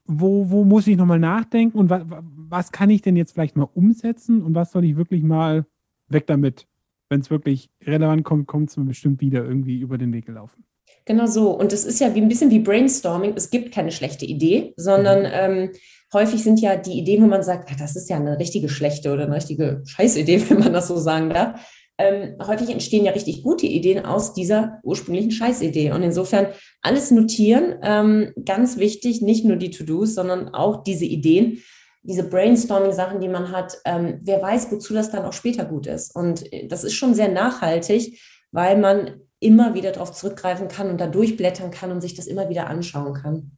wo, 0.05 0.49
wo 0.49 0.63
muss 0.63 0.87
ich 0.87 0.97
nochmal 0.97 1.19
nachdenken 1.19 1.77
und 1.77 1.89
was, 1.89 2.03
was 2.07 2.71
kann 2.71 2.89
ich 2.89 3.01
denn 3.01 3.15
jetzt 3.15 3.33
vielleicht 3.33 3.57
mal 3.57 3.67
umsetzen 3.73 4.43
und 4.43 4.53
was 4.53 4.71
soll 4.71 4.85
ich 4.85 4.97
wirklich 4.97 5.23
mal 5.23 5.65
weg 6.07 6.27
damit? 6.27 6.67
Wenn 7.09 7.21
es 7.21 7.29
wirklich 7.29 7.69
relevant 7.83 8.23
kommt, 8.23 8.47
kommt 8.47 8.69
es 8.69 8.77
mir 8.77 8.85
bestimmt 8.85 9.21
wieder 9.21 9.43
irgendwie 9.43 9.79
über 9.79 9.97
den 9.97 10.13
Weg 10.13 10.25
gelaufen. 10.25 10.63
Genau 11.05 11.27
so. 11.27 11.51
Und 11.51 11.71
es 11.71 11.85
ist 11.85 11.99
ja 11.99 12.13
wie 12.15 12.21
ein 12.21 12.27
bisschen 12.27 12.49
wie 12.49 12.59
Brainstorming. 12.59 13.33
Es 13.35 13.51
gibt 13.51 13.73
keine 13.73 13.91
schlechte 13.91 14.25
Idee, 14.25 14.73
sondern 14.75 15.19
mhm. 15.19 15.29
ähm, 15.31 15.71
häufig 16.13 16.43
sind 16.43 16.59
ja 16.59 16.75
die 16.75 16.97
Ideen, 16.97 17.23
wo 17.23 17.27
man 17.27 17.43
sagt, 17.43 17.69
ah, 17.71 17.75
das 17.77 17.95
ist 17.95 18.09
ja 18.09 18.15
eine 18.17 18.39
richtige 18.39 18.69
schlechte 18.69 19.13
oder 19.13 19.25
eine 19.25 19.35
richtige 19.35 19.83
Scheißidee, 19.85 20.43
wenn 20.49 20.59
man 20.59 20.73
das 20.73 20.87
so 20.87 20.97
sagen 20.97 21.29
darf. 21.29 21.59
Ähm, 21.97 22.35
häufig 22.45 22.69
entstehen 22.69 23.05
ja 23.05 23.13
richtig 23.13 23.41
gute 23.43 23.67
Ideen 23.67 24.05
aus 24.05 24.33
dieser 24.33 24.79
ursprünglichen 24.83 25.31
Scheißidee. 25.31 25.91
Und 25.91 26.03
insofern 26.03 26.47
alles 26.81 27.11
notieren, 27.11 27.75
ähm, 27.83 28.33
ganz 28.43 28.77
wichtig, 28.77 29.21
nicht 29.21 29.45
nur 29.45 29.55
die 29.55 29.71
To-Dos, 29.71 30.15
sondern 30.15 30.49
auch 30.49 30.83
diese 30.83 31.05
Ideen, 31.05 31.63
diese 32.03 32.23
Brainstorming-Sachen, 32.23 33.21
die 33.21 33.29
man 33.29 33.51
hat. 33.51 33.77
Ähm, 33.85 34.19
wer 34.23 34.41
weiß, 34.41 34.71
wozu 34.71 34.93
das 34.93 35.11
dann 35.11 35.23
auch 35.23 35.33
später 35.33 35.63
gut 35.65 35.87
ist. 35.87 36.13
Und 36.15 36.51
äh, 36.51 36.67
das 36.67 36.83
ist 36.83 36.95
schon 36.95 37.13
sehr 37.13 37.29
nachhaltig, 37.29 38.19
weil 38.51 38.77
man 38.77 39.21
immer 39.39 39.73
wieder 39.73 39.91
darauf 39.91 40.11
zurückgreifen 40.11 40.67
kann 40.67 40.89
und 40.89 40.99
da 40.99 41.07
durchblättern 41.07 41.71
kann 41.71 41.91
und 41.91 42.01
sich 42.01 42.13
das 42.13 42.27
immer 42.27 42.49
wieder 42.49 42.67
anschauen 42.67 43.13
kann. 43.13 43.51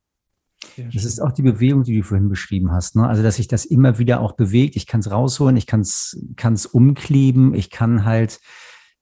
Das 0.94 1.06
ist 1.06 1.20
auch 1.22 1.32
die 1.32 1.44
Bewegung, 1.44 1.84
die 1.84 1.98
du 1.98 2.04
vorhin 2.04 2.30
beschrieben 2.30 2.72
hast. 2.72 2.96
Ne? 2.96 3.08
Also, 3.08 3.24
dass 3.24 3.36
sich 3.36 3.48
das 3.48 3.66
immer 3.66 4.00
wieder 4.00 4.22
auch 4.22 4.34
bewegt. 4.34 4.76
Ich 4.76 4.88
kann 4.88 5.02
es 5.02 5.12
rausholen, 5.12 5.56
ich 5.56 5.68
kann 5.68 5.82
es 5.82 6.66
umkleben, 6.66 7.54
ich 7.54 7.70
kann 7.70 8.06
halt 8.06 8.40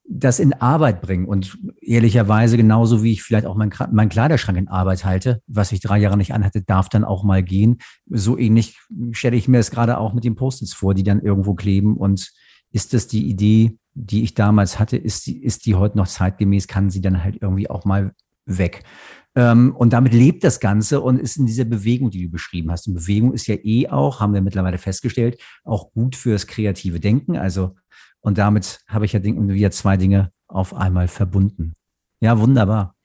das 0.07 0.39
in 0.39 0.53
Arbeit 0.53 1.01
bringen. 1.01 1.25
Und 1.25 1.57
ehrlicherweise, 1.81 2.57
genauso 2.57 3.03
wie 3.03 3.13
ich 3.13 3.23
vielleicht 3.23 3.45
auch 3.45 3.55
meinen 3.55 3.73
mein 3.91 4.09
Kleiderschrank 4.09 4.57
in 4.57 4.67
Arbeit 4.67 5.03
halte, 5.05 5.41
was 5.47 5.71
ich 5.71 5.79
drei 5.79 5.97
Jahre 5.97 6.17
nicht 6.17 6.33
anhatte, 6.33 6.61
darf 6.61 6.89
dann 6.89 7.03
auch 7.03 7.23
mal 7.23 7.41
gehen. 7.41 7.79
So 8.09 8.37
ähnlich 8.37 8.77
stelle 9.11 9.35
ich 9.35 9.47
mir 9.47 9.59
es 9.59 9.71
gerade 9.71 9.97
auch 9.97 10.13
mit 10.13 10.23
den 10.23 10.35
Post-its 10.35 10.73
vor, 10.73 10.93
die 10.93 11.03
dann 11.03 11.21
irgendwo 11.21 11.55
kleben. 11.55 11.97
Und 11.97 12.31
ist 12.71 12.93
das 12.93 13.07
die 13.07 13.27
Idee, 13.27 13.77
die 13.95 14.23
ich 14.23 14.33
damals 14.33 14.77
hatte, 14.77 14.97
ist 14.97 15.25
die, 15.25 15.43
ist 15.43 15.65
die 15.65 15.75
heute 15.75 15.97
noch 15.97 16.07
zeitgemäß, 16.07 16.67
kann 16.67 16.89
sie 16.89 17.01
dann 17.01 17.23
halt 17.23 17.41
irgendwie 17.41 17.69
auch 17.69 17.85
mal 17.85 18.13
weg. 18.45 18.83
Ähm, 19.35 19.75
und 19.75 19.93
damit 19.93 20.13
lebt 20.13 20.43
das 20.43 20.59
Ganze 20.59 21.01
und 21.01 21.19
ist 21.19 21.37
in 21.37 21.45
dieser 21.45 21.65
Bewegung, 21.65 22.09
die 22.09 22.23
du 22.23 22.29
beschrieben 22.29 22.71
hast. 22.71 22.87
Und 22.87 22.95
Bewegung 22.95 23.33
ist 23.33 23.47
ja 23.47 23.55
eh 23.55 23.87
auch, 23.87 24.19
haben 24.19 24.33
wir 24.33 24.41
mittlerweile 24.41 24.77
festgestellt, 24.77 25.41
auch 25.63 25.91
gut 25.91 26.15
fürs 26.15 26.45
kreative 26.45 26.99
Denken. 26.99 27.37
Also, 27.37 27.75
und 28.19 28.37
damit 28.37 28.81
habe 28.87 29.05
ich 29.05 29.13
ja 29.13 29.23
wieder 29.23 29.71
zwei 29.71 29.97
Dinge 29.97 30.31
auf 30.47 30.73
einmal 30.73 31.07
verbunden. 31.07 31.73
Ja, 32.19 32.39
wunderbar. 32.39 32.95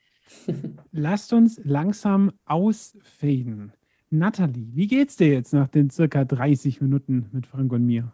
Lasst 0.93 1.33
uns 1.33 1.61
langsam 1.65 2.33
ausfaden. 2.45 3.73
Nathalie, 4.11 4.69
wie 4.75 4.89
geht's 4.89 5.17
dir 5.17 5.29
jetzt 5.29 5.53
nach 5.53 5.69
den 5.69 5.91
circa 5.91 6.25
30 6.25 6.81
Minuten 6.81 7.27
mit 7.33 7.47
Frank 7.47 7.73
und 7.73 7.87
mir? 7.87 8.13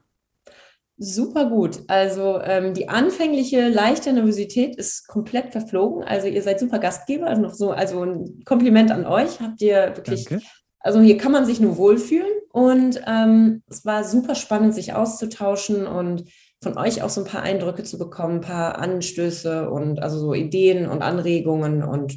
Super 0.98 1.50
gut. 1.50 1.80
Also 1.88 2.40
ähm, 2.42 2.72
die 2.72 2.88
anfängliche 2.88 3.68
leichte 3.68 4.12
Nervosität 4.12 4.76
ist 4.76 5.06
komplett 5.08 5.52
verflogen. 5.52 6.02
Also 6.04 6.26
ihr 6.26 6.42
seid 6.42 6.58
super 6.58 6.78
Gastgeber. 6.78 7.26
Also, 7.26 7.48
so, 7.48 7.70
also 7.72 8.02
ein 8.02 8.42
Kompliment 8.44 8.90
an 8.90 9.04
euch. 9.04 9.40
Habt 9.40 9.60
ihr 9.60 9.92
wirklich. 9.94 10.24
Danke. 10.24 10.44
Also 10.86 11.00
hier 11.00 11.18
kann 11.18 11.32
man 11.32 11.44
sich 11.44 11.58
nur 11.58 11.78
wohlfühlen 11.78 12.30
und 12.52 13.02
ähm, 13.08 13.64
es 13.66 13.84
war 13.84 14.04
super 14.04 14.36
spannend, 14.36 14.72
sich 14.72 14.92
auszutauschen 14.94 15.84
und 15.84 16.30
von 16.62 16.78
euch 16.78 17.02
auch 17.02 17.10
so 17.10 17.22
ein 17.22 17.26
paar 17.26 17.42
Eindrücke 17.42 17.82
zu 17.82 17.98
bekommen, 17.98 18.36
ein 18.36 18.40
paar 18.40 18.78
Anstöße 18.78 19.68
und 19.68 20.00
also 20.00 20.20
so 20.20 20.32
Ideen 20.32 20.88
und 20.88 21.02
Anregungen 21.02 21.82
und 21.82 22.16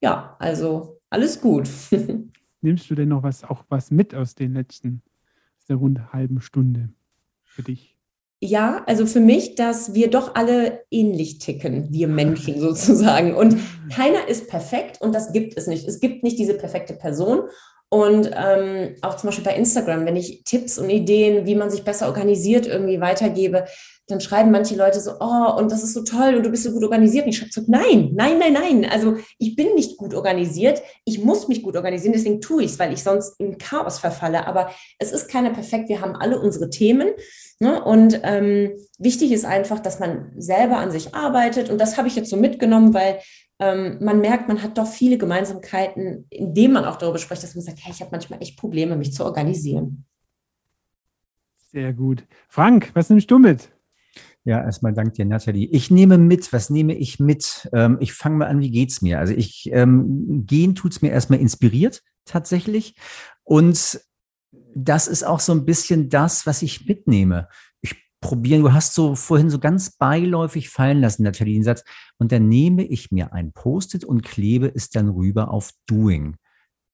ja, 0.00 0.36
also 0.38 1.00
alles 1.10 1.42
gut. 1.42 1.68
Nimmst 2.62 2.90
du 2.90 2.94
denn 2.94 3.10
noch 3.10 3.22
was 3.22 3.44
auch 3.44 3.64
was 3.68 3.90
mit 3.90 4.14
aus 4.14 4.34
den 4.34 4.54
letzten 4.54 5.02
aus 5.58 5.66
der 5.66 5.76
rund 5.76 6.10
halben 6.10 6.40
Stunde 6.40 6.88
für 7.44 7.62
dich? 7.62 7.97
Ja, 8.40 8.84
also 8.86 9.04
für 9.06 9.20
mich, 9.20 9.56
dass 9.56 9.94
wir 9.94 10.10
doch 10.10 10.36
alle 10.36 10.84
ähnlich 10.90 11.38
ticken, 11.38 11.88
wir 11.90 12.06
Menschen 12.06 12.60
sozusagen. 12.60 13.34
Und 13.34 13.58
keiner 13.92 14.28
ist 14.28 14.48
perfekt 14.48 15.00
und 15.00 15.14
das 15.14 15.32
gibt 15.32 15.56
es 15.56 15.66
nicht. 15.66 15.86
Es 15.88 16.00
gibt 16.00 16.22
nicht 16.22 16.38
diese 16.38 16.54
perfekte 16.54 16.94
Person. 16.94 17.42
Und 17.90 18.30
ähm, 18.36 18.96
auch 19.00 19.16
zum 19.16 19.28
Beispiel 19.28 19.44
bei 19.44 19.56
Instagram, 19.56 20.04
wenn 20.04 20.16
ich 20.16 20.42
Tipps 20.44 20.78
und 20.78 20.90
Ideen, 20.90 21.46
wie 21.46 21.54
man 21.54 21.70
sich 21.70 21.84
besser 21.84 22.06
organisiert, 22.06 22.66
irgendwie 22.66 23.00
weitergebe, 23.00 23.64
dann 24.08 24.20
schreiben 24.20 24.50
manche 24.50 24.74
Leute 24.74 25.00
so, 25.00 25.12
oh, 25.20 25.54
und 25.58 25.70
das 25.70 25.82
ist 25.82 25.92
so 25.92 26.02
toll 26.02 26.34
und 26.34 26.44
du 26.44 26.50
bist 26.50 26.64
so 26.64 26.72
gut 26.72 26.82
organisiert. 26.82 27.24
Und 27.24 27.30
ich 27.30 27.38
schreibe 27.38 27.52
so, 27.52 27.62
nein, 27.66 28.10
nein, 28.14 28.38
nein, 28.38 28.54
nein. 28.54 28.86
Also 28.90 29.16
ich 29.38 29.54
bin 29.54 29.74
nicht 29.74 29.98
gut 29.98 30.14
organisiert. 30.14 30.82
Ich 31.04 31.22
muss 31.22 31.46
mich 31.46 31.62
gut 31.62 31.76
organisieren, 31.76 32.14
deswegen 32.14 32.40
tue 32.40 32.64
ich 32.64 32.72
es, 32.72 32.78
weil 32.78 32.92
ich 32.92 33.02
sonst 33.02 33.38
in 33.38 33.58
Chaos 33.58 33.98
verfalle. 33.98 34.46
Aber 34.46 34.70
es 34.98 35.12
ist 35.12 35.28
keiner 35.28 35.50
perfekt. 35.50 35.88
Wir 35.88 36.00
haben 36.00 36.16
alle 36.16 36.40
unsere 36.40 36.70
Themen. 36.70 37.10
Ne? 37.60 37.84
Und 37.84 38.20
ähm, 38.22 38.72
wichtig 38.98 39.30
ist 39.30 39.44
einfach, 39.44 39.80
dass 39.80 39.98
man 39.98 40.32
selber 40.38 40.78
an 40.78 40.90
sich 40.90 41.14
arbeitet. 41.14 41.68
Und 41.68 41.78
das 41.78 41.98
habe 41.98 42.08
ich 42.08 42.16
jetzt 42.16 42.30
so 42.30 42.36
mitgenommen, 42.36 42.94
weil 42.94 43.18
ähm, 43.58 43.98
man 44.00 44.20
merkt, 44.20 44.48
man 44.48 44.62
hat 44.62 44.78
doch 44.78 44.86
viele 44.86 45.18
Gemeinsamkeiten, 45.18 46.26
indem 46.30 46.72
man 46.72 46.84
auch 46.84 46.96
darüber 46.96 47.18
spricht, 47.18 47.42
dass 47.42 47.54
man 47.54 47.64
sagt, 47.64 47.80
hey, 47.82 47.92
ich 47.92 48.00
habe 48.00 48.12
manchmal 48.12 48.40
echt 48.40 48.56
Probleme, 48.56 48.96
mich 48.96 49.12
zu 49.12 49.24
organisieren. 49.24 50.06
Sehr 51.72 51.92
gut. 51.92 52.24
Frank, 52.48 52.90
was 52.94 53.10
nimmst 53.10 53.30
du 53.30 53.38
mit? 53.38 53.70
Ja, 54.48 54.62
erstmal 54.62 54.94
danke 54.94 55.12
dir, 55.12 55.26
Nathalie. 55.26 55.68
Ich 55.72 55.90
nehme 55.90 56.16
mit, 56.16 56.54
was 56.54 56.70
nehme 56.70 56.94
ich 56.94 57.20
mit? 57.20 57.68
Ähm, 57.74 57.98
ich 58.00 58.14
fange 58.14 58.36
mal 58.36 58.46
an, 58.46 58.60
wie 58.60 58.70
geht's 58.70 59.02
mir? 59.02 59.18
Also 59.18 59.34
ich, 59.34 59.68
ähm, 59.74 60.46
gehen 60.46 60.74
tut's 60.74 61.02
mir 61.02 61.10
erstmal 61.10 61.38
inspiriert, 61.38 62.02
tatsächlich. 62.24 62.94
Und 63.44 64.00
das 64.74 65.06
ist 65.06 65.22
auch 65.22 65.40
so 65.40 65.52
ein 65.52 65.66
bisschen 65.66 66.08
das, 66.08 66.46
was 66.46 66.62
ich 66.62 66.86
mitnehme. 66.86 67.48
Ich 67.82 67.94
probieren. 68.22 68.62
Du 68.62 68.72
hast 68.72 68.94
so 68.94 69.14
vorhin 69.16 69.50
so 69.50 69.58
ganz 69.58 69.90
beiläufig 69.90 70.70
fallen 70.70 71.02
lassen, 71.02 71.24
Nathalie, 71.24 71.52
den 71.52 71.62
Satz. 71.62 71.84
Und 72.16 72.32
dann 72.32 72.48
nehme 72.48 72.84
ich 72.86 73.10
mir 73.10 73.34
ein 73.34 73.52
Post-it 73.52 74.02
und 74.02 74.22
klebe 74.22 74.72
es 74.74 74.88
dann 74.88 75.10
rüber 75.10 75.50
auf 75.50 75.72
Doing. 75.86 76.36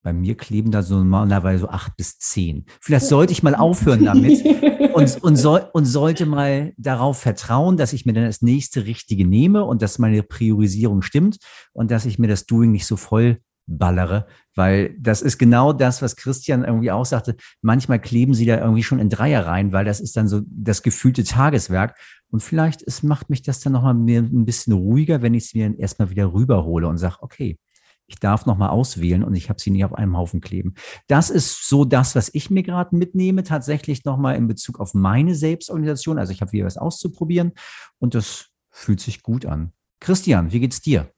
Bei 0.04 0.12
mir 0.12 0.36
kleben 0.36 0.70
da 0.70 0.82
so 0.82 0.96
normalerweise 0.96 1.62
so 1.62 1.68
acht 1.70 1.96
bis 1.96 2.18
zehn. 2.18 2.66
Vielleicht 2.82 3.06
sollte 3.06 3.32
ich 3.32 3.42
mal 3.42 3.54
aufhören 3.54 4.04
damit 4.04 4.44
und, 4.94 5.24
und, 5.24 5.36
soll, 5.36 5.66
und 5.72 5.86
sollte 5.86 6.26
mal 6.26 6.74
darauf 6.76 7.18
vertrauen, 7.18 7.78
dass 7.78 7.94
ich 7.94 8.04
mir 8.04 8.12
dann 8.12 8.26
das 8.26 8.42
nächste 8.42 8.84
Richtige 8.84 9.26
nehme 9.26 9.64
und 9.64 9.80
dass 9.80 9.98
meine 9.98 10.22
Priorisierung 10.22 11.00
stimmt 11.00 11.38
und 11.72 11.90
dass 11.90 12.04
ich 12.04 12.18
mir 12.18 12.28
das 12.28 12.44
Doing 12.44 12.70
nicht 12.70 12.86
so 12.86 12.96
voll 12.96 13.38
ballere, 13.66 14.26
weil 14.54 14.94
das 15.00 15.22
ist 15.22 15.38
genau 15.38 15.72
das, 15.72 16.02
was 16.02 16.16
Christian 16.16 16.64
irgendwie 16.64 16.90
auch 16.90 17.06
sagte. 17.06 17.36
Manchmal 17.62 17.98
kleben 17.98 18.34
sie 18.34 18.44
da 18.44 18.58
irgendwie 18.58 18.82
schon 18.82 18.98
in 18.98 19.08
Dreier 19.08 19.46
rein, 19.46 19.72
weil 19.72 19.86
das 19.86 20.00
ist 20.00 20.18
dann 20.18 20.28
so 20.28 20.42
das 20.46 20.82
gefühlte 20.82 21.24
Tageswerk. 21.24 21.96
Und 22.30 22.42
vielleicht 22.42 22.82
es 22.82 23.02
macht 23.02 23.30
mich 23.30 23.40
das 23.40 23.60
dann 23.60 23.72
nochmal 23.72 23.94
ein 23.94 24.44
bisschen 24.44 24.74
ruhiger, 24.74 25.22
wenn 25.22 25.32
ich 25.32 25.44
es 25.44 25.54
mir 25.54 25.78
erstmal 25.78 26.10
wieder 26.10 26.34
rüberhole 26.34 26.86
und 26.86 26.98
sage, 26.98 27.16
okay, 27.20 27.58
ich 28.06 28.16
darf 28.18 28.46
nochmal 28.46 28.70
auswählen 28.70 29.24
und 29.24 29.34
ich 29.34 29.48
habe 29.48 29.60
sie 29.60 29.70
nicht 29.70 29.84
auf 29.84 29.94
einem 29.94 30.16
Haufen 30.16 30.40
kleben. 30.40 30.74
Das 31.06 31.30
ist 31.30 31.68
so 31.68 31.84
das, 31.84 32.14
was 32.14 32.30
ich 32.34 32.50
mir 32.50 32.62
gerade 32.62 32.94
mitnehme, 32.94 33.44
tatsächlich 33.44 34.04
nochmal 34.04 34.36
in 34.36 34.46
Bezug 34.46 34.78
auf 34.78 34.94
meine 34.94 35.34
Selbstorganisation. 35.34 36.18
Also 36.18 36.32
ich 36.32 36.40
habe 36.40 36.52
wieder 36.52 36.66
was 36.66 36.76
auszuprobieren 36.76 37.52
und 37.98 38.14
das 38.14 38.50
fühlt 38.70 39.00
sich 39.00 39.22
gut 39.22 39.46
an. 39.46 39.72
Christian, 40.00 40.52
wie 40.52 40.60
geht's 40.60 40.82
dir? 40.82 41.10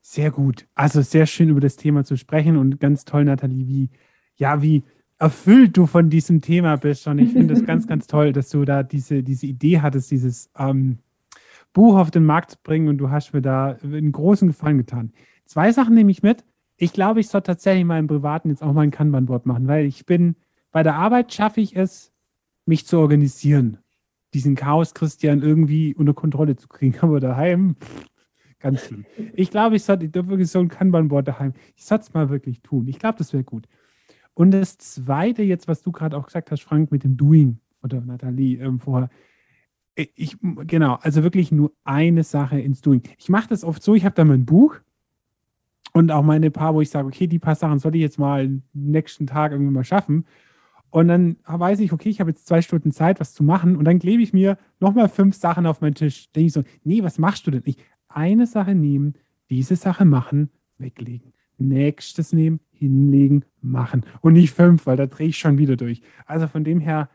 Sehr 0.00 0.30
gut. 0.30 0.66
Also 0.74 1.02
sehr 1.02 1.26
schön 1.26 1.48
über 1.48 1.60
das 1.60 1.76
Thema 1.76 2.04
zu 2.04 2.16
sprechen 2.16 2.56
und 2.56 2.80
ganz 2.80 3.04
toll, 3.04 3.24
Nathalie, 3.24 3.66
wie, 3.66 3.90
ja, 4.36 4.62
wie 4.62 4.82
erfüllt 5.18 5.76
du 5.76 5.86
von 5.86 6.10
diesem 6.10 6.40
Thema 6.40 6.76
bist. 6.76 7.06
Und 7.06 7.18
ich 7.18 7.32
finde 7.32 7.54
es 7.54 7.64
ganz, 7.64 7.86
ganz 7.86 8.06
toll, 8.06 8.32
dass 8.32 8.48
du 8.48 8.64
da 8.64 8.82
diese, 8.82 9.22
diese 9.22 9.46
Idee 9.46 9.80
hattest, 9.80 10.10
dieses 10.10 10.50
ähm, 10.58 10.98
Buch 11.72 11.96
auf 11.96 12.10
den 12.10 12.24
Markt 12.24 12.52
zu 12.52 12.56
bringen 12.62 12.88
und 12.88 12.98
du 12.98 13.10
hast 13.10 13.32
mir 13.32 13.42
da 13.42 13.76
einen 13.82 14.12
großen 14.12 14.48
Gefallen 14.48 14.78
getan. 14.78 15.12
Zwei 15.44 15.72
Sachen 15.72 15.94
nehme 15.94 16.10
ich 16.10 16.22
mit. 16.22 16.44
Ich 16.76 16.92
glaube, 16.92 17.20
ich 17.20 17.28
soll 17.28 17.42
tatsächlich 17.42 17.84
mal 17.84 17.98
im 17.98 18.06
Privaten 18.06 18.50
jetzt 18.50 18.62
auch 18.62 18.72
mal 18.72 18.82
ein 18.82 18.90
Kanban-Board 18.90 19.46
machen, 19.46 19.68
weil 19.68 19.86
ich 19.86 20.06
bin, 20.06 20.36
bei 20.70 20.82
der 20.82 20.94
Arbeit 20.94 21.32
schaffe 21.32 21.60
ich 21.60 21.76
es, 21.76 22.12
mich 22.66 22.86
zu 22.86 22.98
organisieren. 22.98 23.78
Diesen 24.34 24.54
Chaos 24.54 24.94
Christian 24.94 25.42
irgendwie 25.42 25.94
unter 25.94 26.14
Kontrolle 26.14 26.56
zu 26.56 26.68
kriegen. 26.68 26.98
Aber 27.02 27.20
daheim, 27.20 27.76
ganz 28.58 28.86
schlimm. 28.86 29.04
Ich 29.34 29.50
glaube, 29.50 29.76
ich 29.76 29.84
sollte 29.84 30.06
ich 30.06 30.14
wirklich 30.14 30.50
so 30.50 30.60
ein 30.60 30.68
Kanban-Board 30.68 31.28
daheim. 31.28 31.52
Ich 31.76 31.84
sollte 31.84 32.04
es 32.04 32.14
mal 32.14 32.30
wirklich 32.30 32.62
tun. 32.62 32.86
Ich 32.88 32.98
glaube, 32.98 33.18
das 33.18 33.32
wäre 33.32 33.44
gut. 33.44 33.68
Und 34.34 34.52
das 34.52 34.78
Zweite 34.78 35.42
jetzt, 35.42 35.68
was 35.68 35.82
du 35.82 35.92
gerade 35.92 36.16
auch 36.16 36.26
gesagt 36.26 36.50
hast, 36.50 36.62
Frank, 36.62 36.90
mit 36.90 37.04
dem 37.04 37.16
Doing 37.16 37.58
oder 37.82 38.00
Nathalie 38.00 38.58
ähm, 38.58 38.78
vorher. 38.78 39.10
Ich, 39.94 40.38
genau, 40.40 40.94
also 41.02 41.22
wirklich 41.22 41.52
nur 41.52 41.72
eine 41.84 42.24
Sache 42.24 42.58
ins 42.58 42.80
Doing. 42.80 43.02
Ich 43.18 43.28
mache 43.28 43.48
das 43.48 43.62
oft 43.62 43.82
so, 43.82 43.94
ich 43.94 44.06
habe 44.06 44.14
da 44.14 44.24
mein 44.24 44.46
Buch 44.46 44.80
und 45.92 46.10
auch 46.10 46.22
meine 46.22 46.50
paar, 46.50 46.74
wo 46.74 46.80
ich 46.80 46.90
sage, 46.90 47.06
okay, 47.06 47.26
die 47.26 47.38
paar 47.38 47.54
Sachen 47.54 47.78
sollte 47.78 47.98
ich 47.98 48.02
jetzt 48.02 48.18
mal 48.18 48.60
nächsten 48.72 49.26
Tag 49.26 49.52
irgendwie 49.52 49.72
mal 49.72 49.84
schaffen. 49.84 50.24
Und 50.90 51.08
dann 51.08 51.36
weiß 51.46 51.80
ich, 51.80 51.92
okay, 51.92 52.10
ich 52.10 52.20
habe 52.20 52.30
jetzt 52.30 52.46
zwei 52.46 52.60
Stunden 52.60 52.92
Zeit, 52.92 53.20
was 53.20 53.32
zu 53.34 53.42
machen. 53.42 53.76
Und 53.76 53.84
dann 53.84 53.98
klebe 53.98 54.22
ich 54.22 54.32
mir 54.32 54.58
nochmal 54.80 55.08
fünf 55.08 55.36
Sachen 55.36 55.66
auf 55.66 55.80
meinen 55.80 55.94
Tisch. 55.94 56.30
Denke 56.32 56.46
ich 56.46 56.52
so, 56.52 56.64
nee, 56.84 57.02
was 57.02 57.18
machst 57.18 57.46
du 57.46 57.50
denn? 57.50 57.62
Ich 57.64 57.78
eine 58.08 58.46
Sache 58.46 58.74
nehmen, 58.74 59.14
diese 59.48 59.76
Sache 59.76 60.04
machen, 60.04 60.50
weglegen. 60.78 61.32
Nächstes 61.58 62.32
nehmen, 62.32 62.60
hinlegen, 62.72 63.44
machen. 63.60 64.04
Und 64.20 64.34
nicht 64.34 64.52
fünf, 64.52 64.86
weil 64.86 64.96
da 64.96 65.06
drehe 65.06 65.28
ich 65.28 65.38
schon 65.38 65.58
wieder 65.58 65.76
durch. 65.76 66.02
Also 66.26 66.46
von 66.46 66.64
dem 66.64 66.80
her, 66.80 67.08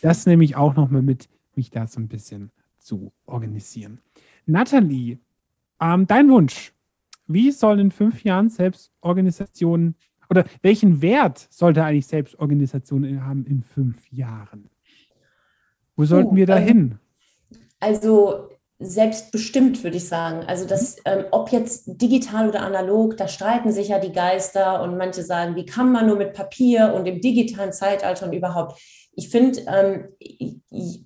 das 0.00 0.26
nehme 0.26 0.44
ich 0.44 0.56
auch 0.56 0.76
nochmal 0.76 1.02
mit, 1.02 1.28
mich 1.54 1.70
da 1.70 1.86
so 1.86 2.00
ein 2.00 2.08
bisschen 2.08 2.50
zu 2.78 3.12
organisieren. 3.26 4.00
Nathalie, 4.46 5.18
ähm, 5.80 6.06
dein 6.06 6.28
Wunsch 6.30 6.72
wie 7.32 7.50
soll 7.50 7.80
in 7.80 7.90
fünf 7.90 8.24
Jahren 8.24 8.48
Selbstorganisation 8.48 9.94
oder 10.30 10.44
welchen 10.62 11.02
Wert 11.02 11.46
sollte 11.50 11.84
eigentlich 11.84 12.06
Selbstorganisation 12.06 13.24
haben 13.24 13.44
in 13.44 13.62
fünf 13.62 14.10
Jahren? 14.10 14.70
Wo 15.96 16.04
sollten 16.04 16.36
wir 16.36 16.46
da 16.46 16.58
ähm, 16.58 16.66
hin? 16.66 16.98
Also 17.80 18.48
selbstbestimmt, 18.78 19.84
würde 19.84 19.96
ich 19.96 20.08
sagen. 20.08 20.44
Also 20.46 20.66
das, 20.66 20.96
ähm, 21.04 21.24
ob 21.30 21.50
jetzt 21.50 21.84
digital 21.86 22.48
oder 22.48 22.62
analog, 22.62 23.16
da 23.16 23.28
streiten 23.28 23.72
sich 23.72 23.88
ja 23.88 23.98
die 23.98 24.12
Geister 24.12 24.82
und 24.82 24.96
manche 24.96 25.22
sagen, 25.22 25.56
wie 25.56 25.66
kann 25.66 25.92
man 25.92 26.06
nur 26.06 26.16
mit 26.16 26.32
Papier 26.32 26.92
und 26.94 27.06
im 27.06 27.20
digitalen 27.20 27.72
Zeitalter 27.72 28.26
und 28.26 28.32
überhaupt. 28.32 28.80
Ich 29.14 29.28
finde, 29.28 29.60
ähm, 29.66 30.08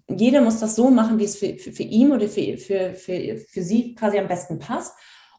jeder 0.09 0.41
muss 0.41 0.61
das 0.61 0.77
so 0.77 0.91
machen, 0.91 1.19
wie 1.19 1.25
es 1.25 1.37
für, 1.37 1.57
für, 1.59 1.73
für 1.73 1.83
ihn 1.83 2.13
oder 2.13 2.29
für, 2.29 2.57
für, 2.57 2.95
für, 2.95 3.37
für 3.37 3.63
sie 3.63 3.95
quasi 3.95 4.19
am 4.19 4.29
besten 4.29 4.59
passt. 4.59 4.97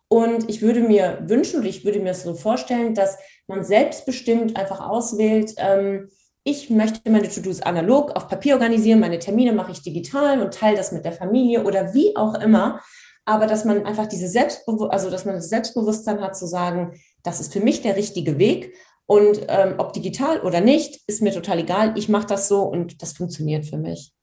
Und 0.09 0.49
ich 0.49 0.61
würde 0.61 0.81
mir 0.81 1.19
wünschen 1.23 1.59
oder 1.59 1.69
ich 1.69 1.83
würde 1.83 1.99
mir 1.99 2.13
so 2.13 2.33
vorstellen, 2.33 2.93
dass 2.93 3.17
man 3.47 3.63
selbstbestimmt 3.63 4.55
einfach 4.55 4.79
auswählt, 4.79 5.53
ähm, 5.57 6.09
ich 6.43 6.69
möchte 6.69 7.11
meine 7.11 7.27
To-Dos 7.27 7.61
analog 7.61 8.15
auf 8.15 8.29
Papier 8.29 8.53
organisieren, 8.53 9.01
meine 9.01 9.19
Termine 9.19 9.51
mache 9.51 9.73
ich 9.73 9.81
digital 9.81 10.41
und 10.41 10.53
teile 10.53 10.77
das 10.77 10.93
mit 10.93 11.03
der 11.03 11.11
Familie 11.11 11.65
oder 11.65 11.93
wie 11.93 12.15
auch 12.15 12.35
immer. 12.35 12.81
Aber 13.25 13.47
dass 13.47 13.65
man 13.65 13.85
einfach 13.85 14.07
diese 14.07 14.29
Selbstbewusstsein, 14.29 14.91
also 14.91 15.09
dass 15.09 15.25
man 15.25 15.35
das 15.35 15.49
Selbstbewusstsein 15.49 16.21
hat 16.21 16.37
zu 16.37 16.47
sagen, 16.47 17.01
das 17.21 17.41
ist 17.41 17.51
für 17.51 17.59
mich 17.59 17.81
der 17.81 17.97
richtige 17.97 18.37
Weg. 18.37 18.73
Und 19.05 19.41
ähm, 19.49 19.75
ob 19.77 19.91
digital 19.91 20.39
oder 20.39 20.61
nicht, 20.61 21.01
ist 21.07 21.21
mir 21.21 21.33
total 21.33 21.59
egal. 21.59 21.97
Ich 21.97 22.07
mache 22.07 22.27
das 22.27 22.47
so 22.47 22.61
und 22.61 23.01
das 23.01 23.11
funktioniert 23.11 23.65
für 23.65 23.77
mich. 23.77 24.13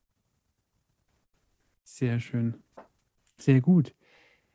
Sehr 1.85 2.21
schön. 2.21 2.55
Sehr 3.37 3.61
gut. 3.61 3.95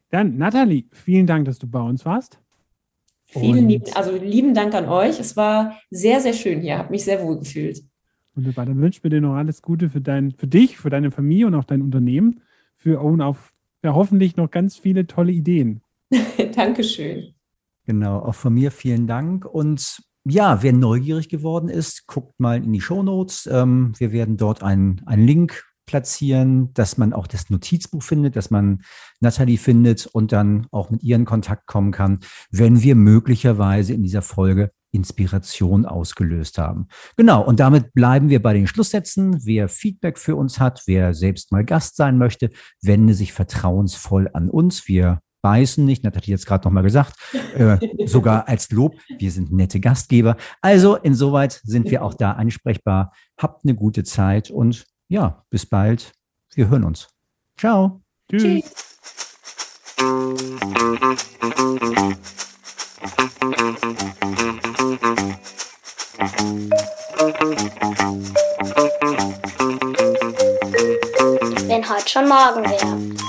Dann, 0.09 0.37
Nathalie, 0.37 0.85
vielen 0.91 1.27
Dank, 1.27 1.45
dass 1.45 1.59
du 1.59 1.67
bei 1.67 1.81
uns 1.81 2.05
warst. 2.05 2.39
Vielen 3.25 3.69
lieben, 3.69 3.85
also 3.93 4.15
lieben 4.15 4.55
Dank 4.55 4.73
an 4.73 4.89
euch. 4.89 5.19
Es 5.19 5.37
war 5.37 5.77
sehr, 5.91 6.19
sehr 6.19 6.33
schön 6.33 6.61
hier. 6.61 6.79
Habe 6.79 6.89
mich 6.89 7.03
sehr 7.03 7.21
wohl 7.21 7.37
gefühlt. 7.37 7.83
Wunderbar. 8.33 8.65
Dann 8.65 8.81
wünschen 8.81 9.03
wir 9.03 9.11
dir 9.11 9.21
noch 9.21 9.35
alles 9.35 9.61
Gute 9.61 9.89
für, 9.89 10.01
dein, 10.01 10.31
für 10.31 10.47
dich, 10.47 10.77
für 10.77 10.89
deine 10.89 11.11
Familie 11.11 11.45
und 11.45 11.53
auch 11.53 11.63
dein 11.63 11.83
Unternehmen. 11.83 12.41
Für 12.75 13.01
und 13.01 13.21
auf 13.21 13.53
ja, 13.83 13.93
hoffentlich 13.93 14.35
noch 14.35 14.49
ganz 14.49 14.77
viele 14.77 15.05
tolle 15.07 15.31
Ideen. 15.31 15.81
Dankeschön. 16.55 17.35
Genau, 17.85 18.19
auch 18.19 18.35
von 18.35 18.53
mir 18.53 18.71
vielen 18.71 19.07
Dank. 19.07 19.45
Und 19.45 20.01
ja, 20.25 20.63
wer 20.63 20.73
neugierig 20.73 21.29
geworden 21.29 21.69
ist, 21.69 22.07
guckt 22.07 22.39
mal 22.39 22.63
in 22.63 22.73
die 22.73 22.81
Show 22.81 23.03
Notes. 23.03 23.47
Ähm, 23.51 23.93
wir 23.97 24.11
werden 24.11 24.37
dort 24.37 24.63
einen, 24.63 25.01
einen 25.05 25.25
Link 25.25 25.65
platzieren, 25.89 26.71
dass 26.75 26.99
man 26.99 27.13
auch 27.13 27.25
das 27.25 27.49
Notizbuch 27.49 28.03
findet, 28.03 28.35
dass 28.35 28.51
man 28.51 28.83
Nathalie 29.21 29.57
findet 29.57 30.05
und 30.05 30.31
dann 30.31 30.67
auch 30.69 30.91
mit 30.91 31.01
ihr 31.01 31.15
in 31.15 31.25
Kontakt 31.25 31.65
kommen 31.65 31.91
kann, 31.91 32.19
wenn 32.51 32.83
wir 32.83 32.93
möglicherweise 32.93 33.93
in 33.95 34.03
dieser 34.03 34.21
Folge 34.21 34.69
Inspiration 34.91 35.87
ausgelöst 35.87 36.59
haben. 36.59 36.89
Genau, 37.17 37.43
und 37.43 37.59
damit 37.59 37.91
bleiben 37.93 38.29
wir 38.29 38.39
bei 38.39 38.53
den 38.53 38.67
Schlusssätzen. 38.67 39.43
Wer 39.43 39.67
Feedback 39.67 40.19
für 40.19 40.35
uns 40.35 40.59
hat, 40.59 40.83
wer 40.85 41.15
selbst 41.15 41.51
mal 41.51 41.65
Gast 41.65 41.95
sein 41.95 42.19
möchte, 42.19 42.51
wende 42.83 43.15
sich 43.15 43.33
vertrauensvoll 43.33 44.29
an 44.33 44.47
uns. 44.47 44.87
Wir 44.87 45.21
beißen 45.41 45.83
nicht, 45.83 46.05
das 46.05 46.09
hatte 46.13 46.25
ich 46.25 46.27
jetzt 46.27 46.45
gerade 46.45 46.67
nochmal 46.67 46.83
gesagt, 46.83 47.15
äh, 47.55 47.77
sogar 48.05 48.47
als 48.47 48.69
Lob. 48.69 48.95
Wir 49.17 49.31
sind 49.31 49.51
nette 49.51 49.79
Gastgeber. 49.79 50.37
Also 50.61 50.97
insoweit 50.97 51.61
sind 51.63 51.89
wir 51.89 52.03
auch 52.03 52.13
da 52.13 52.33
ansprechbar. 52.33 53.11
Habt 53.39 53.65
eine 53.65 53.73
gute 53.73 54.03
Zeit 54.03 54.51
und 54.51 54.85
ja, 55.09 55.43
bis 55.49 55.65
bald. 55.65 56.13
Wir 56.53 56.69
hören 56.69 56.85
uns. 56.85 57.09
Ciao. 57.57 58.01
Tschüss. 58.29 58.43
Tschüss. 58.43 58.71
Wenn 71.67 71.89
heute 71.89 72.09
schon 72.09 72.27
morgen 72.27 72.63
wäre. 72.63 73.19